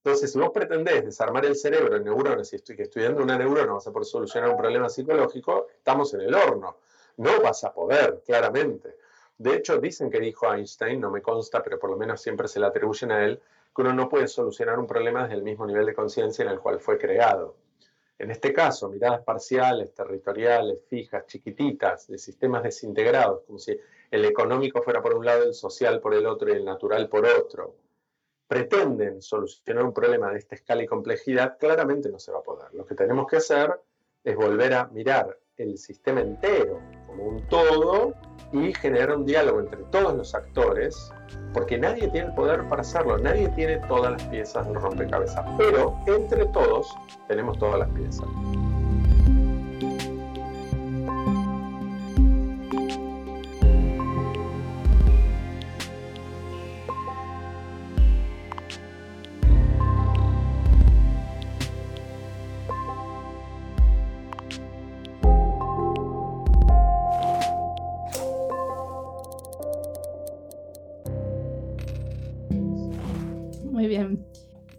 Entonces, 0.04 0.30
si 0.30 0.38
vos 0.38 0.50
pretendés 0.52 1.06
desarmar 1.06 1.46
el 1.46 1.56
cerebro 1.56 1.96
en 1.96 2.04
neuronas 2.04 2.52
y 2.52 2.56
estoy 2.56 2.76
estudiando 2.80 3.22
una 3.22 3.38
neurona 3.38 3.72
vas 3.72 3.86
a 3.86 3.92
poder 3.92 4.04
solucionar 4.04 4.50
un 4.50 4.58
problema 4.58 4.90
psicológico, 4.90 5.68
estamos 5.74 6.12
en 6.12 6.20
el 6.20 6.34
horno. 6.34 6.80
No 7.16 7.40
vas 7.40 7.64
a 7.64 7.72
poder, 7.72 8.22
claramente. 8.26 9.00
De 9.40 9.56
hecho, 9.56 9.78
dicen 9.78 10.10
que 10.10 10.20
dijo 10.20 10.52
Einstein, 10.52 11.00
no 11.00 11.10
me 11.10 11.22
consta, 11.22 11.62
pero 11.62 11.78
por 11.78 11.88
lo 11.88 11.96
menos 11.96 12.20
siempre 12.20 12.46
se 12.46 12.60
le 12.60 12.66
atribuyen 12.66 13.10
a 13.10 13.24
él, 13.24 13.40
que 13.74 13.80
uno 13.80 13.94
no 13.94 14.06
puede 14.06 14.28
solucionar 14.28 14.78
un 14.78 14.86
problema 14.86 15.22
desde 15.22 15.36
el 15.36 15.42
mismo 15.42 15.64
nivel 15.64 15.86
de 15.86 15.94
conciencia 15.94 16.44
en 16.44 16.50
el 16.50 16.60
cual 16.60 16.78
fue 16.78 16.98
creado. 16.98 17.56
En 18.18 18.30
este 18.30 18.52
caso, 18.52 18.90
miradas 18.90 19.22
parciales, 19.22 19.94
territoriales, 19.94 20.84
fijas, 20.86 21.24
chiquititas, 21.24 22.06
de 22.08 22.18
sistemas 22.18 22.62
desintegrados, 22.64 23.40
como 23.46 23.58
si 23.58 23.74
el 24.10 24.26
económico 24.26 24.82
fuera 24.82 25.00
por 25.00 25.14
un 25.14 25.24
lado, 25.24 25.44
el 25.44 25.54
social 25.54 26.00
por 26.00 26.12
el 26.12 26.26
otro 26.26 26.50
y 26.50 26.56
el 26.56 26.64
natural 26.66 27.08
por 27.08 27.24
otro, 27.24 27.76
pretenden 28.46 29.22
solucionar 29.22 29.84
un 29.84 29.94
problema 29.94 30.30
de 30.30 30.38
esta 30.38 30.54
escala 30.54 30.82
y 30.82 30.86
complejidad, 30.86 31.56
claramente 31.58 32.10
no 32.10 32.18
se 32.18 32.30
va 32.30 32.40
a 32.40 32.42
poder. 32.42 32.74
Lo 32.74 32.84
que 32.84 32.94
tenemos 32.94 33.26
que 33.26 33.38
hacer 33.38 33.74
es 34.22 34.36
volver 34.36 34.74
a 34.74 34.86
mirar 34.88 35.34
el 35.56 35.78
sistema 35.78 36.20
entero 36.20 36.99
como 37.10 37.24
un 37.24 37.42
todo 37.48 38.14
y 38.52 38.72
generar 38.74 39.16
un 39.16 39.26
diálogo 39.26 39.60
entre 39.60 39.82
todos 39.90 40.14
los 40.14 40.34
actores, 40.34 41.12
porque 41.52 41.78
nadie 41.78 42.08
tiene 42.08 42.28
el 42.28 42.34
poder 42.34 42.68
para 42.68 42.82
hacerlo, 42.82 43.18
nadie 43.18 43.48
tiene 43.50 43.76
todas 43.88 44.12
las 44.12 44.22
piezas 44.24 44.66
del 44.66 44.76
rompecabezas, 44.76 45.44
pero 45.56 45.96
entre 46.06 46.46
todos 46.46 46.92
tenemos 47.28 47.58
todas 47.58 47.80
las 47.80 47.88
piezas. 47.90 48.26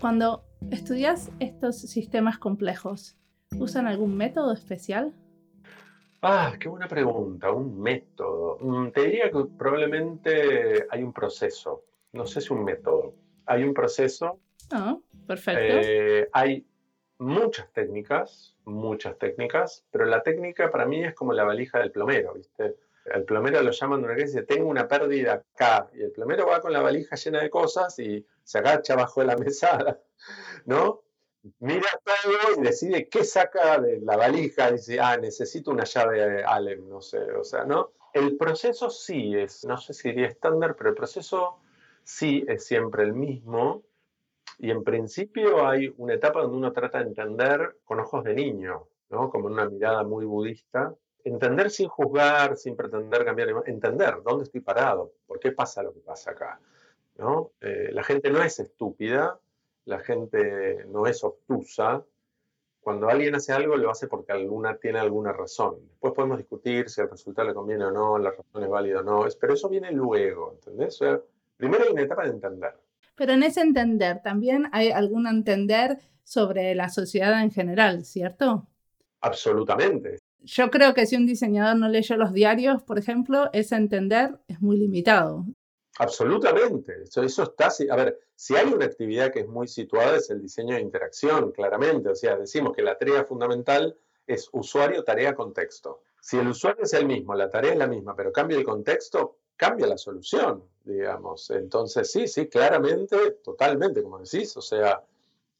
Cuando 0.02 0.44
estudias 0.72 1.30
estos 1.40 1.80
sistemas 1.80 2.40
complejos, 2.40 3.16
¿usan 3.60 3.86
algún 3.86 4.18
método 4.18 4.52
especial? 4.52 5.14
Ah, 6.24 6.54
qué 6.60 6.70
buena 6.70 6.88
pregunta, 6.88 7.52
un 7.52 7.80
método. 7.80 8.58
Mm, 8.62 8.90
te 8.90 9.02
diría 9.04 9.30
que 9.30 9.46
probablemente 9.56 10.88
hay 10.90 11.04
un 11.04 11.14
proceso, 11.14 11.84
no 12.14 12.26
sé 12.26 12.42
si 12.42 12.52
un 12.52 12.64
método. 12.64 13.14
Hay 13.46 13.64
un 13.64 13.76
proceso. 13.76 14.40
Ah, 14.72 14.98
perfecto. 15.28 15.62
Eh, 15.62 16.28
hay 16.34 16.66
muchas 17.20 17.72
técnicas, 17.72 18.56
muchas 18.66 19.20
técnicas, 19.20 19.86
pero 19.92 20.06
la 20.06 20.24
técnica 20.24 20.72
para 20.72 20.88
mí 20.88 21.04
es 21.04 21.14
como 21.14 21.32
la 21.32 21.44
valija 21.44 21.78
del 21.78 21.92
plomero, 21.92 22.34
¿viste? 22.34 22.76
El 23.06 23.24
plomero 23.24 23.62
lo 23.62 23.72
llaman 23.72 24.04
una 24.04 24.14
vez 24.14 24.24
y 24.24 24.26
dice, 24.26 24.44
tengo 24.44 24.68
una 24.68 24.88
pérdida 24.88 25.34
acá. 25.34 25.90
Y 25.94 26.02
el 26.02 26.12
plomero 26.12 26.48
va 26.48 26.60
con 26.60 26.74
la 26.74 26.82
valija 26.82 27.16
llena 27.16 27.42
de 27.42 27.50
cosas 27.52 27.98
y 28.00 28.26
se 28.52 28.58
agacha 28.58 28.96
bajo 28.96 29.24
la 29.24 29.38
mesada, 29.38 30.02
¿no? 30.66 31.04
Mira 31.60 31.88
todo 32.04 32.60
y 32.60 32.62
decide 32.62 33.08
qué 33.08 33.24
saca 33.24 33.80
de 33.80 34.02
la 34.02 34.18
valija. 34.18 34.72
Dice, 34.72 35.00
ah, 35.00 35.16
necesito 35.16 35.72
una 35.72 35.86
llave 35.86 36.44
Allen, 36.44 36.90
no 36.90 37.02
sé, 37.02 37.32
o 37.32 37.46
sea, 37.46 37.64
¿no? 37.64 37.94
El 38.14 38.36
proceso 38.36 38.90
sí 38.90 39.34
es, 39.38 39.64
no 39.64 39.78
sé 39.78 39.94
si 39.94 40.10
diría 40.10 40.28
estándar, 40.28 40.76
pero 40.76 40.90
el 40.90 40.96
proceso 40.96 41.60
sí 42.04 42.44
es 42.46 42.66
siempre 42.66 43.04
el 43.04 43.14
mismo. 43.14 43.84
Y 44.60 44.70
en 44.70 44.84
principio 44.84 45.66
hay 45.66 45.94
una 45.98 46.16
etapa 46.16 46.42
donde 46.42 46.58
uno 46.58 46.74
trata 46.74 47.00
de 47.00 47.06
entender 47.06 47.78
con 47.86 48.02
ojos 48.02 48.26
de 48.26 48.34
niño, 48.34 48.90
¿no? 49.10 49.30
Como 49.30 49.48
una 49.48 49.68
mirada 49.68 50.04
muy 50.04 50.26
budista, 50.26 50.94
entender 51.24 51.72
sin 51.72 51.88
juzgar, 51.88 52.58
sin 52.58 52.76
pretender 52.76 53.24
cambiar, 53.24 53.64
entender 53.66 54.22
dónde 54.24 54.44
estoy 54.44 54.60
parado, 54.60 55.14
por 55.26 55.40
qué 55.40 55.54
pasa 55.54 55.82
lo 55.82 55.94
que 55.94 56.02
pasa 56.02 56.32
acá. 56.32 56.60
¿No? 57.22 57.52
Eh, 57.62 57.90
la 57.94 58.04
gente 58.04 58.30
no 58.30 58.44
es 58.44 58.60
estúpida, 58.60 59.40
la 59.86 60.00
gente 60.00 60.86
no 60.90 61.08
es 61.08 61.24
obtusa. 61.24 62.04
Cuando 62.82 63.10
alguien 63.10 63.36
hace 63.36 63.54
algo, 63.54 63.78
lo 63.78 63.92
hace 63.92 64.08
porque 64.08 64.32
alguna, 64.32 64.78
tiene 64.78 65.00
alguna 65.00 65.32
razón. 65.32 65.76
Después 65.88 66.14
podemos 66.14 66.40
discutir 66.40 66.90
si 66.90 67.00
el 67.02 67.10
resultado 67.10 67.48
le 67.48 67.54
conviene 67.54 67.86
o 67.86 67.92
no, 67.92 68.18
la 68.18 68.32
razón 68.32 68.64
es 68.64 68.70
válida 68.70 69.00
o 69.02 69.04
no, 69.04 69.26
pero 69.40 69.54
eso 69.54 69.70
viene 69.70 69.92
luego, 69.92 70.54
¿entendés? 70.54 71.00
primero 71.56 71.84
hay 71.86 71.92
una 71.92 72.02
etapa 72.02 72.24
de 72.24 72.32
entender. 72.32 72.74
Pero 73.16 73.34
en 73.34 73.44
ese 73.44 73.62
entender 73.62 74.22
también 74.24 74.68
hay 74.72 74.90
algún 74.90 75.28
entender 75.28 76.00
sobre 76.24 76.74
la 76.74 76.90
sociedad 76.90 77.44
en 77.44 77.52
general, 77.52 78.04
¿cierto? 78.04 78.68
Absolutamente 79.22 80.18
yo 80.44 80.70
creo 80.70 80.94
que 80.94 81.06
si 81.06 81.16
un 81.16 81.26
diseñador 81.26 81.78
no 81.78 81.88
leyó 81.88 82.18
los 82.18 82.34
diarios, 82.34 82.82
por 82.84 82.98
ejemplo, 82.98 83.50
ese 83.54 83.76
entender 83.76 84.40
es 84.48 84.62
muy 84.62 84.78
limitado. 84.78 85.46
Absolutamente. 86.02 87.04
Eso, 87.04 87.22
eso 87.22 87.44
está. 87.44 87.70
A 87.92 87.96
ver, 87.96 88.20
si 88.36 88.56
hay 88.56 88.74
una 88.74 88.86
actividad 88.86 89.32
que 89.32 89.42
es 89.42 89.48
muy 89.48 89.68
situada 89.68 90.18
es 90.18 90.32
el 90.32 90.42
diseño 90.42 90.74
de 90.74 90.82
interacción, 90.82 91.52
claramente. 91.52 92.10
O 92.10 92.16
sea, 92.16 92.38
decimos 92.38 92.74
que 92.76 92.82
la 92.82 92.98
tarea 92.98 93.24
fundamental 93.24 93.96
es 94.26 94.50
usuario, 94.52 95.04
tarea, 95.04 95.36
contexto. 95.36 96.02
Si 96.20 96.40
el 96.40 96.48
usuario 96.48 96.86
es 96.86 96.94
el 96.94 97.06
mismo, 97.06 97.36
la 97.36 97.52
tarea 97.52 97.74
es 97.74 97.78
la 97.78 97.86
misma, 97.86 98.16
pero 98.16 98.32
cambia 98.32 98.58
el 98.58 98.64
contexto, 98.64 99.38
cambia 99.56 99.86
la 99.86 99.98
solución, 99.98 100.64
digamos. 100.84 101.52
Entonces, 101.52 102.12
sí, 102.12 102.28
sí, 102.28 102.48
claramente, 102.48 103.38
totalmente, 103.44 104.02
como 104.02 104.18
decís. 104.18 104.58
O 104.58 104.62
sea, 104.62 105.04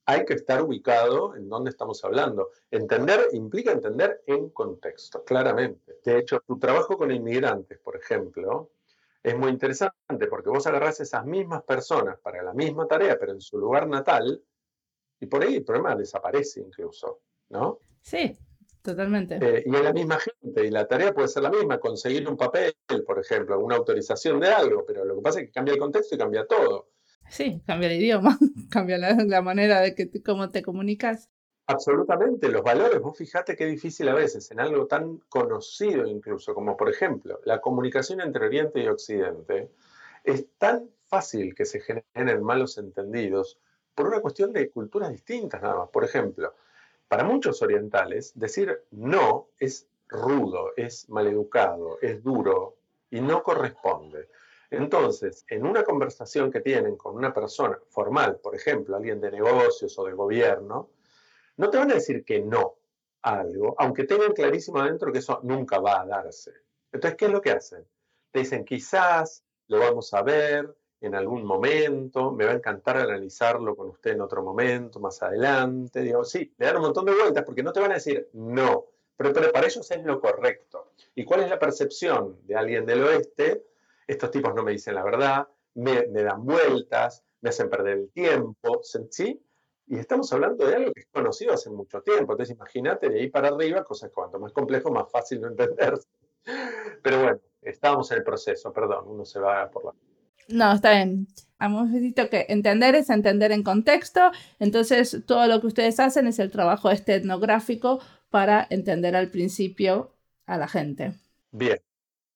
hay 0.08 0.26
que 0.26 0.34
estar 0.34 0.64
ubicado 0.64 1.36
en 1.36 1.50
dónde 1.50 1.70
estamos 1.70 2.04
hablando. 2.04 2.50
Entender 2.72 3.28
implica 3.34 3.72
entender 3.74 4.24
en 4.26 4.50
contexto, 4.50 5.24
claramente. 5.24 6.00
De 6.04 6.18
hecho, 6.18 6.40
tu 6.40 6.58
trabajo 6.58 6.98
con 6.98 7.12
inmigrantes, 7.12 7.78
por 7.78 7.96
ejemplo, 7.96 8.72
es 9.24 9.38
muy 9.38 9.52
interesante 9.52 10.28
porque 10.30 10.50
vos 10.50 10.66
agarrás 10.68 11.00
esas 11.00 11.26
mismas 11.26 11.64
personas 11.64 12.18
para 12.20 12.42
la 12.44 12.54
misma 12.54 12.88
tarea, 12.88 13.18
pero 13.20 13.34
en 13.34 13.42
su 13.42 13.58
lugar 13.58 13.88
natal, 13.88 14.44
y 15.20 15.26
por 15.28 15.44
ahí 15.44 15.56
el 15.56 15.64
problema 15.64 15.96
desaparece 15.96 16.62
incluso, 16.62 17.22
¿no? 17.50 17.80
Sí, 18.02 18.36
totalmente. 18.82 19.36
Eh, 19.36 19.64
y 19.66 19.76
es 19.76 19.84
la 19.84 19.94
misma 19.94 20.18
gente, 20.20 20.66
y 20.66 20.72
la 20.72 20.88
tarea 20.88 21.14
puede 21.14 21.28
ser 21.28 21.44
la 21.44 21.52
misma, 21.52 21.80
conseguir 21.80 22.28
un 22.28 22.38
papel, 22.38 22.74
por 23.06 23.20
ejemplo, 23.20 23.60
una 23.60 23.76
autorización 23.76 24.40
de 24.40 24.50
algo, 24.50 24.84
pero 24.86 25.06
lo 25.06 25.16
que 25.16 25.22
pasa 25.22 25.40
es 25.40 25.46
que 25.46 25.52
cambia 25.52 25.74
el 25.74 25.80
contexto 25.80 26.16
y 26.16 26.18
cambia 26.18 26.48
todo. 26.48 26.90
Sí, 27.30 27.62
cambia 27.66 27.90
el 27.90 28.02
idioma, 28.02 28.38
cambia 28.72 28.98
la, 28.98 29.42
manera 29.42 29.82
de 29.82 29.94
que, 29.94 30.10
cómo 30.24 30.50
te 30.50 30.64
comunicas. 30.64 31.30
Absolutamente, 31.72 32.50
los 32.50 32.64
valores, 32.64 33.00
vos 33.00 33.18
fijate 33.18 33.56
qué 33.56 33.66
difícil 33.66 34.10
a 34.10 34.14
veces 34.14 34.52
en 34.52 34.60
algo 34.60 34.88
tan 34.88 35.20
conocido 35.30 36.06
incluso 36.06 36.54
como 36.54 36.76
por 36.76 36.90
ejemplo 36.90 37.40
la 37.46 37.62
comunicación 37.62 38.20
entre 38.20 38.46
Oriente 38.46 38.82
y 38.82 38.90
Occidente, 38.90 39.70
es 40.26 40.48
tan 40.58 40.90
fácil 41.08 41.56
que 41.56 41.64
se 41.64 41.80
generen 41.80 42.44
malos 42.44 42.78
entendidos 42.78 43.58
por 43.96 44.08
una 44.08 44.20
cuestión 44.20 44.52
de 44.52 44.70
culturas 44.70 45.12
distintas 45.12 45.62
nada 45.62 45.76
más. 45.76 45.90
Por 45.90 46.04
ejemplo, 46.04 46.56
para 47.08 47.24
muchos 47.24 47.62
orientales, 47.62 48.34
decir 48.36 48.84
no 48.92 49.48
es 49.58 49.88
rudo, 50.10 50.74
es 50.76 51.10
maleducado, 51.10 52.00
es 52.02 52.22
duro 52.22 52.76
y 53.10 53.22
no 53.22 53.44
corresponde. 53.44 54.28
Entonces, 54.70 55.46
en 55.48 55.66
una 55.66 55.86
conversación 55.86 56.52
que 56.52 56.60
tienen 56.60 56.98
con 56.98 57.16
una 57.16 57.34
persona 57.34 57.80
formal, 57.88 58.40
por 58.44 58.56
ejemplo, 58.56 58.98
alguien 58.98 59.22
de 59.22 59.32
negocios 59.32 59.98
o 59.98 60.04
de 60.04 60.12
gobierno, 60.12 60.90
no 61.58 61.70
te 61.70 61.78
van 61.78 61.92
a 61.92 61.96
decir 61.96 62.24
que 62.24 62.42
no 62.42 62.78
a 63.24 63.40
algo, 63.40 63.76
aunque 63.78 64.06
tengan 64.06 64.34
clarísimo 64.34 64.80
adentro 64.80 65.12
que 65.12 65.20
eso 65.20 65.40
nunca 65.44 65.80
va 65.80 66.02
a 66.02 66.06
darse. 66.06 66.52
Entonces, 66.92 67.18
¿qué 67.18 67.26
es 67.26 67.32
lo 67.32 67.42
que 67.42 67.52
hacen? 67.52 67.86
Te 68.32 68.40
dicen, 68.40 68.66
quizás 68.66 69.44
lo 69.68 69.80
vamos 69.80 70.14
a 70.14 70.22
ver 70.22 70.76
en 71.02 71.16
algún 71.16 71.44
momento, 71.44 72.32
me 72.32 72.46
va 72.46 72.52
a 72.52 72.56
encantar 72.56 72.98
analizarlo 72.98 73.76
con 73.76 73.90
usted 73.90 74.12
en 74.12 74.22
otro 74.22 74.44
momento, 74.44 75.00
más 75.00 75.22
adelante. 75.24 76.02
Digo, 76.02 76.24
sí, 76.24 76.54
le 76.58 76.66
dan 76.66 76.78
un 76.78 76.84
montón 76.84 77.06
de 77.06 77.14
vueltas 77.14 77.44
porque 77.44 77.64
no 77.64 77.74
te 77.74 77.80
van 77.80 77.92
a 77.92 77.96
decir 77.96 78.30
no, 78.34 78.86
pero, 79.30 79.52
para 79.52 79.68
ellos 79.68 79.90
es 79.92 80.04
lo 80.04 80.20
correcto. 80.20 80.94
¿Y 81.14 81.26
cuál 81.26 81.42
es 81.42 81.50
la 81.50 81.60
percepción 81.60 82.40
de 82.48 82.56
alguien 82.56 82.86
del 82.86 83.04
oeste? 83.04 83.66
Estos 84.08 84.32
tipos 84.32 84.54
no 84.56 84.64
me 84.64 84.72
dicen 84.72 84.96
la 84.96 85.04
verdad, 85.04 85.48
me, 85.76 86.08
me 86.08 86.24
dan 86.24 86.44
vueltas, 86.44 87.24
me 87.42 87.50
hacen 87.50 87.70
perder 87.70 87.98
el 87.98 88.10
tiempo, 88.10 88.82
¿sí? 88.84 89.40
Y 89.92 90.00
estamos 90.00 90.32
hablando 90.32 90.66
de 90.66 90.74
algo 90.74 90.94
que 90.94 91.02
es 91.02 91.08
conocido 91.12 91.54
hace 91.54 91.70
mucho 91.70 92.02
tiempo. 92.02 92.32
Entonces, 92.32 92.56
imagínate 92.56 93.10
de 93.10 93.20
ahí 93.20 93.30
para 93.30 93.50
arriba, 93.50 93.84
cosas 93.84 94.10
cuanto 94.10 94.40
más 94.40 94.54
complejo, 94.54 94.90
más 94.90 95.12
fácil 95.12 95.42
de 95.42 95.48
entender. 95.50 96.00
Pero 97.04 97.22
bueno, 97.22 97.40
estábamos 97.62 98.10
en 98.12 98.20
el 98.20 98.24
proceso, 98.24 98.72
perdón, 98.72 99.04
uno 99.08 99.26
se 99.26 99.42
va 99.42 99.70
por 99.70 99.84
la... 99.84 99.92
No, 100.48 100.72
está 100.72 100.94
bien. 100.94 101.28
Hemos 101.60 101.92
visto 101.92 102.30
que 102.30 102.46
entender 102.48 102.96
es 102.96 103.10
entender 103.10 103.52
en 103.52 103.64
contexto, 103.64 104.32
entonces 104.60 105.24
todo 105.26 105.46
lo 105.48 105.60
que 105.60 105.68
ustedes 105.68 106.00
hacen 106.00 106.26
es 106.26 106.40
el 106.40 106.52
trabajo 106.52 106.90
este 106.90 107.16
etnográfico 107.16 108.00
para 108.30 108.66
entender 108.70 109.18
al 109.18 109.30
principio 109.30 110.14
a 110.46 110.58
la 110.58 110.70
gente. 110.70 111.16
Bien, 111.52 111.82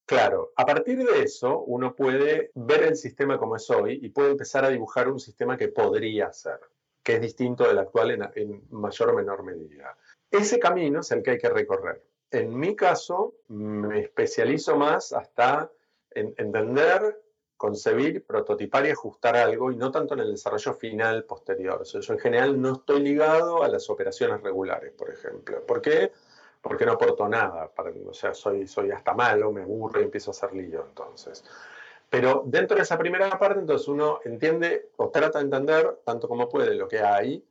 claro. 0.06 0.52
A 0.58 0.66
partir 0.66 0.98
de 0.98 1.24
eso, 1.24 1.62
uno 1.62 1.96
puede 1.96 2.52
ver 2.54 2.84
el 2.84 2.98
sistema 2.98 3.38
como 3.38 3.56
es 3.56 3.70
hoy 3.70 3.98
y 4.02 4.10
puede 4.10 4.32
empezar 4.32 4.66
a 4.66 4.70
dibujar 4.70 5.08
un 5.08 5.22
sistema 5.22 5.56
que 5.56 5.70
podría 5.70 6.34
ser 6.34 6.60
que 7.06 7.14
es 7.14 7.22
distinto 7.22 7.68
del 7.68 7.78
actual 7.78 8.32
en, 8.34 8.64
mayor 8.72 9.12
o 9.12 9.14
menor 9.14 9.44
medida. 9.44 9.96
Ese 10.32 10.58
camino 10.60 11.02
es 11.02 11.12
el 11.12 11.22
que 11.22 11.32
hay 11.32 11.38
que 11.38 11.50
recorrer. 11.50 12.04
En 12.32 12.58
mi 12.58 12.76
caso, 12.76 13.36
me 13.50 14.00
especializo 14.00 14.76
más 14.76 15.14
hasta 15.14 15.72
en 16.10 16.34
entender, 16.36 17.22
concebir, 17.58 18.26
prototipar 18.26 18.88
y 18.88 18.90
ajustar 18.90 19.38
algo 19.38 19.72
y 19.72 19.76
no 19.76 19.92
tanto 19.92 20.16
en 20.16 20.22
el 20.22 20.32
desarrollo 20.32 20.74
final 20.74 21.26
posterior. 21.26 21.80
O 21.80 21.84
yo 21.84 22.14
en 22.14 22.20
general 22.20 22.60
no 22.60 22.74
estoy 22.74 23.02
ligado 23.02 23.62
a 23.62 23.68
las 23.68 23.88
operaciones 23.92 24.42
regulares, 24.42 24.92
por 24.94 25.12
ejemplo. 25.12 25.64
¿Por 25.64 25.84
qué? 25.84 26.12
Porque 26.60 26.88
no 26.88 26.94
aporto 26.94 27.30
nada. 27.30 27.72
o 28.08 28.14
sea, 28.16 28.34
soy, 28.34 28.68
soy 28.68 28.90
hasta 28.90 29.14
malo, 29.14 29.52
me 29.52 29.62
aburro 29.62 30.02
y 30.02 30.06
empiezo 30.06 30.32
a 30.32 30.34
hacer 30.34 30.54
lío 30.54 30.84
entonces. 30.90 31.44
Pero 32.18 32.44
dentro 32.46 32.78
de 32.78 32.84
esa 32.84 32.98
primera 32.98 33.30
parte, 33.38 33.60
entonces 33.60 33.90
uno 33.90 34.22
entiende 34.24 34.90
o 34.96 35.10
trata 35.10 35.40
de 35.40 35.44
entender 35.44 36.00
tanto 36.06 36.30
como 36.30 36.48
puede 36.48 36.74
lo 36.74 36.88
que 36.88 37.00
hay, 37.00 37.44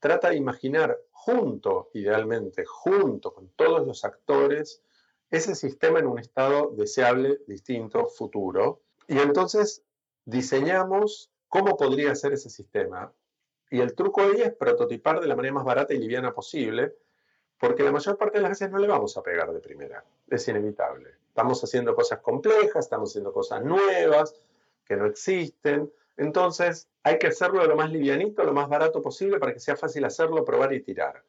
trata 0.00 0.28
de 0.28 0.36
imaginar 0.36 1.00
junto, 1.12 1.88
idealmente, 1.94 2.66
junto 2.66 3.32
con 3.32 3.48
todos 3.56 3.86
los 3.86 4.04
actores, 4.04 4.82
ese 5.30 5.54
sistema 5.54 5.98
en 5.98 6.08
un 6.08 6.18
estado 6.18 6.72
deseable, 6.76 7.40
distinto, 7.46 8.06
futuro. 8.06 8.82
Y 9.08 9.18
entonces 9.18 9.82
diseñamos 10.26 11.30
cómo 11.48 11.78
podría 11.78 12.14
ser 12.14 12.34
ese 12.34 12.50
sistema. 12.50 13.14
Y 13.70 13.80
el 13.80 13.94
truco 13.94 14.20
ahí 14.20 14.42
es 14.42 14.52
prototipar 14.52 15.20
de 15.20 15.26
la 15.26 15.36
manera 15.36 15.54
más 15.54 15.64
barata 15.64 15.94
y 15.94 15.98
liviana 15.98 16.34
posible, 16.34 16.96
porque 17.58 17.82
la 17.82 17.92
mayor 17.92 18.18
parte 18.18 18.36
de 18.36 18.42
las 18.42 18.50
veces 18.50 18.70
no 18.70 18.76
le 18.76 18.88
vamos 18.88 19.16
a 19.16 19.22
pegar 19.22 19.50
de 19.54 19.60
primera. 19.60 20.04
Es 20.28 20.46
inevitable. 20.48 21.21
Estamos 21.32 21.64
haciendo 21.64 21.94
cosas 21.94 22.20
complejas, 22.20 22.84
estamos 22.84 23.08
haciendo 23.08 23.32
cosas 23.32 23.64
nuevas 23.64 24.34
que 24.84 24.96
no 24.96 25.06
existen. 25.06 25.90
Entonces 26.18 26.90
hay 27.02 27.18
que 27.18 27.28
hacerlo 27.28 27.64
lo 27.64 27.74
más 27.74 27.90
livianito, 27.90 28.44
lo 28.44 28.52
más 28.52 28.68
barato 28.68 29.00
posible 29.00 29.38
para 29.38 29.54
que 29.54 29.58
sea 29.58 29.74
fácil 29.74 30.04
hacerlo, 30.04 30.44
probar 30.44 30.74
y 30.74 30.82
tirar. 30.82 31.24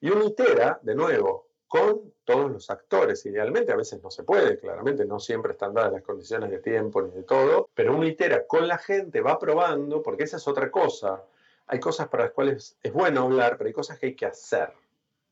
Y 0.00 0.10
uno 0.10 0.26
itera, 0.26 0.78
de 0.80 0.94
nuevo, 0.94 1.48
con 1.66 2.14
todos 2.22 2.52
los 2.52 2.70
actores. 2.70 3.26
Idealmente 3.26 3.72
a 3.72 3.76
veces 3.76 4.00
no 4.00 4.12
se 4.12 4.22
puede, 4.22 4.60
claramente 4.60 5.04
no 5.04 5.18
siempre 5.18 5.54
están 5.54 5.74
dadas 5.74 5.92
las 5.92 6.02
condiciones 6.02 6.52
de 6.52 6.60
tiempo 6.60 7.02
ni 7.02 7.10
de 7.10 7.24
todo, 7.24 7.68
pero 7.74 7.96
uno 7.96 8.06
itera 8.06 8.46
con 8.46 8.68
la 8.68 8.78
gente, 8.78 9.20
va 9.20 9.40
probando, 9.40 10.04
porque 10.04 10.22
esa 10.22 10.36
es 10.36 10.46
otra 10.46 10.70
cosa. 10.70 11.24
Hay 11.66 11.80
cosas 11.80 12.06
para 12.06 12.26
las 12.26 12.32
cuales 12.32 12.78
es 12.80 12.92
bueno 12.92 13.22
hablar, 13.22 13.58
pero 13.58 13.66
hay 13.66 13.74
cosas 13.74 13.98
que 13.98 14.06
hay 14.06 14.14
que 14.14 14.26
hacer. 14.26 14.72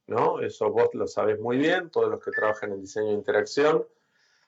¿no? 0.09 0.41
Eso 0.41 0.69
vos 0.73 0.89
lo 0.95 1.07
sabes 1.07 1.39
muy 1.39 1.59
bien, 1.59 1.91
todos 1.91 2.11
los 2.11 2.21
que 2.25 2.33
trabajan 2.33 2.73
en 2.73 2.81
diseño 2.81 3.07
de 3.07 3.15
interacción 3.15 3.87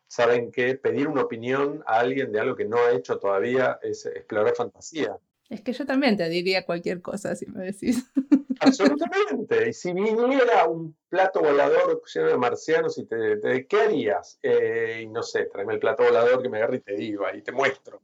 saben 0.08 0.50
que 0.50 0.74
pedir 0.74 1.06
una 1.06 1.22
opinión 1.22 1.84
a 1.86 2.00
alguien 2.00 2.32
de 2.32 2.40
algo 2.40 2.56
que 2.56 2.64
no 2.64 2.78
ha 2.78 2.92
hecho 2.92 3.18
todavía 3.18 3.78
es 3.82 4.06
explorar 4.06 4.54
fantasía. 4.56 5.16
Es 5.48 5.62
que 5.62 5.72
yo 5.72 5.86
también 5.86 6.16
te 6.16 6.28
diría 6.28 6.66
cualquier 6.66 7.00
cosa 7.00 7.34
si 7.34 7.46
me 7.46 7.64
decís. 7.64 8.04
Absolutamente. 8.60 9.68
Y 9.68 9.72
si 9.72 9.92
viniera 9.92 10.66
un 10.66 10.96
plato 11.08 11.40
volador 11.40 12.02
lleno 12.12 12.26
de 12.26 12.36
marcianos 12.36 12.98
y 12.98 13.04
te, 13.04 13.66
¿qué 13.66 13.80
harías? 13.80 14.38
Eh, 14.42 15.00
y 15.02 15.06
no 15.06 15.22
sé, 15.22 15.44
tráeme 15.44 15.74
el 15.74 15.78
plato 15.78 16.02
volador 16.02 16.42
que 16.42 16.48
me 16.48 16.58
agarre 16.58 16.76
y 16.76 16.80
te 16.80 16.94
digo, 16.94 17.24
y 17.32 17.42
te 17.42 17.52
muestro. 17.52 18.00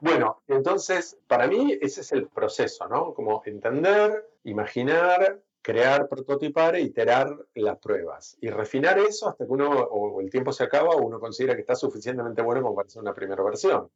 Bueno, 0.00 0.42
entonces, 0.48 1.16
para 1.28 1.46
mí 1.46 1.78
ese 1.80 2.00
es 2.00 2.10
el 2.12 2.26
proceso, 2.26 2.88
¿no? 2.88 3.14
Como 3.14 3.42
entender, 3.44 4.28
imaginar, 4.42 5.40
crear, 5.62 6.08
prototipar 6.08 6.74
e 6.76 6.82
iterar 6.82 7.34
las 7.54 7.78
pruebas 7.78 8.36
y 8.40 8.50
refinar 8.50 8.98
eso 8.98 9.28
hasta 9.28 9.46
que 9.46 9.52
uno, 9.52 9.70
o 9.70 10.20
el 10.20 10.28
tiempo 10.28 10.52
se 10.52 10.64
acaba, 10.64 10.90
o 10.90 11.06
uno 11.06 11.20
considera 11.20 11.54
que 11.54 11.60
está 11.60 11.76
suficientemente 11.76 12.42
bueno 12.42 12.62
como 12.62 12.74
para 12.74 12.86
hacer 12.86 13.00
una 13.00 13.14
primera 13.14 13.42
versión. 13.42 13.88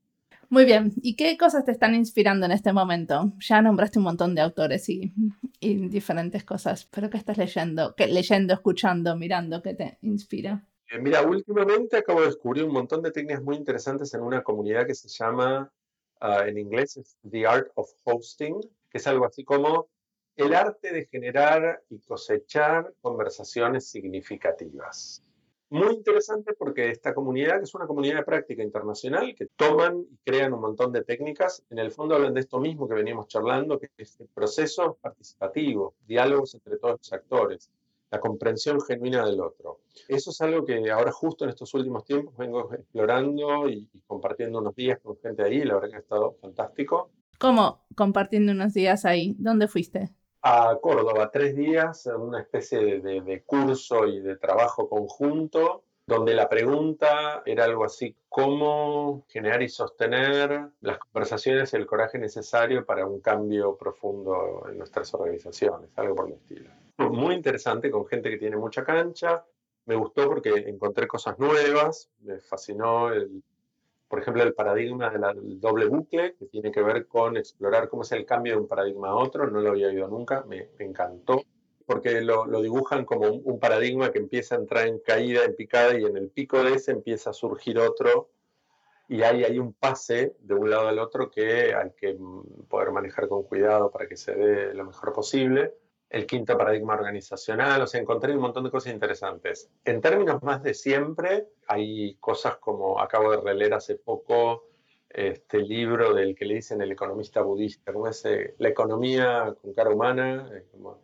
Muy 0.49 0.65
bien, 0.65 0.93
¿y 1.03 1.17
qué 1.17 1.37
cosas 1.37 1.65
te 1.65 1.73
están 1.73 1.95
inspirando 1.97 2.47
en 2.47 2.53
este 2.53 2.73
momento? 2.73 3.33
Ya 3.41 3.61
nombraste 3.61 3.99
un 3.99 4.05
montón 4.05 4.35
de 4.37 4.43
autores 4.43 4.89
y, 4.89 5.13
diferentes 5.61 6.45
cosas, 6.45 6.87
pero 6.87 7.11
¿qué 7.11 7.19
estás 7.19 7.37
leyendo? 7.37 7.95
¿Qué, 7.97 8.07
leyendo, 8.07 8.55
escuchando, 8.55 9.17
mirando? 9.17 9.61
¿Qué 9.61 9.75
te 9.75 9.99
inspira? 10.03 10.65
Eh, 10.89 11.01
mira, 11.01 11.23
últimamente 11.23 11.97
acabo 11.97 12.21
de 12.21 12.27
descubrir 12.27 12.63
un 12.63 12.73
montón 12.73 13.03
de 13.03 13.11
técnicas 13.11 13.43
muy 13.43 13.57
interesantes 13.57 14.15
en 14.15 14.21
una 14.21 14.45
comunidad 14.45 14.87
que 14.87 14.95
se 14.95 15.09
llama, 15.09 15.73
ah, 16.21 16.47
en 16.47 16.59
inglés, 16.59 17.19
The 17.29 17.47
Art 17.47 17.69
of 17.75 17.91
Hosting, 18.05 18.61
que 18.89 18.99
es 18.99 19.07
algo 19.09 19.27
así 19.27 19.43
como 19.43 19.89
el 20.37 20.55
arte 20.55 20.93
de 20.93 21.07
generar 21.07 21.83
y 21.89 21.99
cosechar 22.01 22.93
conversaciones 23.01 23.89
significativas. 23.89 25.23
Muy 25.69 25.95
interesante 25.95 26.53
porque 26.53 26.91
esta 26.91 27.13
comunidad, 27.13 27.59
que 27.59 27.65
es 27.65 27.75
una 27.75 27.89
comunidad 27.89 28.19
de 28.19 28.25
práctica 28.25 28.63
internacional, 28.63 29.35
que 29.35 29.47
toman 29.57 30.07
y 30.09 30.17
crean 30.25 30.53
un 30.53 30.61
montón 30.61 30.93
de 30.93 31.03
técnicas, 31.03 31.65
en 31.71 31.79
el 31.79 31.91
fondo 31.91 32.15
hablan 32.15 32.35
de 32.35 32.41
esto 32.41 32.61
mismo 32.61 32.87
que 32.87 32.95
veníamos 32.95 33.27
charlando, 33.27 33.79
que 33.79 33.91
es 33.97 34.21
el 34.21 34.29
proceso 34.29 34.97
participativo, 35.01 35.95
diálogos 36.07 36.55
entre 36.55 36.79
todos 36.79 36.99
los 36.99 37.13
actores, 37.13 37.71
la 38.13 38.21
comprensión 38.21 38.81
genuina 38.81 39.27
del 39.27 39.41
otro. 39.41 39.81
Eso 40.07 40.31
es 40.31 40.41
algo 40.41 40.65
que 40.65 40.89
ahora 40.89 41.11
justo 41.11 41.45
en 41.45 41.51
estos 41.51 41.75
últimos 41.75 42.05
tiempos 42.05 42.37
vengo 42.37 42.73
explorando 42.73 43.69
y, 43.69 43.89
y 43.93 44.01
compartiendo 44.07 44.61
unos 44.61 44.77
días 44.77 45.01
con 45.03 45.17
gente 45.19 45.43
ahí, 45.43 45.65
la 45.65 45.75
verdad 45.75 45.91
que 45.91 45.97
ha 45.97 46.01
estado 46.01 46.37
fantástico. 46.41 47.11
¿Cómo 47.41 47.85
compartiendo 47.97 48.53
unos 48.53 48.73
días 48.73 49.05
ahí? 49.05 49.35
¿Dónde 49.39 49.67
fuiste? 49.67 50.13
A 50.49 50.79
Córdoba 50.81 51.29
tres 51.33 51.57
días, 51.57 52.07
una 52.07 52.41
especie 52.41 53.01
de, 53.01 53.43
curso 53.45 54.07
y 54.07 54.21
de 54.21 54.37
trabajo 54.37 54.89
conjunto, 54.89 55.83
donde 56.07 56.35
la 56.35 56.49
pregunta 56.49 57.43
era 57.45 57.65
algo 57.65 57.85
así, 57.85 58.15
¿cómo 58.29 59.25
generar 59.29 59.61
y 59.63 59.69
sostener 59.69 60.69
las 60.83 60.99
conversaciones 60.99 61.73
y 61.73 61.77
el 61.77 61.87
coraje 61.87 62.19
necesario 62.19 62.87
para 62.87 63.07
un 63.07 63.21
cambio 63.21 63.77
profundo 63.77 64.65
en 64.71 64.79
nuestras 64.79 65.13
organizaciones? 65.15 65.91
Algo 65.97 66.15
por 66.15 66.29
el 66.29 66.35
estilo. 66.35 66.71
Muy 66.99 67.35
interesante, 67.35 67.91
con 67.91 68.07
gente 68.07 68.31
que 68.31 68.39
tiene 68.39 68.57
mucha 68.57 68.85
cancha. 68.85 69.45
Me 69.87 69.97
gustó 69.97 70.29
porque 70.29 70.51
encontré 70.51 71.09
cosas 71.09 71.41
nuevas, 71.41 72.09
me 72.21 72.39
fascinó 72.39 73.13
el, 73.13 73.43
por 74.09 74.21
ejemplo, 74.21 74.43
el 74.43 74.55
paradigma 74.55 75.11
del 75.11 75.61
doble 75.61 75.87
bucle, 75.87 76.37
que 76.37 76.47
tiene 76.47 76.71
que 76.71 76.83
ver 76.83 77.07
con 77.07 77.37
explorar 77.37 77.89
cómo 77.89 78.03
es 78.03 78.13
el 78.13 78.25
cambio 78.25 78.55
de 78.55 78.61
un 78.61 78.69
paradigma 78.69 79.09
a 79.09 79.17
otro, 79.17 79.51
no 79.51 79.61
lo 79.61 79.71
había 79.71 79.89
oído 79.89 80.09
nunca, 80.09 80.45
me, 80.47 80.71
encantó, 80.79 81.43
porque 81.85 82.21
lo, 82.21 82.47
dibujan 82.61 83.05
como 83.05 83.29
un, 83.29 83.59
paradigma 83.59 84.13
que 84.13 84.19
empieza 84.19 84.55
a 84.55 84.59
entrar 84.59 84.87
en 84.87 85.01
caída, 85.01 85.45
en 85.45 85.57
picada, 85.57 85.99
y 85.99 86.05
en 86.05 86.17
el 86.17 86.31
pico 86.31 86.63
de 86.63 86.75
ese 86.75 86.93
empieza 86.93 87.31
a 87.31 87.33
surgir 87.33 87.79
otro, 87.79 88.31
y 89.09 89.23
ahí 89.23 89.45
hay 89.45 89.59
un 89.59 89.73
pase 89.73 90.37
de 90.41 90.55
un 90.55 90.71
lado 90.71 90.89
al 90.89 90.99
otro 90.99 91.31
que 91.31 91.75
hay 91.75 91.91
que 91.97 92.17
poder 92.69 92.91
manejar 92.93 93.29
con 93.29 93.45
cuidado 93.45 93.91
para 93.91 94.09
que 94.09 94.17
se 94.17 94.35
dé 94.35 94.75
lo 94.75 94.85
mejor 94.85 95.13
posible 95.13 95.75
el 96.09 96.27
quinto 96.27 96.57
paradigma 96.57 96.95
organizacional, 96.95 97.83
o 97.83 97.87
sea, 97.87 98.01
encontré 98.01 98.33
un 98.35 98.41
montón 98.41 98.65
de 98.65 98.71
cosas 98.71 98.93
interesantes. 98.93 99.71
En 99.85 100.01
términos 100.01 100.43
más 100.43 100.63
de 100.63 100.75
siempre, 100.75 101.49
hay 101.67 102.15
cosas 102.21 102.57
como 102.59 103.01
acabo 103.01 103.33
de 103.33 103.41
releer 103.41 103.75
hace 103.75 103.97
poco 103.97 104.69
este 105.09 105.59
libro 105.59 106.15
del 106.15 106.35
que 106.35 106.45
le 106.45 106.57
dicen 106.57 106.81
el 106.83 106.93
economista 106.93 107.41
budista, 107.41 107.93
como 107.93 108.09
es 108.09 108.25
eh, 108.25 108.55
la 108.59 108.69
economía 108.69 109.55
con 109.61 109.73
cara 109.73 109.91
humana, 109.91 110.51
eh, 110.53 110.65
como 110.71 111.01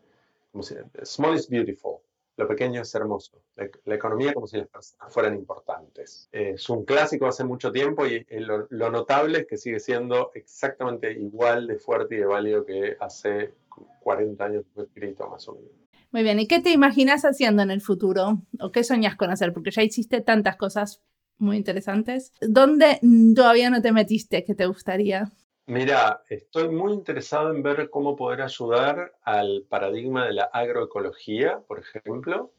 si, 0.62 0.74
small 1.03 1.36
is 1.36 1.48
beautiful, 1.48 1.98
lo 2.36 2.46
pequeño 2.46 2.82
es 2.82 2.94
hermoso. 2.94 3.42
La, 3.57 3.94
economía 3.94 4.34
como 4.34 4.46
si 4.46 4.59
las 4.59 4.68
personas 4.68 5.12
fueran 5.12 5.34
importantes. 5.34 6.28
es 6.32 6.68
un 6.68 6.84
clásico 6.84 7.26
hace 7.26 7.44
mucho 7.44 7.72
tiempo 7.72 8.07
y 8.07 8.24
lo, 8.30 8.90
notable 8.90 9.40
es 9.40 9.46
que 9.46 9.57
sigue 9.57 9.80
siendo 9.80 10.30
exactamente 10.34 11.12
igual 11.12 11.66
de 11.66 11.78
fuerte 11.78 12.14
y 12.16 12.18
de 12.18 12.26
válido 12.26 12.64
que 12.64 12.96
hace 13.00 13.55
40 14.01 14.45
años 14.45 14.64
fue 14.75 14.85
escrito 14.85 15.29
más 15.29 15.49
o 15.49 15.55
menos. 15.55 15.70
Muy 16.11 16.23
bien, 16.23 16.39
¿y 16.41 16.47
qué 16.47 16.61
te 16.61 16.70
imaginas 16.70 17.25
haciendo 17.25 17.62
en 17.62 17.70
el 17.70 17.81
futuro? 17.81 18.43
¿O 18.61 18.70
qué 18.70 18.85
soñas 18.85 19.16
con 19.16 19.31
hacer? 19.31 19.53
Porque 19.53 19.70
ya 19.70 19.83
hiciste 19.83 20.20
tantas 20.20 20.57
cosas 20.57 21.03
muy 21.39 21.57
interesantes. 21.57 22.33
¿Dónde 22.41 23.01
todavía 23.35 23.70
no 23.70 23.81
te 23.81 23.93
metiste 23.93 24.45
que 24.45 24.55
te 24.55 24.66
gustaría? 24.66 25.33
Mira, 25.66 26.23
estoy 26.29 26.68
muy 26.68 26.93
interesado 26.93 27.51
en 27.51 27.62
ver 27.62 27.89
cómo 27.89 28.14
poder 28.16 28.43
ayudar 28.43 29.14
al 29.23 29.64
paradigma 29.68 30.27
de 30.27 30.35
la 30.35 30.45
agroecología, 30.45 31.61
por 31.61 31.81
ejemplo, 31.81 32.53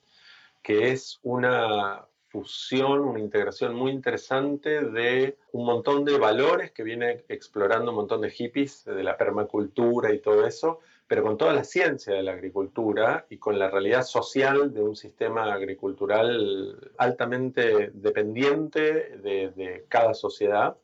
que 0.62 0.92
es 0.92 1.20
una 1.22 2.08
fusión, 2.30 3.02
una 3.02 3.20
integración 3.20 3.76
muy 3.76 3.92
interesante 3.92 4.82
de 4.82 5.38
un 5.52 5.66
montón 5.66 6.06
de 6.06 6.18
valores 6.18 6.72
que 6.72 6.82
viene 6.82 7.24
explorando 7.30 7.92
un 7.92 7.98
montón 7.98 8.22
de 8.22 8.32
hippies, 8.32 8.86
de 8.86 9.04
la 9.04 9.18
permacultura 9.18 10.12
y 10.12 10.20
todo 10.20 10.48
eso, 10.48 10.80
pero 11.14 11.22
con 11.22 11.38
toda 11.38 11.54
la 11.54 11.64
ciencia 11.64 12.16
de 12.16 12.24
la 12.24 12.32
agricultura 12.32 13.28
y 13.30 13.38
con 13.38 13.60
la 13.60 13.70
realidad 13.70 14.02
social 14.02 14.74
de 14.74 14.82
un 14.82 14.96
sistema 14.96 15.54
agricultural 15.54 16.92
altamente 16.98 17.92
dependiente 17.94 19.20
de, 19.20 19.86
cada 19.90 20.16
sociedad, 20.16 20.76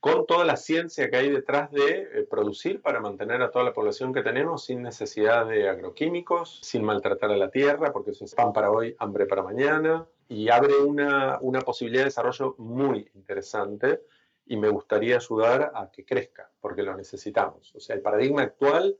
con 0.00 0.24
toda 0.24 0.46
la 0.46 0.56
ciencia 0.56 1.10
que 1.10 1.18
hay 1.18 1.28
detrás 1.28 1.70
de 1.72 2.08
eh, 2.10 2.22
producir 2.22 2.80
para 2.80 3.00
mantener 3.00 3.42
a 3.42 3.50
toda 3.50 3.66
la 3.66 3.74
población 3.74 4.14
que 4.14 4.22
tenemos 4.22 4.64
sin 4.64 4.80
necesidad 4.80 5.46
de 5.46 5.68
agroquímicos, 5.68 6.58
sin 6.62 6.82
maltratar 6.82 7.30
a 7.32 7.36
la 7.36 7.50
tierra, 7.50 7.92
porque 7.92 8.12
eso 8.12 8.24
es 8.24 8.34
pan 8.34 8.54
para 8.54 8.70
hoy, 8.70 8.96
hambre 8.98 9.26
para 9.26 9.42
mañana, 9.42 10.06
y 10.26 10.48
abre 10.48 10.74
una, 10.78 11.38
una 11.42 11.60
posibilidad 11.60 12.04
de 12.04 12.06
desarrollo 12.06 12.54
muy 12.56 13.10
interesante 13.14 14.00
y 14.46 14.56
me 14.56 14.70
gustaría 14.70 15.16
ayudar 15.16 15.70
a 15.74 15.90
que 15.90 16.06
crezca, 16.06 16.50
porque 16.62 16.82
lo 16.82 16.96
necesitamos. 16.96 17.74
O 17.74 17.80
sea, 17.80 17.94
el 17.94 18.00
paradigma 18.00 18.40
actual 18.40 18.96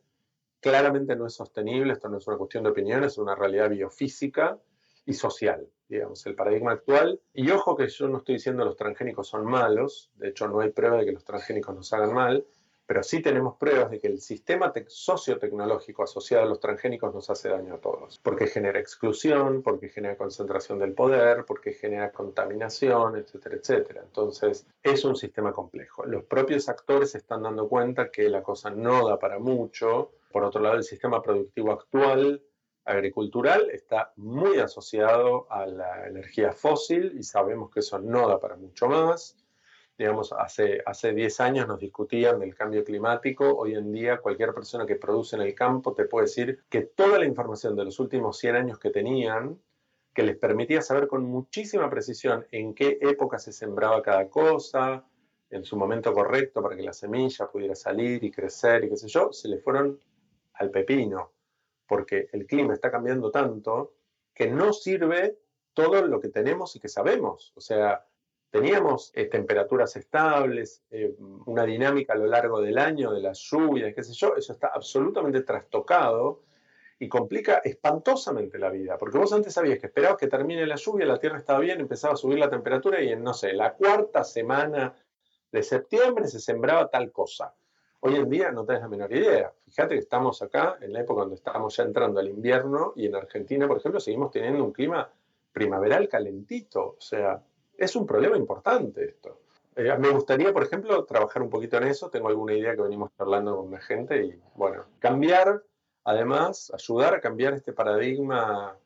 claramente 0.61 1.17
no 1.17 1.27
es 1.27 1.35
sostenible, 1.35 1.93
esto 1.93 2.09
no 2.09 2.19
es 2.19 2.27
una 2.27 2.37
cuestión 2.37 2.65
de 2.65 2.71
opinión, 2.71 3.05
es 3.05 3.19
una 3.19 3.35
realidad 3.35 3.71
biofísica 3.71 4.59
y 5.05 5.15
social, 5.15 5.69
digamos, 5.89 6.25
el 6.27 6.35
paradigma 6.35 6.73
actual. 6.73 7.21
Y 7.33 7.51
ojo 7.51 7.77
que 7.77 7.89
yo 7.89 8.09
no 8.09 8.19
estoy 8.19 8.37
diciendo 8.37 8.63
que 8.63 8.67
los 8.67 8.77
transgénicos 8.77 9.29
son 9.29 9.45
malos, 9.45 10.11
de 10.17 10.29
hecho 10.29 10.49
no 10.49 10.61
hay 10.61 10.71
prueba 10.71 10.99
de 10.99 11.07
que 11.07 11.13
los 11.13 11.25
transgénicos 11.25 11.75
nos 11.75 11.93
hagan 11.93 12.13
mal, 12.13 12.45
pero 12.87 13.03
sí 13.03 13.21
tenemos 13.21 13.57
pruebas 13.57 13.91
de 13.91 13.99
que 13.99 14.07
el 14.07 14.21
sistema 14.21 14.73
sociotecnológico 14.87 16.05
asociado 16.05 16.45
a 16.45 16.47
los 16.47 16.61
transgénicos 16.61 17.13
nos 17.13 17.29
hace 17.29 17.49
daño 17.49 17.75
a 17.75 17.81
todos, 17.81 18.21
porque 18.23 18.47
genera 18.47 18.79
exclusión, 18.79 19.63
porque 19.63 19.89
genera 19.89 20.17
concentración 20.17 20.79
del 20.79 20.93
poder, 20.93 21.45
porque 21.45 21.73
genera 21.73 22.13
contaminación, 22.13 23.17
etcétera, 23.17 23.57
etcétera. 23.57 24.03
Entonces, 24.05 24.67
es 24.83 25.05
un 25.05 25.17
sistema 25.17 25.53
complejo. 25.53 26.07
Los 26.07 26.25
propios 26.25 26.69
actores 26.69 27.11
se 27.11 27.19
están 27.19 27.43
dando 27.43 27.69
cuenta 27.69 28.11
que 28.11 28.29
la 28.29 28.43
cosa 28.43 28.71
no 28.71 29.09
da 29.09 29.19
para 29.19 29.41
mucho. 29.41 30.13
Por 30.31 30.45
otro 30.45 30.61
lado, 30.61 30.77
el 30.77 30.85
sistema 30.85 31.21
productivo 31.21 31.73
actual 31.73 32.43
agricultural 32.85 33.69
está 33.71 34.13
muy 34.15 34.61
asociado 34.61 35.51
a 35.51 35.67
la 35.67 36.07
energía 36.07 36.53
fósil 36.53 37.17
y 37.19 37.25
sabemos 37.25 37.71
que 37.71 37.81
eso 37.81 37.99
no 37.99 38.29
da 38.29 38.39
para 38.39 38.57
mucho 38.57 38.87
más 38.87 39.37
digamos, 39.99 40.33
hace, 40.33 40.83
hace 40.85 41.13
10 41.13 41.41
años 41.41 41.69
nos 41.69 41.81
discutían 41.81 42.39
del 42.39 42.55
cambio 42.55 42.85
climático, 42.85 43.57
hoy 43.57 43.75
en 43.75 43.93
día 43.93 44.19
cualquier 44.19 44.53
persona 44.53 44.85
que 44.87 44.97
produce 44.97 45.37
en 45.37 45.43
el 45.43 45.55
campo 45.55 45.95
te 45.95 46.05
puede 46.05 46.27
decir 46.27 46.65
que 46.69 46.83
toda 46.83 47.19
la 47.19 47.25
información 47.25 47.75
de 47.75 47.85
los 47.85 47.99
últimos 47.99 48.39
100 48.39 48.57
años 48.57 48.79
que 48.79 48.91
tenían, 48.91 49.59
que 50.13 50.23
les 50.23 50.37
permitía 50.37 50.83
saber 50.83 51.09
con 51.09 51.25
muchísima 51.25 51.89
precisión 51.89 52.47
en 52.51 52.75
qué 52.75 52.99
época 53.01 53.39
se 53.39 53.53
sembraba 53.53 54.03
cada 54.03 54.29
cosa, 54.29 55.05
en 55.51 55.65
su 55.65 55.77
momento 55.77 56.13
correcto 56.13 56.63
para 56.63 56.77
que 56.77 56.83
la 56.83 56.93
semilla 56.93 57.47
pudiera 57.47 57.75
salir 57.75 58.23
y 58.25 58.31
crecer 58.31 58.85
y 58.85 58.89
qué 58.91 58.97
sé 58.97 59.09
yo, 59.09 59.33
se 59.33 59.49
le 59.49 59.59
fueron 59.59 59.99
al 60.55 60.71
pepino, 60.71 61.33
porque 61.87 62.29
el 62.33 62.47
clima 62.47 62.75
está 62.75 62.91
cambiando 62.91 63.31
tanto 63.31 63.95
que 64.35 64.49
no 64.49 64.73
sirve 64.73 65.39
todo 65.73 66.03
lo 66.07 66.21
que 66.21 66.29
tenemos 66.29 66.75
y 66.77 66.81
que 66.81 66.89
sabemos. 66.89 67.53
O 67.55 67.61
sea, 67.61 68.07
teníamos 68.51 69.11
eh, 69.15 69.27
temperaturas 69.27 69.97
estables, 69.97 70.83
eh, 70.91 71.15
una 71.47 71.65
dinámica 71.65 72.13
a 72.13 72.17
lo 72.17 72.27
largo 72.27 72.61
del 72.61 72.79
año 72.79 73.13
de 73.13 73.21
las 73.21 73.39
lluvias, 73.41 73.95
qué 73.95 74.03
sé 74.03 74.13
yo, 74.15 74.35
eso 74.37 74.53
está 74.53 74.69
absolutamente 74.69 75.43
trastocado 75.43 76.43
y 76.99 77.09
complica 77.09 77.61
espantosamente 77.63 78.59
la 78.59 78.71
vida, 78.71 78.97
porque 78.97 79.19
vos 79.19 79.33
antes 79.33 79.53
sabías 79.53 79.79
que 79.79 79.87
esperabas 79.87 80.17
que 80.17 80.29
termine 80.29 80.67
la 80.67 80.77
lluvia, 80.77 81.05
la 81.05 81.19
tierra 81.19 81.39
estaba 81.39 81.61
bien, 81.61 81.81
empezaba 81.81 82.15
a 82.15 82.17
subir 82.17 82.39
la 82.39 82.49
temperatura 82.49 83.03
y 83.03 83.11
en, 83.11 83.23
no 83.23 83.35
sé, 83.35 83.53
la 83.53 83.75
cuarta 83.75 84.25
semana 84.25 84.95
de 85.53 85.63
septiembre 85.63 86.27
se 86.27 86.41
sembraba 86.41 86.89
tal 86.89 87.13
cosa. 87.13 87.55
Hoy 88.01 88.17
en 88.17 88.29
día 88.29 88.53
no 88.53 88.65
tenés 88.65 88.83
la 88.83 88.89
menor 88.89 89.13
idea. 89.13 89.53
Fíjate 89.67 89.95
que 89.95 90.01
estamos 90.01 90.41
acá 90.43 90.79
en 90.81 90.93
la 90.93 91.01
época 91.01 91.23
donde 91.23 91.37
estamos 91.37 91.77
ya 91.77 91.83
entrando 91.83 92.21
al 92.21 92.29
invierno 92.29 92.93
y 92.95 93.07
en 93.07 93.17
Argentina, 93.17 93.67
por 93.67 93.79
ejemplo, 93.79 94.01
seguimos 94.01 94.31
teniendo 94.31 94.63
un 94.65 94.73
clima 94.73 95.11
primaveral 95.53 96.09
calentito. 96.09 96.97
O 96.99 97.01
sea, 97.01 97.43
es 97.79 97.97
un 97.97 98.07
problema 98.07 98.37
importante 98.37 99.05
esto. 99.05 99.39
Eh, 99.77 99.95
me 99.99 100.09
gustaría, 100.09 100.53
por 100.53 100.63
ejemplo, 100.63 101.05
trabajar 101.05 101.43
un 101.43 101.51
poquito 101.51 101.77
en 101.77 101.85
eso. 101.85 102.09
Tengo 102.09 102.29
alguna 102.29 102.55
idea 102.55 102.75
que 102.75 102.83
venimos 102.83 103.11
hablando 103.19 103.57
con 103.57 103.71
la 103.71 103.81
gente 103.81 104.25
y, 104.25 104.41
bueno, 104.55 104.85
cambiar, 104.99 105.63
además, 106.05 106.73
ayudar 106.75 107.15
a 107.15 107.21
cambiar 107.21 107.53
este 107.53 107.73
paradigma 107.73 108.77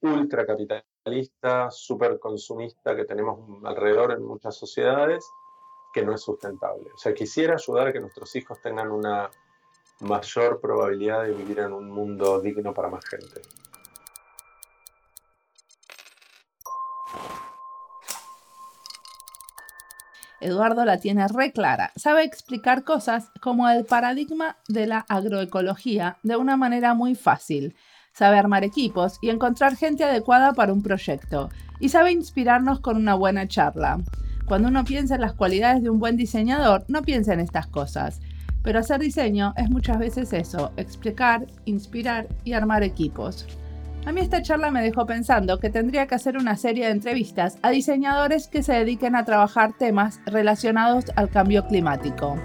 ultracapitalista, 0.00 1.70
super 1.70 2.18
consumista 2.18 2.96
que 2.96 3.04
tenemos 3.04 3.40
alrededor 3.64 4.12
en 4.12 4.22
muchas 4.22 4.56
sociedades, 4.56 5.28
que 5.92 6.02
no 6.02 6.14
es 6.14 6.22
sustentable. 6.22 6.90
O 6.94 6.98
sea, 6.98 7.12
quisiera 7.12 7.54
ayudar 7.54 7.88
a 7.88 7.92
que 7.92 8.00
nuestros 8.00 8.34
hijos 8.36 8.60
tengan 8.62 8.90
una 8.90 9.30
mayor 10.00 10.60
probabilidad 10.60 11.24
de 11.24 11.32
vivir 11.32 11.58
en 11.58 11.72
un 11.72 11.90
mundo 11.90 12.40
digno 12.40 12.72
para 12.72 12.88
más 12.88 13.04
gente. 13.04 13.42
Eduardo 20.40 20.84
la 20.84 20.98
tiene 20.98 21.26
re 21.28 21.52
clara. 21.52 21.90
Sabe 21.96 22.24
explicar 22.24 22.84
cosas 22.84 23.30
como 23.40 23.68
el 23.68 23.84
paradigma 23.84 24.56
de 24.68 24.86
la 24.86 25.04
agroecología 25.08 26.18
de 26.22 26.36
una 26.36 26.56
manera 26.56 26.94
muy 26.94 27.14
fácil. 27.14 27.74
Sabe 28.12 28.38
armar 28.38 28.64
equipos 28.64 29.18
y 29.20 29.30
encontrar 29.30 29.76
gente 29.76 30.04
adecuada 30.04 30.52
para 30.52 30.72
un 30.72 30.82
proyecto. 30.82 31.50
Y 31.80 31.88
sabe 31.88 32.12
inspirarnos 32.12 32.80
con 32.80 32.96
una 32.96 33.14
buena 33.14 33.46
charla. 33.48 34.00
Cuando 34.46 34.68
uno 34.68 34.84
piensa 34.84 35.16
en 35.16 35.20
las 35.20 35.34
cualidades 35.34 35.82
de 35.82 35.90
un 35.90 35.98
buen 35.98 36.16
diseñador, 36.16 36.84
no 36.88 37.02
piensa 37.02 37.32
en 37.34 37.40
estas 37.40 37.66
cosas. 37.66 38.20
Pero 38.62 38.80
hacer 38.80 39.00
diseño 39.00 39.54
es 39.56 39.70
muchas 39.70 39.98
veces 39.98 40.32
eso, 40.32 40.72
explicar, 40.76 41.46
inspirar 41.64 42.28
y 42.44 42.52
armar 42.52 42.82
equipos. 42.82 43.46
A 44.06 44.12
mí 44.12 44.20
esta 44.20 44.42
charla 44.42 44.70
me 44.70 44.82
dejó 44.82 45.06
pensando 45.06 45.58
que 45.58 45.70
tendría 45.70 46.06
que 46.06 46.14
hacer 46.14 46.36
una 46.38 46.56
serie 46.56 46.86
de 46.86 46.92
entrevistas 46.92 47.58
a 47.62 47.70
diseñadores 47.70 48.48
que 48.48 48.62
se 48.62 48.72
dediquen 48.72 49.14
a 49.14 49.24
trabajar 49.24 49.74
temas 49.78 50.20
relacionados 50.24 51.06
al 51.16 51.28
cambio 51.28 51.66
climático. 51.66 52.36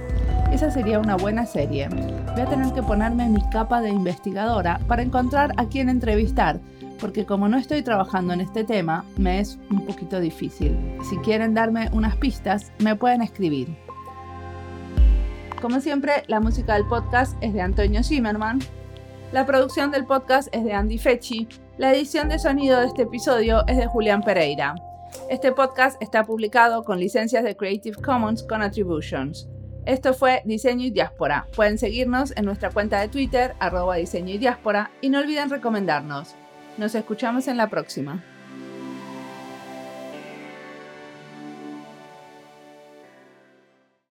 Esa 0.52 0.70
sería 0.72 1.00
una 1.00 1.16
buena 1.16 1.46
serie. 1.46 1.88
Voy 1.88 2.42
a 2.42 2.46
tener 2.46 2.74
que 2.74 2.84
ponerme 2.84 3.30
mi 3.30 3.42
capa 3.50 3.82
de 3.82 3.90
investigadora 3.90 4.80
para 4.88 5.04
encontrar 5.04 5.52
a 5.58 5.66
quién 5.66 5.90
entrevistar, 5.90 6.60
porque 7.00 7.26
como 7.26 7.48
no 7.48 7.58
estoy 7.58 7.82
trabajando 7.82 8.34
en 8.34 8.42
este 8.42 8.64
tema, 8.64 9.06
me 9.18 9.40
es 9.40 9.58
un 9.70 9.86
poquito 9.86 10.20
difícil. 10.20 10.78
Si 11.10 11.18
quieren 11.18 11.54
darme 11.54 11.90
unas 11.94 12.18
pistas, 12.18 12.72
me 12.80 12.96
pueden 12.96 13.22
escribir. 13.22 13.76
Como 15.62 15.80
siempre, 15.80 16.24
la 16.28 16.42
música 16.42 16.74
del 16.74 16.86
podcast 16.86 17.42
es 17.42 17.54
de 17.54 17.62
Antonio 17.62 18.04
Zimmerman 18.04 18.60
la 19.34 19.48
producción 19.48 19.90
del 19.90 20.06
podcast 20.06 20.48
es 20.54 20.64
de 20.64 20.74
Andy 20.74 21.00
Fechi. 21.00 21.48
La 21.80 21.92
edición 21.92 22.30
de 22.30 22.38
sonido 22.38 22.80
de 22.80 22.86
este 22.86 23.02
episodio 23.02 23.66
es 23.68 23.78
de 23.78 23.88
Julián 23.88 24.22
Pereira. 24.22 24.76
Este 25.28 25.52
podcast 25.52 26.00
está 26.04 26.24
publicado 26.24 26.84
con 26.84 27.00
licencias 27.00 27.44
de 27.44 27.58
Creative 27.58 28.00
Commons 28.00 28.44
con 28.44 28.62
Attributions. 28.62 29.50
Esto 29.88 30.14
fue 30.14 30.44
Diseño 30.46 30.86
y 30.86 30.92
Diáspora. 30.92 31.48
Pueden 31.56 31.80
seguirnos 31.80 32.32
en 32.38 32.46
nuestra 32.46 32.70
cuenta 32.70 33.02
de 33.02 33.08
Twitter, 33.08 33.56
arroba 33.60 33.96
diseño 33.96 34.36
y 34.36 34.38
diáspora, 34.38 34.92
y 35.02 35.10
no 35.10 35.18
olviden 35.20 35.50
recomendarnos. 35.50 36.36
Nos 36.78 36.94
escuchamos 36.94 37.48
en 37.48 37.58
la 37.58 37.72
próxima. 37.72 38.24